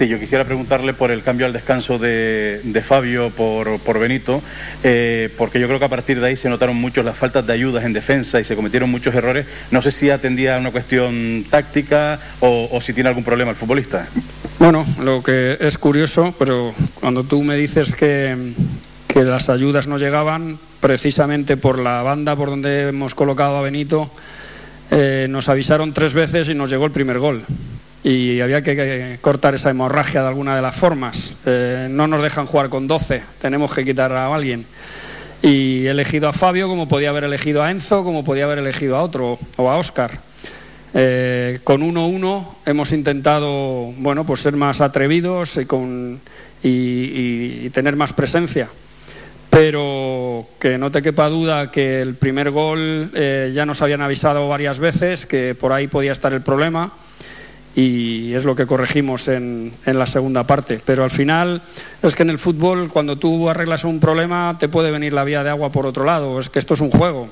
[0.00, 4.40] Sí, yo quisiera preguntarle por el cambio al descanso de, de Fabio por, por Benito,
[4.82, 7.52] eh, porque yo creo que a partir de ahí se notaron mucho las faltas de
[7.52, 9.44] ayudas en defensa y se cometieron muchos errores.
[9.70, 13.58] No sé si atendía a una cuestión táctica o, o si tiene algún problema el
[13.58, 14.08] futbolista.
[14.58, 18.54] Bueno, lo que es curioso, pero cuando tú me dices que,
[19.06, 24.10] que las ayudas no llegaban, precisamente por la banda por donde hemos colocado a Benito,
[24.90, 27.44] eh, nos avisaron tres veces y nos llegó el primer gol.
[28.02, 31.34] Y había que, cortar esa hemorragia de alguna de las formas.
[31.44, 34.64] Eh, no nos dejan jugar con 12, tenemos que quitar a alguien.
[35.42, 38.96] Y he elegido a Fabio como podía haber elegido a Enzo, como podía haber elegido
[38.96, 40.18] a otro, o a Óscar.
[40.92, 46.20] Eh, con 1-1 hemos intentado bueno, pues ser más atrevidos y, con,
[46.62, 48.68] y tener más presencia.
[49.50, 54.48] Pero que no te quepa duda que el primer gol eh, ya nos habían avisado
[54.48, 56.92] varias veces que por ahí podía estar el problema
[57.80, 60.80] y es lo que corregimos en, en la segunda parte.
[60.84, 61.62] Pero al final
[62.02, 65.42] es que en el fútbol cuando tú arreglas un problema te puede venir la vía
[65.44, 66.38] de agua por otro lado.
[66.40, 67.28] Es que esto es un juego.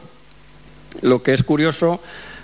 [1.03, 2.01] Lo que es curioso,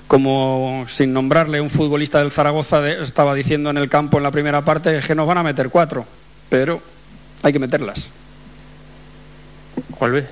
[0.06, 4.30] como sin nombrarle un futbolista del Zaragoza de- estaba diciendo en el campo en la
[4.30, 6.04] primera parte, es que nos van a meter cuatro,
[6.50, 6.80] pero
[7.42, 8.08] hay que meterlas.
[9.98, 10.24] Juan Luis.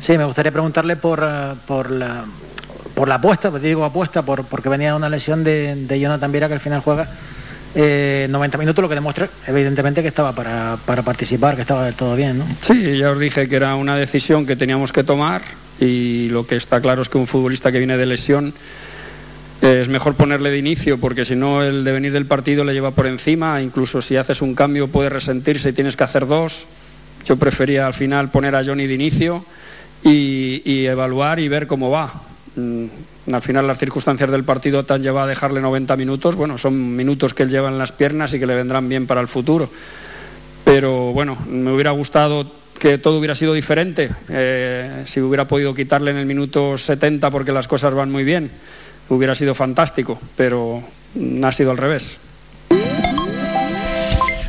[0.00, 2.24] Sí, me gustaría preguntarle por, eh, por, la,
[2.98, 6.54] por la apuesta, pues digo apuesta, por, porque venía una lesión de, Jonathan Viera que
[6.54, 7.08] al final juega
[7.76, 12.42] eh, 90 minutos, lo que demuestra evidentemente que estaba para, participar, que estaba todo bien.
[12.60, 15.42] Sí, ya os dije que era una decisión que teníamos que tomar
[15.78, 18.52] y lo que está claro es que un futbolista que viene de lesión
[19.62, 22.90] eh, es mejor ponerle de inicio porque si no el devenir del partido le lleva
[22.90, 26.66] por encima, incluso si haces un cambio puede resentirse y tienes que hacer dos.
[27.24, 29.44] Yo prefería al final poner a Johnny de inicio
[30.02, 32.24] y evaluar y ver cómo va.
[32.56, 32.86] Mm,
[33.32, 36.34] Al final las circunstancias del partido te han llevado a dejarle 90 minutos.
[36.34, 39.20] Bueno, son minutos que él lleva en las piernas y que le vendrán bien para
[39.20, 39.70] el futuro.
[40.64, 44.10] Pero bueno, me hubiera gustado que todo hubiera sido diferente.
[44.28, 48.50] Eh, si hubiera podido quitarle en el minuto 70 porque las cosas van muy bien,
[49.08, 50.18] hubiera sido fantástico.
[50.36, 50.82] Pero
[51.14, 52.18] mm, ha sido al revés.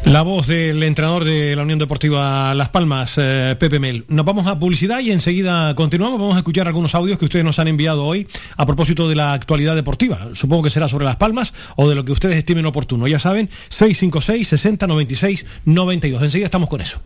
[0.10, 4.06] La voz del entrenador de la Unión Deportiva Las Palmas, eh, Pepe Mel.
[4.08, 6.20] Nos vamos a publicidad y enseguida continuamos.
[6.20, 8.28] Vamos a escuchar algunos audios que ustedes nos han enviado hoy
[8.58, 10.30] a propósito de la actualidad deportiva.
[10.34, 13.08] Supongo que será sobre Las Palmas o de lo que ustedes estimen oportuno.
[13.08, 16.24] Ya saben, 656 60 96 92.
[16.24, 17.00] Enseguida estamos con eso.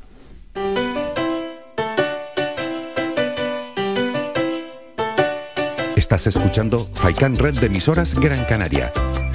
[5.97, 8.93] Estás escuchando Faikan Red de emisoras Gran Canaria.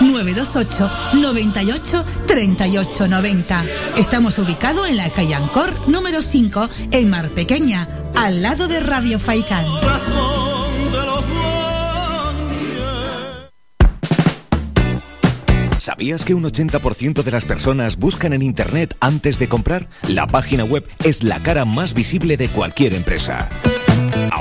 [0.00, 3.64] 928 98 38 90.
[3.96, 9.18] Estamos ubicados en la calle Ancor número 5 en Mar Pequeña, al lado de Radio
[9.18, 9.64] Faicán.
[15.80, 19.88] ¿Sabías que un 80% de las personas buscan en Internet antes de comprar?
[20.06, 23.48] La página web es la cara más visible de cualquier empresa.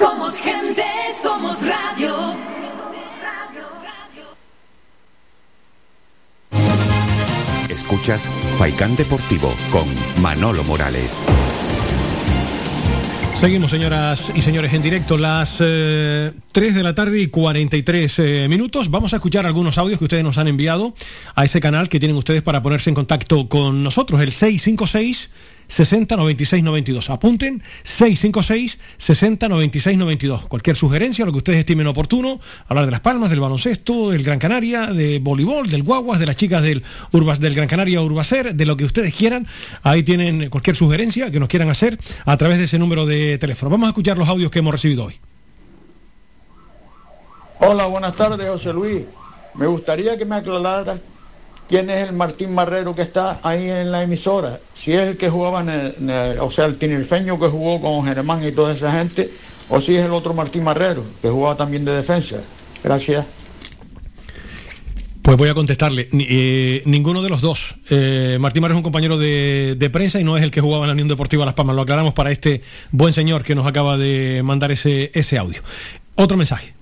[0.00, 0.82] Somos gente,
[1.22, 2.14] somos radio.
[7.68, 9.86] Escuchas Faikán Deportivo con
[10.22, 11.20] Manolo Morales.
[13.34, 18.46] Seguimos, señoras y señores, en directo, las eh, 3 de la tarde y 43 eh,
[18.48, 18.90] minutos.
[18.90, 20.94] Vamos a escuchar algunos audios que ustedes nos han enviado
[21.34, 25.28] a ese canal que tienen ustedes para ponerse en contacto con nosotros, el 656
[25.70, 27.10] 60 96 92.
[27.10, 30.46] Apunten 656 60 96 92.
[30.46, 34.40] Cualquier sugerencia, lo que ustedes estimen oportuno, hablar de las palmas, del baloncesto, del Gran
[34.40, 36.82] Canaria, de voleibol, del guaguas, de las chicas del
[37.12, 39.46] Urbas, del Gran Canaria Urbacer, de lo que ustedes quieran.
[39.84, 43.70] Ahí tienen cualquier sugerencia que nos quieran hacer a través de ese número de teléfono.
[43.70, 45.20] Vamos a escuchar los audios que hemos recibido hoy.
[47.60, 49.02] Hola, buenas tardes, José Luis.
[49.54, 50.98] Me gustaría que me aclarara
[51.70, 54.58] quién es el Martín Marrero que está ahí en la emisora.
[54.74, 57.80] Si es el que jugaba en el, en el- o sea, el tinerfeño que jugó
[57.80, 59.30] con Germán y toda esa gente,
[59.68, 62.38] o si es el otro Martín Marrero, que jugaba también de defensa.
[62.82, 63.24] Gracias.
[65.22, 66.08] Pues voy a contestarle.
[66.10, 67.76] Ni- eh, ninguno de los dos.
[67.88, 70.84] Eh, Martín Mar es un compañero de, de prensa y no es el que jugaba
[70.84, 71.76] en la Unión Deportiva Las Palmas.
[71.76, 75.62] Lo aclaramos para este buen señor que nos acaba de mandar ese, ese audio.
[76.16, 76.74] Otro mensaje.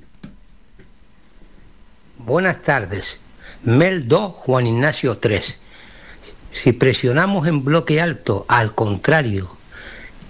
[2.17, 3.19] Buenas tardes.
[3.65, 5.59] Mel 2, Juan Ignacio 3.
[6.51, 9.51] Si presionamos en bloque alto al contrario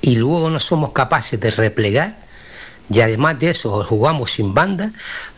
[0.01, 2.17] y luego no somos capaces de replegar,
[2.91, 4.93] y además de eso jugamos sin banda,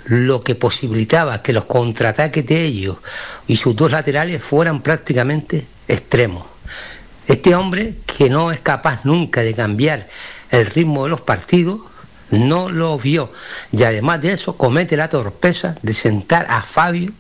[0.05, 2.99] lo que posibilitaba que los contraataques de ellos
[3.49, 6.47] y sus dos laterales fueran prácticamente extremos.
[7.27, 10.09] Este hombre, que no es capaz nunca de cambiar
[10.51, 11.81] el ritmo de los partidos,
[12.31, 13.33] no lo vio.
[13.73, 17.13] Y además de eso, comete la torpeza de sentar a Fabio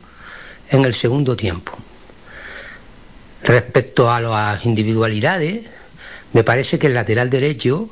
[0.71, 1.73] en el segundo tiempo.
[3.43, 5.67] Respecto a las individualidades,
[6.33, 7.91] me parece que el lateral derecho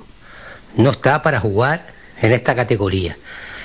[0.76, 1.88] no está para jugar
[2.20, 3.16] en esta categoría.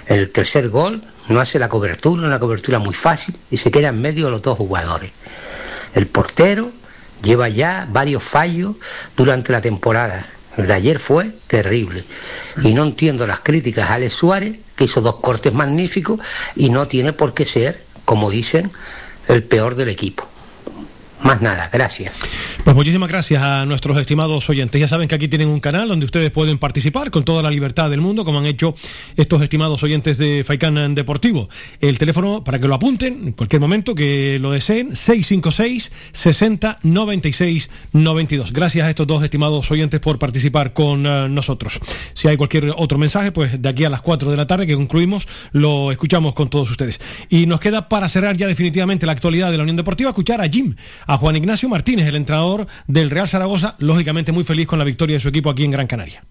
[0.07, 4.01] El tercer gol no hace la cobertura, una cobertura muy fácil y se queda en
[4.01, 5.11] medio de los dos jugadores.
[5.93, 6.71] El portero
[7.21, 8.75] lleva ya varios fallos
[9.15, 10.27] durante la temporada.
[10.57, 12.03] El de ayer fue terrible.
[12.63, 16.19] Y no entiendo las críticas a Alex Suárez, que hizo dos cortes magníficos
[16.55, 18.71] y no tiene por qué ser, como dicen,
[19.27, 20.32] el peor del equipo.
[21.23, 22.13] Más nada, gracias.
[22.63, 24.79] Pues muchísimas gracias a nuestros estimados oyentes.
[24.79, 27.89] Ya saben que aquí tienen un canal donde ustedes pueden participar con toda la libertad
[27.89, 28.75] del mundo, como han hecho
[29.15, 31.49] estos estimados oyentes de Faikan Deportivo.
[31.79, 37.69] El teléfono, para que lo apunten en cualquier momento que lo deseen, 656 60 96
[37.93, 38.51] 92.
[38.51, 41.79] Gracias a estos dos estimados oyentes por participar con eh, nosotros.
[42.13, 44.75] Si hay cualquier otro mensaje, pues de aquí a las 4 de la tarde que
[44.75, 46.99] concluimos, lo escuchamos con todos ustedes.
[47.29, 50.49] Y nos queda para cerrar ya definitivamente la actualidad de la Unión Deportiva, escuchar a
[50.49, 50.75] Jim,
[51.17, 55.19] Juan Ignacio Martínez, el entrenador del Real Zaragoza, lógicamente muy feliz con la victoria de
[55.19, 56.23] su equipo aquí en Gran Canaria.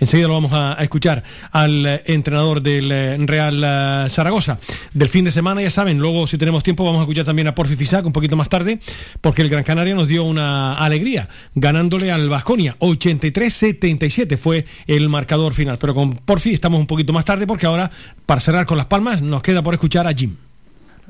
[0.00, 1.22] Enseguida lo vamos a, a escuchar
[1.52, 4.58] al eh, entrenador del eh, Real eh, Zaragoza.
[4.94, 7.54] Del fin de semana, ya saben, luego si tenemos tiempo vamos a escuchar también a
[7.54, 8.80] Porfi Fisac un poquito más tarde,
[9.20, 12.76] porque el Gran Canaria nos dio una alegría, ganándole al Vasconia.
[12.80, 15.76] 83-77 fue el marcador final.
[15.78, 17.90] Pero con Porfi estamos un poquito más tarde, porque ahora,
[18.24, 20.34] para cerrar con Las Palmas, nos queda por escuchar a Jim.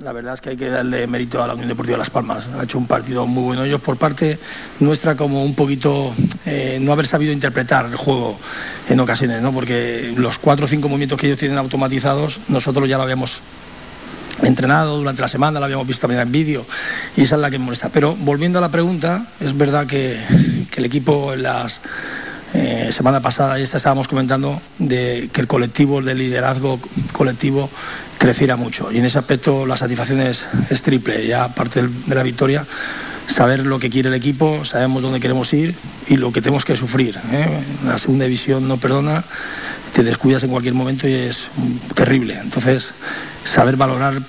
[0.03, 2.49] La verdad es que hay que darle mérito a la Unión Deportiva Las Palmas.
[2.59, 3.65] Ha hecho un partido muy bueno.
[3.65, 4.39] Ellos por parte
[4.79, 6.15] nuestra como un poquito
[6.47, 8.39] eh, no haber sabido interpretar el juego
[8.89, 9.53] en ocasiones, ¿no?
[9.53, 13.41] Porque los cuatro o cinco movimientos que ellos tienen automatizados, nosotros ya lo habíamos
[14.43, 16.65] entrenado durante la semana, lo habíamos visto también en vídeo
[17.15, 17.91] y esa es la que me molesta.
[17.91, 20.19] Pero volviendo a la pregunta, es verdad que,
[20.71, 21.83] que el equipo en las
[22.55, 26.81] eh, semana pasada y esta estábamos comentando de que el colectivo, el de liderazgo
[27.13, 27.71] colectivo
[28.19, 28.91] creciera mucho.
[28.93, 30.45] Y en ese aspecto la satisfacción es,
[30.83, 31.27] triple.
[31.27, 32.67] Ya aparte del- de la victoria,
[33.33, 35.75] saber lo que quiere el equipo, sabemos dónde queremos ir
[36.09, 37.17] y lo que tenemos que sufrir.
[37.33, 37.61] ¿eh?
[37.85, 39.25] La segunda división no perdona,
[39.95, 41.45] te descuidas en cualquier momento y es
[41.95, 42.39] terrible.
[42.43, 42.91] Entonces,
[43.45, 44.21] saber valorar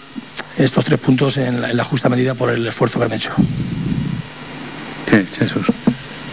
[0.57, 3.31] estos tres puntos en la, en la justa medida por el esfuerzo que han hecho.
[5.38, 5.65] Jesús.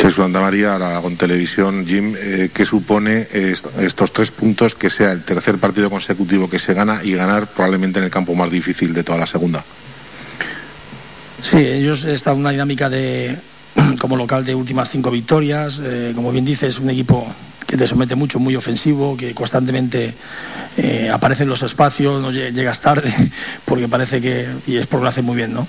[0.08, 5.12] Jesús Santa María, Aragón Televisión, Jim, eh, ¿qué supone est- estos tres puntos que sea
[5.12, 8.94] el tercer partido consecutivo que se gana y ganar probablemente en el campo más difícil
[8.94, 9.62] de toda la segunda?
[11.42, 13.36] Sí, ellos están en una dinámica de
[14.00, 15.78] como local de últimas cinco victorias.
[15.82, 17.30] eh, como bien dices, un equipo
[17.66, 20.14] que te somete mucho, muy ofensivo, que constantemente
[20.78, 23.12] eh, aparece en los espacios, no lle- llegas tarde,
[23.66, 25.68] porque parece que, y es porque lo hace muy bien, ¿no?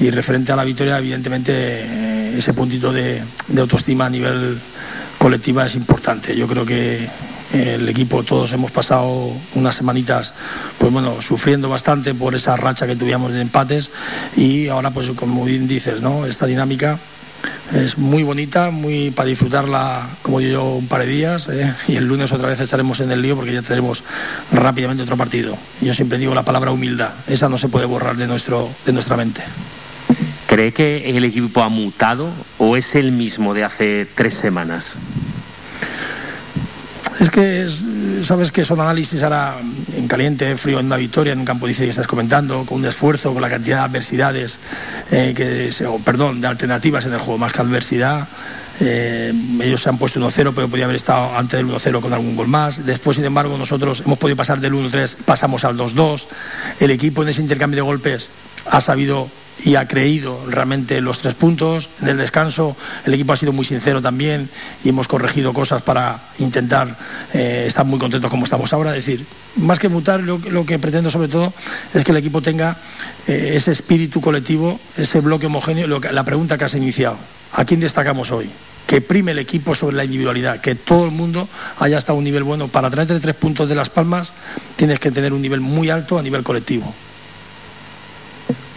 [0.00, 3.22] Y referente a la victoria, evidentemente, ese puntito de,
[3.58, 4.58] autoestima a nivel
[5.18, 6.36] colectiva es importante.
[6.36, 7.08] Yo creo que
[7.52, 10.34] el equipo, todos hemos pasado unas semanitas,
[10.78, 13.90] pues bueno, sufriendo bastante por esa racha que tuvimos de empates
[14.36, 16.00] y ahora, pues como bien dices.
[16.26, 16.98] Esta dinámica
[17.74, 21.74] es muy bonita, muy para disfrutarla, como digo un par de días ¿eh?
[21.86, 24.02] y el lunes otra vez estaremos en el lío porque ya tendremos
[24.52, 25.56] rápidamente otro partido.
[25.80, 29.16] Yo siempre digo la palabra humildad, esa no se puede borrar de, nuestro, de nuestra
[29.16, 29.42] mente.
[30.48, 34.98] ¿Cree que el equipo ha mutado o es el mismo de hace tres semanas?
[37.20, 37.84] Es que es-
[38.22, 39.56] sabes que son análisis ahora
[39.94, 42.86] en caliente, frío, en una victoria, en un campo dice que estás comentando, con un
[42.86, 44.56] esfuerzo, con la cantidad de adversidades,
[45.10, 45.70] eh, que
[46.02, 48.26] perdón, de alternativas en el juego, más que adversidad.
[48.80, 52.36] Eh, ellos se han puesto 1-0, pero podía haber estado antes del 1-0 con algún
[52.36, 52.86] gol más.
[52.86, 56.26] Después, sin embargo, nosotros hemos podido pasar del 1-3, pasamos al 2-2.
[56.80, 58.28] El equipo en ese intercambio de golpes
[58.70, 59.28] ha sabido
[59.64, 61.88] y ha creído realmente los tres puntos.
[62.00, 64.48] En el descanso el equipo ha sido muy sincero también
[64.84, 66.96] y hemos corregido cosas para intentar
[67.32, 68.96] eh, estar muy contentos como estamos ahora.
[68.96, 69.26] Es decir,
[69.56, 71.52] más que mutar, lo, que- lo que pretendo sobre todo
[71.94, 72.76] es que el equipo tenga
[73.26, 75.86] eh, ese espíritu colectivo, ese bloque homogéneo.
[76.12, 77.18] La pregunta que has iniciado,
[77.52, 78.48] ¿a quién destacamos hoy?
[78.86, 81.46] que prime el equipo sobre la individualidad, que todo el mundo
[81.78, 82.68] haya hasta un nivel bueno.
[82.68, 84.32] Para traerte tres puntos de Las Palmas
[84.76, 86.94] tienes que tener un nivel muy alto a nivel colectivo.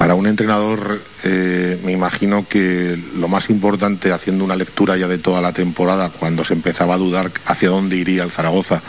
[0.01, 5.19] Para un entrenador, eh, me imagino que lo más importante, haciendo una lectura ya de
[5.19, 8.81] toda la temporada, cuando se empezaba a dudar hacia dónde iría el Zaragoza,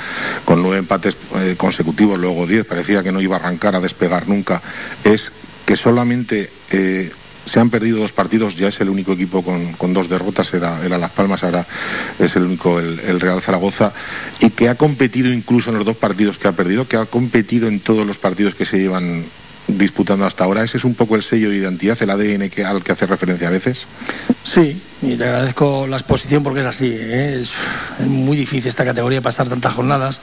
[0.47, 4.27] con nueve empates eh, consecutivos, luego diez, parecía que no iba a arrancar, a despegar
[4.27, 4.63] nunca,
[5.05, 5.33] es
[5.67, 7.11] que solamente eh,
[7.45, 10.97] se han perdido dos partidos, ya es el único equipo con, dos derrotas, era, era
[10.97, 11.67] Las Palmas, ahora
[12.19, 13.93] es el único el Real Zaragoza,
[14.41, 17.69] y que ha competido incluso en los dos partidos que ha perdido, que ha competido
[17.69, 19.27] en todos los partidos que se llevan
[19.79, 20.63] disputando hasta ahora.
[20.63, 23.49] Ese es un poco el sello de identidad, el ADN que, al que hace referencia
[23.49, 23.87] a veces.
[24.43, 26.87] Sí, y te agradezco la exposición porque es así.
[26.87, 27.41] ¿eh?
[27.43, 27.51] Es,
[28.07, 30.21] muy difícil esta categoría pasar tantas jornadas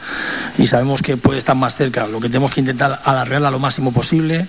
[0.57, 2.07] y sabemos que puede estar más cerca.
[2.07, 4.47] Lo que tenemos que intentar alargarla lo máximo posible.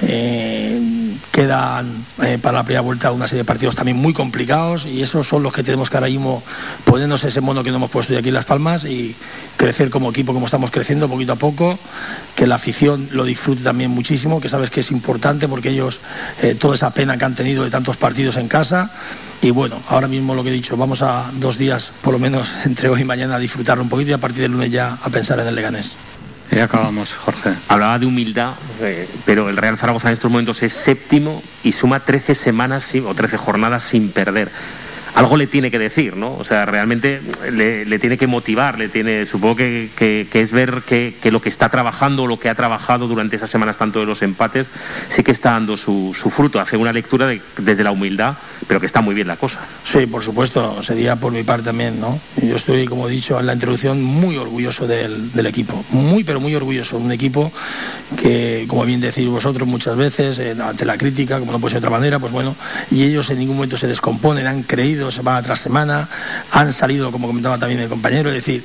[0.00, 5.02] Eh, quedan eh, para la primera vuelta una serie de partidos también muy complicados y
[5.02, 6.42] esos son los que tenemos que ahora mismo
[6.84, 9.16] ponernos ese mono que no hemos puesto de aquí en Las Palmas y
[9.56, 11.78] crecer como equipo como estamos creciendo poquito a poco,
[12.34, 16.00] que la afición lo disfrute también muchísimo, que sabes que es importante porque ellos
[16.58, 18.90] toda esa pena que han tenido de tantos partidos en casa
[19.44, 22.48] y bueno, ahora mismo lo que he dicho, vamos a dos días por lo menos
[22.64, 25.10] entre hoy y mañana a disfrutarlo un poquito y a partir del lunes ya a
[25.10, 25.92] pensar en el Leganés.
[26.50, 27.50] Y acabamos, Jorge.
[27.68, 28.52] Hablaba de humildad,
[29.26, 33.36] pero el Real Zaragoza en estos momentos es séptimo y suma 13 semanas o 13
[33.36, 34.50] jornadas sin perder.
[35.14, 36.34] Algo le tiene que decir, ¿no?
[36.34, 37.20] O sea, realmente
[37.52, 41.40] le, tiene que motivar, le tiene, supongo que, que- que es ver que, que lo
[41.40, 44.66] que está trabajando, lo que ha trabajado durante esas semanas, tanto de los empates,
[45.08, 46.58] sí que está dando su, su fruto.
[46.58, 48.34] Hace una lectura de- desde la humildad,
[48.66, 49.60] pero que está muy bien la cosa.
[49.84, 52.18] Sí, por supuesto, sería por mi parte también, ¿no?
[52.42, 56.40] Yo estoy, como he dicho en la introducción, muy orgulloso del, del equipo, muy, pero
[56.40, 56.96] muy orgulloso.
[56.98, 57.52] Un equipo
[58.20, 61.80] que, como bien decís vosotros muchas veces, eh, ante la crítica, como no puede ser
[61.82, 62.56] de otra manera, pues bueno,
[62.90, 66.08] y ellos en ningún momento se descomponen, han creído semana tras semana,
[66.50, 68.64] han salido, como comentaba también el compañero, es decir,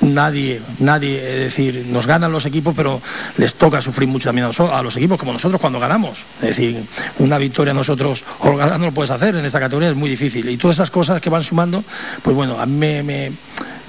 [0.00, 3.00] nadie, nadie, es decir, nos ganan los equipos, pero
[3.36, 6.24] les toca sufrir mucho también a los, equipos, como nosotros cuando ganamos.
[6.40, 6.84] Es decir,
[7.18, 10.48] una victoria nosotros no lo puedes hacer en esta categoría, es muy difícil.
[10.48, 11.84] Y todas esas cosas que van sumando,
[12.22, 13.32] pues bueno, a mí me, me-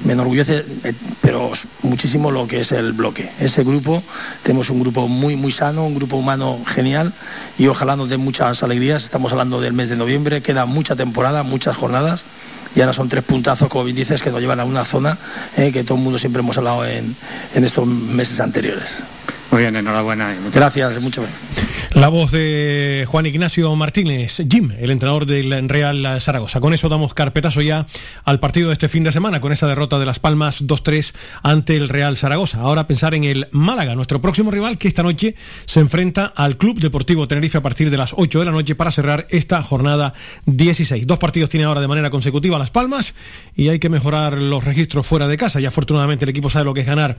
[0.03, 1.51] me enorgullece, eh, pero
[1.83, 3.31] muchísimo lo que es el bloque.
[3.39, 4.03] Ese grupo,
[4.41, 7.13] tenemos un grupo muy, muy sano, un grupo humano genial
[7.57, 9.03] y ojalá nos dé muchas alegrías.
[9.05, 12.23] Estamos hablando del mes de noviembre, queda mucha temporada, muchas jornadas
[12.75, 15.17] y ahora son tres puntazos, como bien dices, que nos llevan a una zona
[15.57, 17.15] eh, que todo el mundo siempre hemos hablado en,
[17.53, 19.03] en estos meses anteriores.
[19.53, 20.33] Muy bien, enhorabuena.
[20.33, 21.23] y muchas Gracias, mucho.
[21.93, 26.59] La voz de Juan Ignacio Martínez, Jim, el entrenador del Real Zaragoza.
[26.59, 27.85] Con eso damos carpetazo ya
[28.25, 31.13] al partido de este fin de semana, con esa derrota de Las Palmas 2-3
[31.43, 32.61] ante el Real Zaragoza.
[32.61, 35.35] Ahora pensar en el Málaga, nuestro próximo rival, que esta noche
[35.65, 38.89] se enfrenta al Club Deportivo Tenerife a partir de las 8 de la noche para
[38.89, 40.15] cerrar esta jornada
[40.47, 41.05] 16.
[41.05, 43.13] Dos partidos tiene ahora de manera consecutiva Las Palmas
[43.55, 45.61] y hay que mejorar los registros fuera de casa.
[45.61, 47.17] Y afortunadamente el equipo sabe lo que es ganar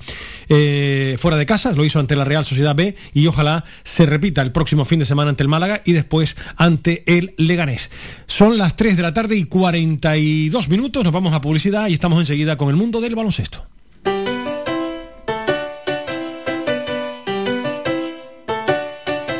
[0.48, 4.42] eh, fuera de casa, lo hizo ante la Real Sociedad B y ojalá se repita
[4.42, 7.90] el próximo fin de semana ante el Málaga y después ante el Leganés.
[8.26, 12.20] Son las 3 de la tarde y 42 minutos, nos vamos a publicidad y estamos
[12.20, 13.66] enseguida con el mundo del baloncesto.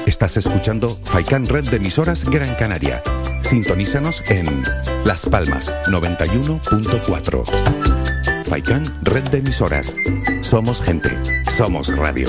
[0.06, 3.02] Estás escuchando Faikan Red de emisoras Gran Canaria.
[3.42, 4.62] Sintonízanos en
[5.04, 8.44] Las Palmas 91.4.
[8.44, 9.96] Faikan Red de emisoras.
[10.40, 11.10] Somos gente.
[11.50, 12.28] Somos radio.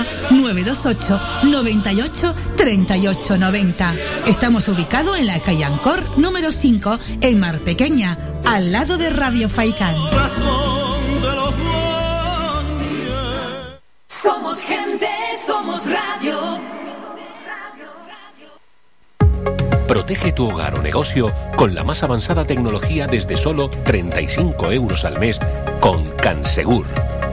[0.29, 3.93] 928 98 38 90.
[4.27, 9.49] Estamos ubicados en la calle Ancor número 5 en Mar Pequeña, al lado de Radio
[9.49, 9.95] Faicán.
[14.07, 15.07] Somos gente,
[15.45, 16.61] somos radio.
[19.87, 25.19] Protege tu hogar o negocio con la más avanzada tecnología desde solo 35 euros al
[25.19, 25.37] mes
[25.81, 26.85] con Cansegur.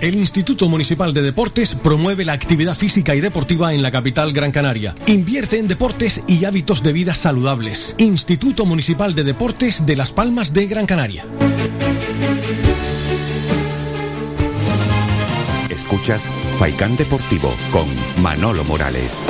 [0.00, 4.52] El Instituto Municipal de Deportes promueve la actividad física y deportiva en la capital Gran
[4.52, 4.94] Canaria.
[5.06, 7.94] Invierte en deportes y hábitos de vida saludables.
[7.96, 11.24] Instituto Municipal de Deportes de Las Palmas de Gran Canaria.
[15.70, 16.28] Escuchas
[16.58, 17.86] Faikán Deportivo con
[18.22, 19.22] Manolo Morales.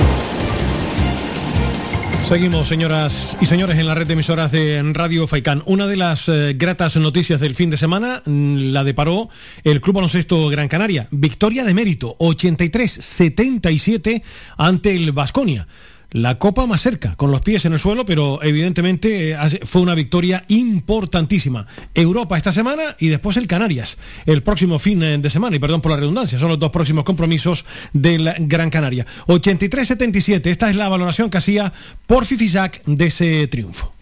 [2.27, 5.63] Seguimos, señoras y señores, en la red de emisoras de Radio Faicán.
[5.65, 9.29] Una de las eh, gratas noticias del fin de semana mm, la deparó
[9.63, 11.07] el Club Baloncesto Gran Canaria.
[11.13, 14.25] Victoria de mérito, 83-77
[14.57, 15.69] ante el Vasconia.
[16.13, 19.95] La copa más cerca, con los pies en el suelo, pero evidentemente eh, fue una
[19.95, 21.67] victoria importantísima.
[21.95, 25.57] Europa esta semana y después el Canarias el próximo fin eh, de semana.
[25.57, 29.05] Y perdón por la redundancia, son los dos próximos compromisos del Gran Canaria.
[29.27, 31.73] 83-77, esta es la valoración que hacía
[32.07, 33.93] por Fifisac de ese triunfo.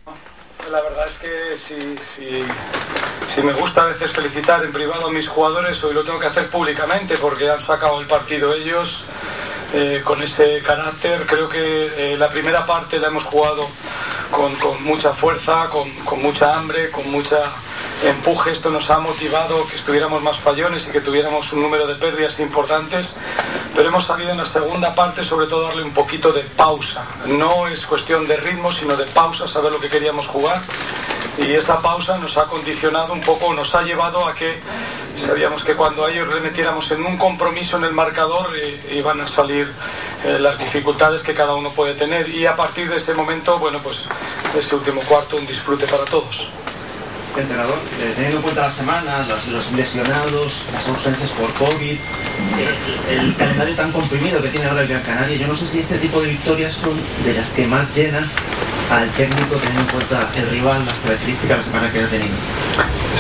[0.71, 1.59] La verdad es que
[3.35, 6.27] si me gusta a veces felicitar en privado a mis jugadores, hoy lo tengo que
[6.27, 9.05] hacer públicamente porque han sacado el partido ellos
[9.75, 11.27] eh, con ese carácter.
[11.27, 13.67] Creo que eh, la primera parte la hemos jugado
[14.31, 14.53] con,
[14.85, 17.39] mucha fuerza, con, con mucha hambre, con mucha
[18.05, 18.53] empuje.
[18.53, 22.39] Esto nos ha motivado que estuviéramos más fallones y que tuviéramos un número de pérdidas
[22.41, 23.17] importantes.
[23.75, 27.05] Pero hemos sabido en la segunda parte sobre todo darle un poquito de pausa.
[27.27, 30.63] No es cuestión de ritmo, sino de pausa, saber lo que queríamos jugar.
[31.39, 34.55] Y esa pausa nos ha condicionado un poco, nos ha llevado a que
[35.17, 39.29] sabíamos que cuando a ellos le en un compromiso en el marcador eh, iban a
[39.29, 39.71] salir
[40.25, 42.29] eh, las dificultades que cada uno puede tener.
[42.29, 44.09] Y a partir de ese momento, bueno, pues
[44.57, 46.51] ese último cuarto un disfrute para todos.
[47.37, 51.99] Entrenador, eh, teniendo en cuenta la semana, los, lesionados, las ausencias por COVID,
[53.11, 55.81] el, el calendario tan comprimido que tiene ahora el Gran Canaria, yo no sé si
[55.81, 56.93] este tipo de victorias son
[57.25, 58.31] de las que más llenan
[58.91, 62.35] al técnico teniendo en cuenta el rival, las características la semana que ha tenido.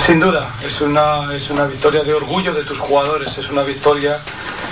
[0.06, 4.18] Sin duda, es una, es una victoria de orgullo de tus jugadores, es una victoria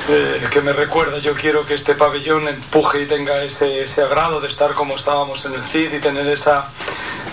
[0.08, 4.40] eh, que me recuerda, yo quiero que este pabellón empuje y tenga ese, ese agrado
[4.40, 6.68] de estar como estábamos en el CID y tener esa,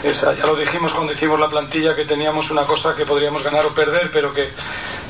[0.04, 3.66] esa, ya lo dijimos cuando hicimos la plantilla, que teníamos una cosa que podríamos ganar
[3.66, 4.50] o perder, pero que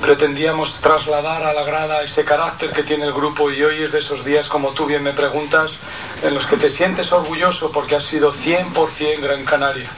[0.01, 3.99] pretendíamos trasladar a la grada ese carácter que tiene el grupo y hoy es de
[3.99, 5.79] esos días, como tú bien me preguntas,
[6.23, 9.89] en los que te sientes orgulloso porque has sido 100% Gran Canaria.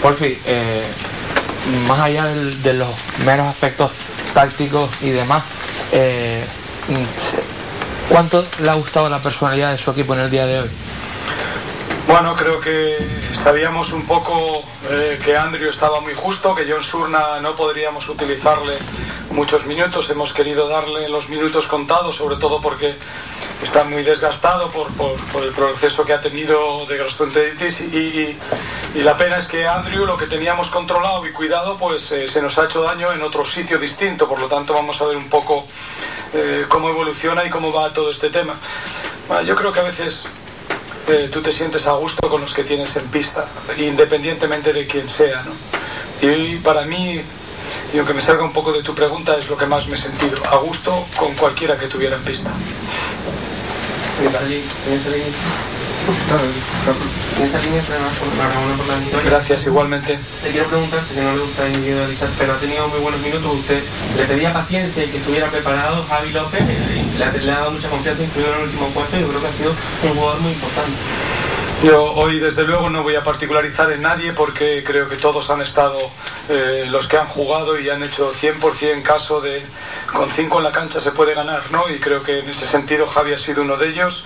[0.00, 0.84] Porfi, eh,
[1.86, 2.90] más allá de los
[3.24, 3.90] meros aspectos
[4.34, 5.42] tácticos y demás,
[5.92, 6.44] eh,
[8.08, 10.70] ¿cuánto le ha gustado la personalidad de su equipo en el día de hoy?
[12.06, 12.98] Bueno, creo que
[13.42, 18.74] sabíamos un poco eh, que Andrew estaba muy justo, que John Surna no podríamos utilizarle
[19.30, 20.10] muchos minutos.
[20.10, 22.94] Hemos querido darle los minutos contados, sobre todo porque
[23.64, 24.88] está muy desgastado por,
[25.42, 28.38] el proceso que ha tenido de gastroenteritis y,
[28.94, 32.40] y- la pena es que Andrew, lo que teníamos controlado y cuidado, pues eh, se
[32.40, 34.28] nos ha hecho daño en otro sitio distinto.
[34.28, 35.66] Por lo tanto, vamos a ver un poco
[36.32, 38.54] eh, cómo evoluciona y cómo va todo este tema.
[39.46, 40.22] Yo creo que a veces
[41.08, 43.46] eh, tú te sientes a gusto con los que tienes en pista,
[43.78, 45.42] independientemente de quién sea.
[45.42, 45.52] ¿no?
[46.26, 47.20] Y para mí,
[47.92, 49.98] y aunque me salga un poco de tu pregunta, es lo que más me he
[49.98, 52.50] sentido, a gusto con cualquiera que tuviera en pista.
[57.38, 59.30] En esa línea, por la victoria.
[59.30, 60.18] Gracias, igualmente.
[60.44, 63.52] Le quiero preguntar, que no le gusta individualizar, pero ha tenido muy buenos minutos.
[63.60, 63.82] Usted
[64.16, 66.04] le pedía paciencia y que estuviera preparado.
[66.08, 69.16] Javi López eh, le, ha- dado mucha confianza, incluido en el último puesto.
[69.16, 69.70] y Yo creo que ha sido
[70.02, 70.92] un jugador muy importante.
[71.84, 75.60] Yo hoy desde luego no voy a particularizar en nadie porque creo que todos han
[75.60, 75.98] estado,
[76.48, 79.62] eh, los que han jugado y han hecho 100% caso de
[80.10, 81.84] con cinco en la cancha se puede ganar, ¿no?
[81.90, 84.24] Y creo que en ese sentido Javi ha sido uno de ellos,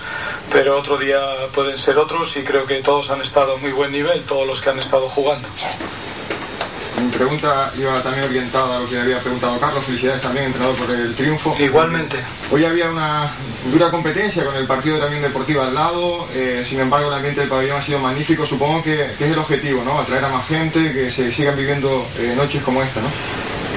[0.52, 1.18] pero otro día
[1.52, 4.60] pueden ser otros y creo que todos han estado a muy buen nivel, todos los
[4.60, 5.48] que han estado jugando.
[7.00, 9.84] Mi pregunta iba también orientada a lo que había preguntado Carlos.
[9.84, 11.54] Felicidades también, entrenador, por el triunfo.
[11.58, 12.16] Igualmente.
[12.50, 13.30] Hoy había una
[13.70, 16.28] dura competencia con el partido de la Unión Deportiva al lado.
[16.34, 18.44] eh, sin embargo, el ambiente del pabellón ha sido magnífico.
[18.46, 19.98] Supongo que, que es el objetivo, ¿no?
[20.00, 23.08] Atraer a más gente, que se sigan viviendo eh, noches como esta, ¿no?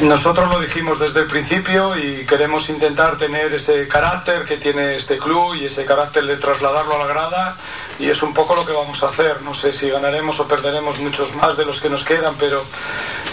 [0.02, 5.20] Nosotros lo dijimos desde el principio y queremos intentar tener ese carácter que tiene este
[5.20, 7.58] club y ese carácter de trasladarlo a la grada
[8.00, 9.44] y es un poco lo que vamos a hacer.
[9.44, 12.64] No sé si ganaremos o perderemos muchos más de los que nos quedan, pero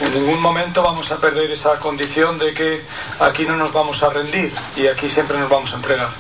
[0.03, 2.83] en ningún momento vamos a perder esa condición de que
[3.19, 6.11] aquí no nos vamos a rendir y aquí siempre nos vamos a entregar.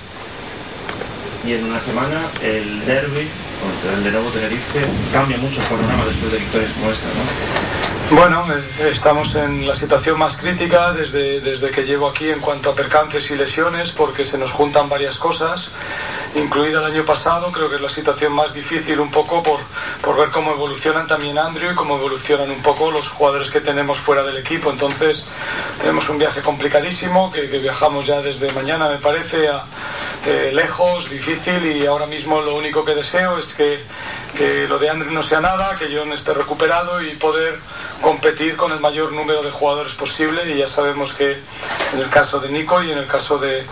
[1.45, 3.29] Y en una semana el derby
[3.61, 4.81] contra el de Nuevo Tenerife
[5.13, 7.88] cambia mucho el panorama después de victorias como esta, ¿no?
[8.11, 12.71] Bueno, eh, estamos en la situación más crítica desde, desde que llevo aquí en cuanto
[12.71, 15.69] a percances y lesiones, porque se nos juntan varias cosas,
[16.35, 17.53] incluida el año pasado.
[17.53, 19.61] Creo que es la situación más difícil un poco por,
[20.01, 23.99] por ver cómo evolucionan también Andrew y cómo evolucionan un poco los jugadores que tenemos
[23.99, 24.71] fuera del equipo.
[24.71, 25.27] Entonces,
[25.79, 29.65] tenemos un viaje complicadísimo, que, viajamos ya desde mañana, me parece, a,
[30.25, 33.83] eh, lejos, difícil, y ahora mismo lo único que deseo es que,
[34.37, 37.59] que lo de Andrew no sea nada, que John esté recuperado y poder
[38.01, 40.51] competir con el mayor número de jugadores posible.
[40.51, 41.39] Y ya sabemos que
[41.93, 43.65] en el caso de Nico y en el caso de,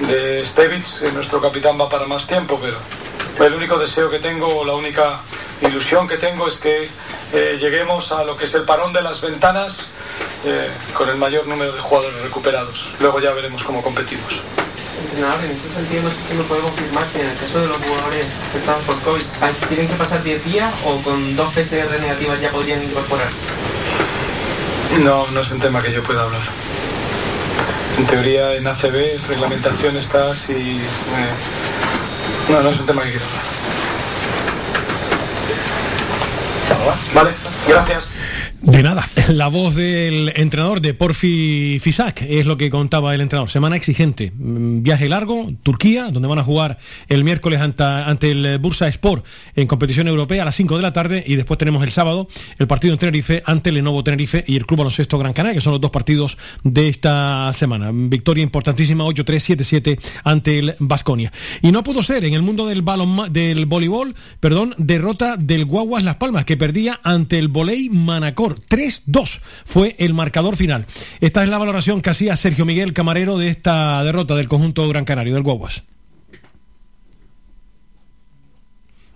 [0.00, 2.78] de Stevitz, eh, nuestro capitán va para más tiempo, pero
[3.46, 5.20] el único deseo que tengo, la única
[5.62, 6.88] ilusión que tengo es que
[7.32, 9.86] eh, lleguemos a lo que es el parón de las ventanas
[10.44, 12.88] eh, con el mayor número de jugadores recuperados.
[12.98, 14.40] Luego ya veremos cómo competimos.
[15.10, 17.66] Entrenador, en ese sentido no sé si me puede confirmar si en el caso de
[17.66, 19.22] los jugadores afectados por COVID,
[19.68, 23.38] ¿tienen que pasar 10 días o con dos PCR negativas ya podrían incorporarse?
[25.02, 26.42] No, no es un tema que yo pueda hablar.
[27.98, 30.52] En teoría en ACB, reglamentación está si...
[30.52, 31.30] Eh,
[32.48, 33.50] no, no es un tema que quiero hablar.
[37.14, 37.30] Vale,
[37.66, 38.08] gracias.
[38.62, 43.48] De nada, la voz del entrenador de Porfi Fisak es lo que contaba el entrenador.
[43.48, 46.78] Semana exigente, mm, viaje largo, Turquía, donde van a jugar
[47.08, 49.24] el miércoles ante, el Bursa Sport
[49.56, 52.28] en competición europea a las 5 de la tarde y después tenemos el sábado
[52.58, 55.62] el partido en Tenerife ante el Lenovo Tenerife y el Club Baloncesto Gran Canaria, que
[55.62, 57.90] son los dos partidos de esta semana.
[57.94, 61.32] Victoria importantísima 8-3-7-7 ante el Vasconia.
[61.62, 66.04] Y no pudo ser en el mundo del balón del voleibol, perdón, derrota del Guaguas
[66.04, 70.86] Las Palmas que perdía ante el Voley Manacor 3-2 fue el marcador final.
[71.20, 75.04] Esta es la valoración que hacía Sergio Miguel Camarero de esta derrota del conjunto Gran
[75.04, 75.84] Canario, del Guaguas.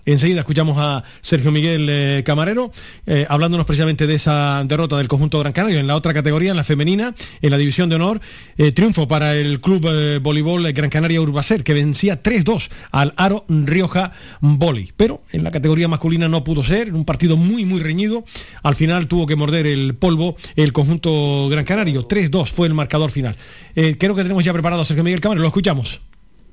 [0.07, 2.71] Enseguida escuchamos a Sergio Miguel eh, Camarero
[3.07, 5.79] eh, hablándonos precisamente de esa derrota del conjunto Gran Canario.
[5.79, 8.21] En la otra categoría, en la femenina, en la división de honor,
[8.59, 14.13] eh, triunfo para el club voleibol Gran Canaria Urbacer, que vencía 3-2 al Aro Rioja
[14.41, 14.93] Boli.
[14.97, 18.25] Pero en la categoría masculina no pudo ser, un partido muy, muy reñido.
[18.63, 22.07] Al final tuvo que morder el polvo el conjunto Gran Canario.
[22.07, 23.37] 3-2 fue el marcador final.
[23.75, 25.43] creo que tenemos ya preparado a Sergio Miguel Camarero.
[25.43, 26.01] Lo escuchamos.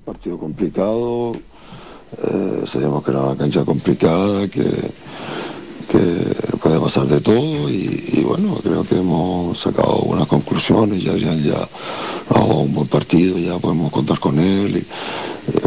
[0.06, 1.34] Partido complicado,
[2.18, 4.64] eh, sabíamos que era una cancha complicada, que,
[5.92, 11.44] que puede pasar de todo y, bueno, creo que hemos sacado buenas conclusiones, ya Adrián
[11.44, 11.68] ya
[12.30, 14.88] ha un buen partido, ya podemos contar con él y,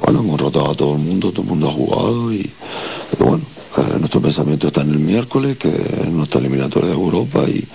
[0.03, 2.51] bueno, hemos rotado a todo el mundo, todo el mundo ha jugado y,
[3.19, 3.43] bueno,
[3.77, 7.67] eh, nuestro pensamiento está en el miércoles, que es nuestra eliminatoria de Europa y,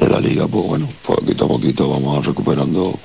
[0.00, 2.98] en la liga, pues bueno, poquito a poquito vamos recuperando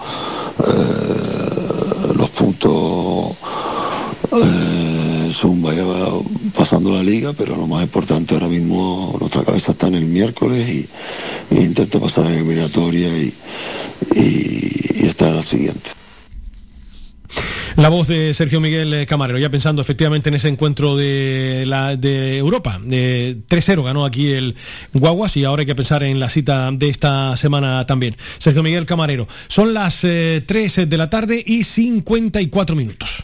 [0.67, 3.38] eh, los puntos.
[5.33, 5.83] Zoom vaya
[6.55, 10.67] pasando la liga, pero lo más importante ahora mismo, nuestra cabeza está en el miércoles
[10.69, 10.89] y,
[11.55, 13.33] intento pasar la eliminatoria y,
[14.15, 15.91] y, estar en la siguiente.
[17.77, 21.95] La voz de Sergio Miguel eh, Camarero, ya pensando efectivamente en ese encuentro de, la,
[21.95, 22.79] de Europa.
[22.79, 24.55] 3-0 ganó aquí el
[24.93, 28.17] Guaguas y ahora hay que pensar en la cita de esta semana también.
[28.39, 29.27] Sergio Miguel Camarero.
[29.47, 33.23] Son las 3 eh, de la tarde y 54 minutos.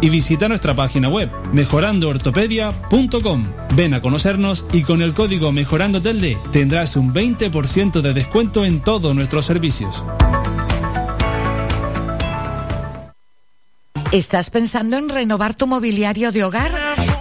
[0.00, 3.44] y visita nuestra página web mejorandoortopedia.com.
[3.74, 8.80] Ven a conocernos y con el código Mejorando Telde tendrás un 20% de descuento en
[8.80, 10.04] todos nuestros servicios.
[14.12, 16.72] ¿Estás pensando en renovar tu mobiliario de hogar?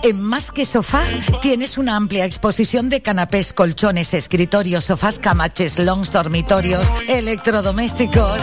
[0.02, 1.04] En Más que Sofá
[1.40, 8.40] tienes una amplia exposición de canapés, colchones, escritorios, sofás, camaches, longs, dormitorios, electrodomésticos.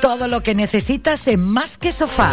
[0.00, 2.32] Todo lo que necesitas en Más que Sofá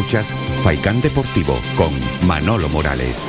[0.00, 0.34] Escuchas
[1.02, 1.92] Deportivo con
[2.26, 3.26] Manolo Morales.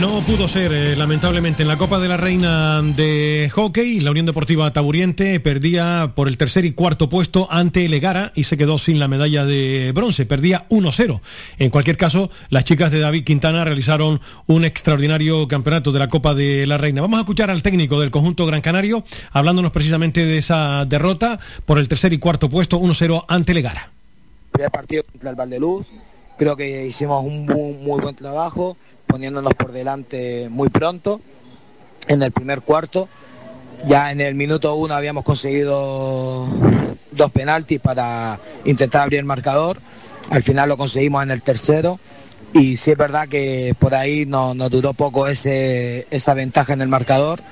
[0.00, 4.00] No pudo ser, eh, lamentablemente, en la Copa de la Reina de Hockey.
[4.00, 8.56] La Unión Deportiva Taburiente perdía por el tercer y cuarto puesto ante Legara y se
[8.56, 10.26] quedó sin la medalla de bronce.
[10.26, 11.20] Perdía 1-0.
[11.58, 16.34] En cualquier caso, las chicas de David Quintana realizaron un extraordinario campeonato de la Copa
[16.34, 17.00] de la Reina.
[17.00, 21.78] Vamos a escuchar al técnico del conjunto Gran Canario hablándonos precisamente de esa derrota por
[21.78, 23.97] el tercer y cuarto puesto 1-0 ante Legara.
[24.58, 25.86] Primer partido contra el Valdeluz.
[26.36, 28.76] Creo que hicimos un muy, buen trabajo,
[29.06, 31.20] poniéndonos por delante muy pronto
[32.08, 33.08] en el primer cuarto.
[33.86, 36.48] Ya en el minuto uno habíamos conseguido
[37.12, 39.78] dos penaltis para intentar abrir el marcador.
[40.28, 42.00] Al final lo conseguimos en el tercero.
[42.52, 46.82] Y sí es verdad que por ahí nos, nos duró poco ese, esa ventaja en
[46.82, 47.42] el marcador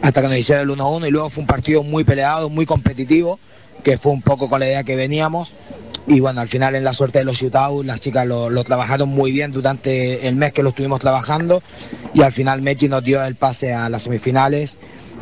[0.00, 3.38] hasta que nos hicieron el 1-1 y luego fue un partido muy peleado, muy competitivo,
[3.82, 5.54] que fue un poco con la idea que veníamos.
[6.08, 9.10] Y bueno, al final en la suerte de los Utah, las chicas lo, lo trabajaron
[9.10, 11.62] muy bien durante el mes que lo estuvimos trabajando
[12.14, 14.78] y al final Mechi nos dio el pase a las semifinales,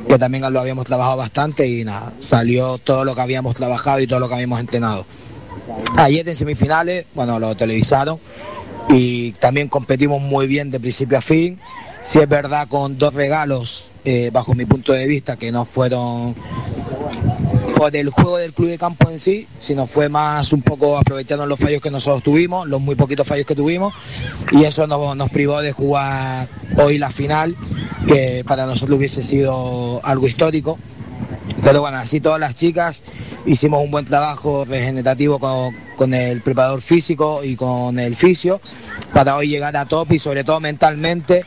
[0.06, 4.06] que también lo habíamos trabajado bastante y nada, salió todo lo que habíamos trabajado y
[4.06, 5.06] todo lo que habíamos entrenado.
[5.96, 8.20] Ayer en semifinales, bueno, lo televisaron
[8.88, 11.58] y también competimos muy bien de principio a fin.
[12.02, 16.36] Si es verdad, con dos regalos, eh, bajo mi punto de vista, que no fueron
[17.77, 21.44] por el juego del club de campo en sí, sino fue más un poco aprovechando
[21.44, 23.93] los fallos que nosotros tuvimos, los muy poquitos fallos que tuvimos,
[24.51, 26.48] y eso nos, nos privó de jugar
[26.78, 27.55] hoy la final,
[28.09, 30.78] que para nosotros hubiese sido algo histórico.
[31.62, 33.03] Pero bueno, así todas las chicas
[33.44, 38.61] hicimos un buen trabajo regenerativo con, con el preparador físico y con el fisio
[39.12, 41.44] para hoy llegar a top y sobre todo mentalmente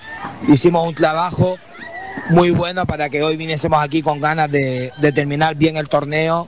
[0.47, 1.57] hicimos un trabajo
[2.29, 6.47] muy bueno para que hoy viniésemos aquí con ganas de, terminar bien el torneo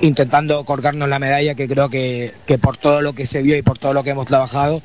[0.00, 3.62] intentando colgarnos la medalla que creo que, que por todo lo que se vio y
[3.62, 4.82] por todo lo que hemos trabajado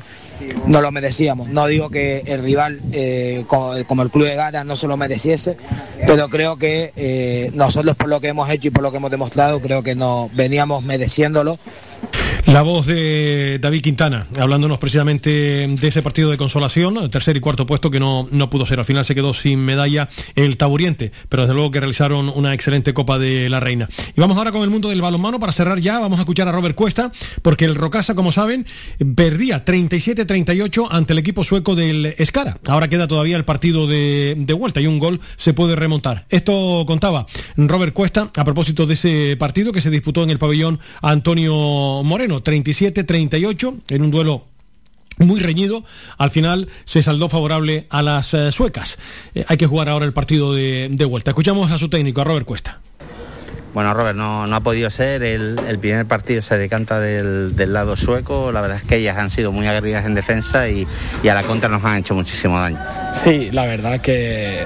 [0.66, 1.50] no lo merecíamos.
[1.50, 5.58] No digo que el rival eh, como, el Club de Gana no se lo mereciese,
[6.06, 9.12] pero creo que eh, nosotros por lo que hemos hecho y por lo que hemos
[9.12, 11.60] demostrado creo que nos veníamos mereciéndolo.
[12.50, 15.30] La voz de David Quintana, hablándonos precisamente
[15.68, 18.80] de ese partido de consolación, el tercer y cuarto puesto que no, no pudo ser.
[18.80, 22.92] Al final se quedó sin medalla el Taburiente, pero desde luego que realizaron una excelente
[22.92, 23.88] Copa de la Reina.
[24.18, 26.00] Y vamos ahora con el mundo del balonmano para cerrar ya.
[26.00, 27.12] Vamos a escuchar a Robert Cuesta,
[27.44, 28.66] porque el Rocasa, como saben,
[29.16, 32.58] perdía 37-38 ante el equipo sueco del Escara.
[32.66, 36.26] Ahora queda todavía el partido de, de vuelta y un gol se puede remontar.
[36.30, 37.28] Esto contaba
[37.58, 42.39] Robert Cuesta a propósito de ese partido que se disputó en el pabellón Antonio Moreno,
[42.44, 44.46] 37-38, en un duelo
[45.18, 45.84] muy reñido,
[46.18, 48.98] al final se saldó favorable a las eh, suecas.
[49.36, 51.32] Eh, hay que jugar ahora el partido de, de vuelta.
[51.32, 52.82] Escuchamos a su técnico, a Robert Cuesta.
[53.80, 55.24] Bueno, Robert, no, no ha podido ser.
[55.24, 58.52] El, el primer partido se decanta del, del lado sueco.
[58.52, 60.86] La verdad es que ellas han sido muy aguerridas en defensa y,
[61.24, 62.78] y a la contra nos han hecho muchísimo daño.
[63.14, 64.66] Sí, la verdad que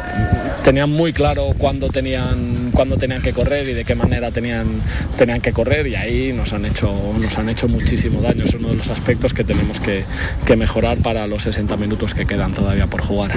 [0.64, 4.80] tenían muy claro cuándo tenían, cuándo tenían que correr y de qué manera tenían,
[5.18, 8.45] tenían que correr y ahí nos han, hecho, nos han hecho muchísimo daño.
[8.45, 10.06] Es uno de los aspectos que tenemos que,
[10.45, 13.31] que mejorar para los 60 minutos que quedan todavía por jugar.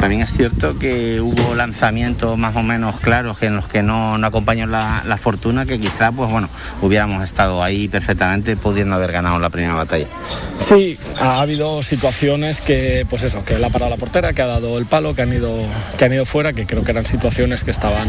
[0.00, 4.26] También es cierto que hubo lanzamientos más o menos claros en los que no, no
[4.26, 6.48] acompañó la, la fortuna que quizá pues bueno
[6.80, 10.06] hubiéramos estado ahí perfectamente pudiendo haber ganado la primera batalla.
[10.56, 14.78] Sí, ha habido situaciones que, pues eso, que él ha la portera, que ha dado
[14.78, 15.54] el palo, que han ido,
[15.98, 18.08] que han ido fuera, que creo que eran situaciones que estaban,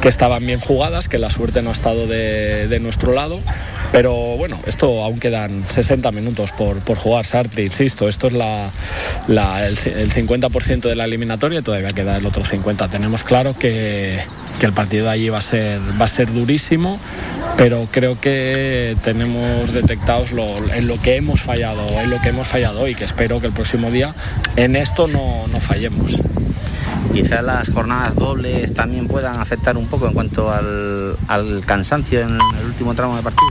[0.00, 3.40] que estaban bien jugadas, que la suerte no ha estado de, de nuestro lado.
[3.92, 8.70] Pero bueno, esto aún quedan 60 minutos por, por jugar, Sarti, insisto, esto es la,
[9.28, 12.90] la- el, el 50% de la eliminatoria todavía queda el otro 50%.
[12.90, 14.18] Tenemos claro que,
[14.58, 16.98] que el partido de allí va a ser, va a ser durísimo,
[17.56, 22.46] pero creo que tenemos detectados lo- en lo que hemos fallado, en lo que hemos
[22.48, 24.14] fallado hoy, que espero que el próximo día
[24.56, 26.20] en esto no, no fallemos.
[27.12, 32.30] Quizás las jornadas dobles también puedan afectar un poco en cuanto al, al cansancio en
[32.30, 33.50] el último tramo de partido.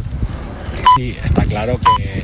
[0.98, 2.24] Sí, está claro que,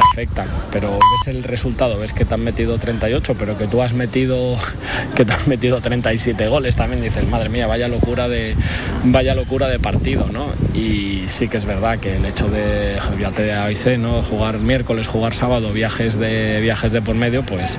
[0.00, 0.48] afectan.
[0.70, 4.56] Pero ves el resultado, ves que te han metido 38, pero que tú has metido
[5.14, 8.54] que te has metido 37 goles, también dices, madre mía, vaya locura de
[9.04, 10.46] vaya locura de partido, ¿no?
[10.74, 14.22] Y sí que es verdad que el hecho de ya te avisé, ¿no?
[14.22, 17.78] Jugar miércoles, jugar sábado, viajes de viajes de por medio, pues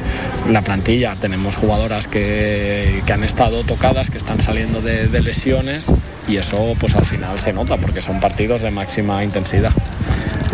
[0.50, 5.92] la plantilla tenemos jugadoras que, que han estado tocadas, que están saliendo de lesiones
[6.30, 9.74] y eso pues al final se nota porque son partidos de máxima intensidad.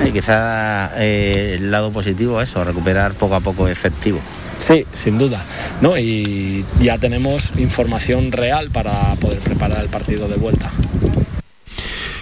[0.04, 4.20] Y quizá eh, el lado positivo es eso, recuperar poco a poco efectivo.
[4.58, 5.44] Sí, sin duda.
[5.82, 5.98] ¿no?
[5.98, 10.72] Y ya tenemos información real para poder preparar el partido de vuelta.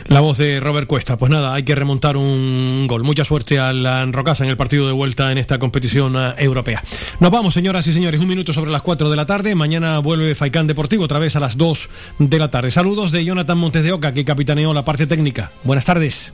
[0.08, 1.18] La voz de Robert Cuesta.
[1.18, 3.04] Pues nada, hay que remontar un gol.
[3.04, 6.84] Mucha suerte al Rocasa en el partido de vuelta en esta competición uh, europea.
[7.20, 8.22] Nos vamos, señoras y señores.
[8.22, 9.56] Un minuto sobre las 4 de la tarde.
[9.56, 11.90] Mañana vuelve Faicán Deportivo otra vez a las 2
[12.20, 12.70] de la tarde.
[12.70, 15.52] Saludos de Jonathan Montes de Oca, que capitaneó la parte técnica.
[15.64, 16.34] Buenas tardes.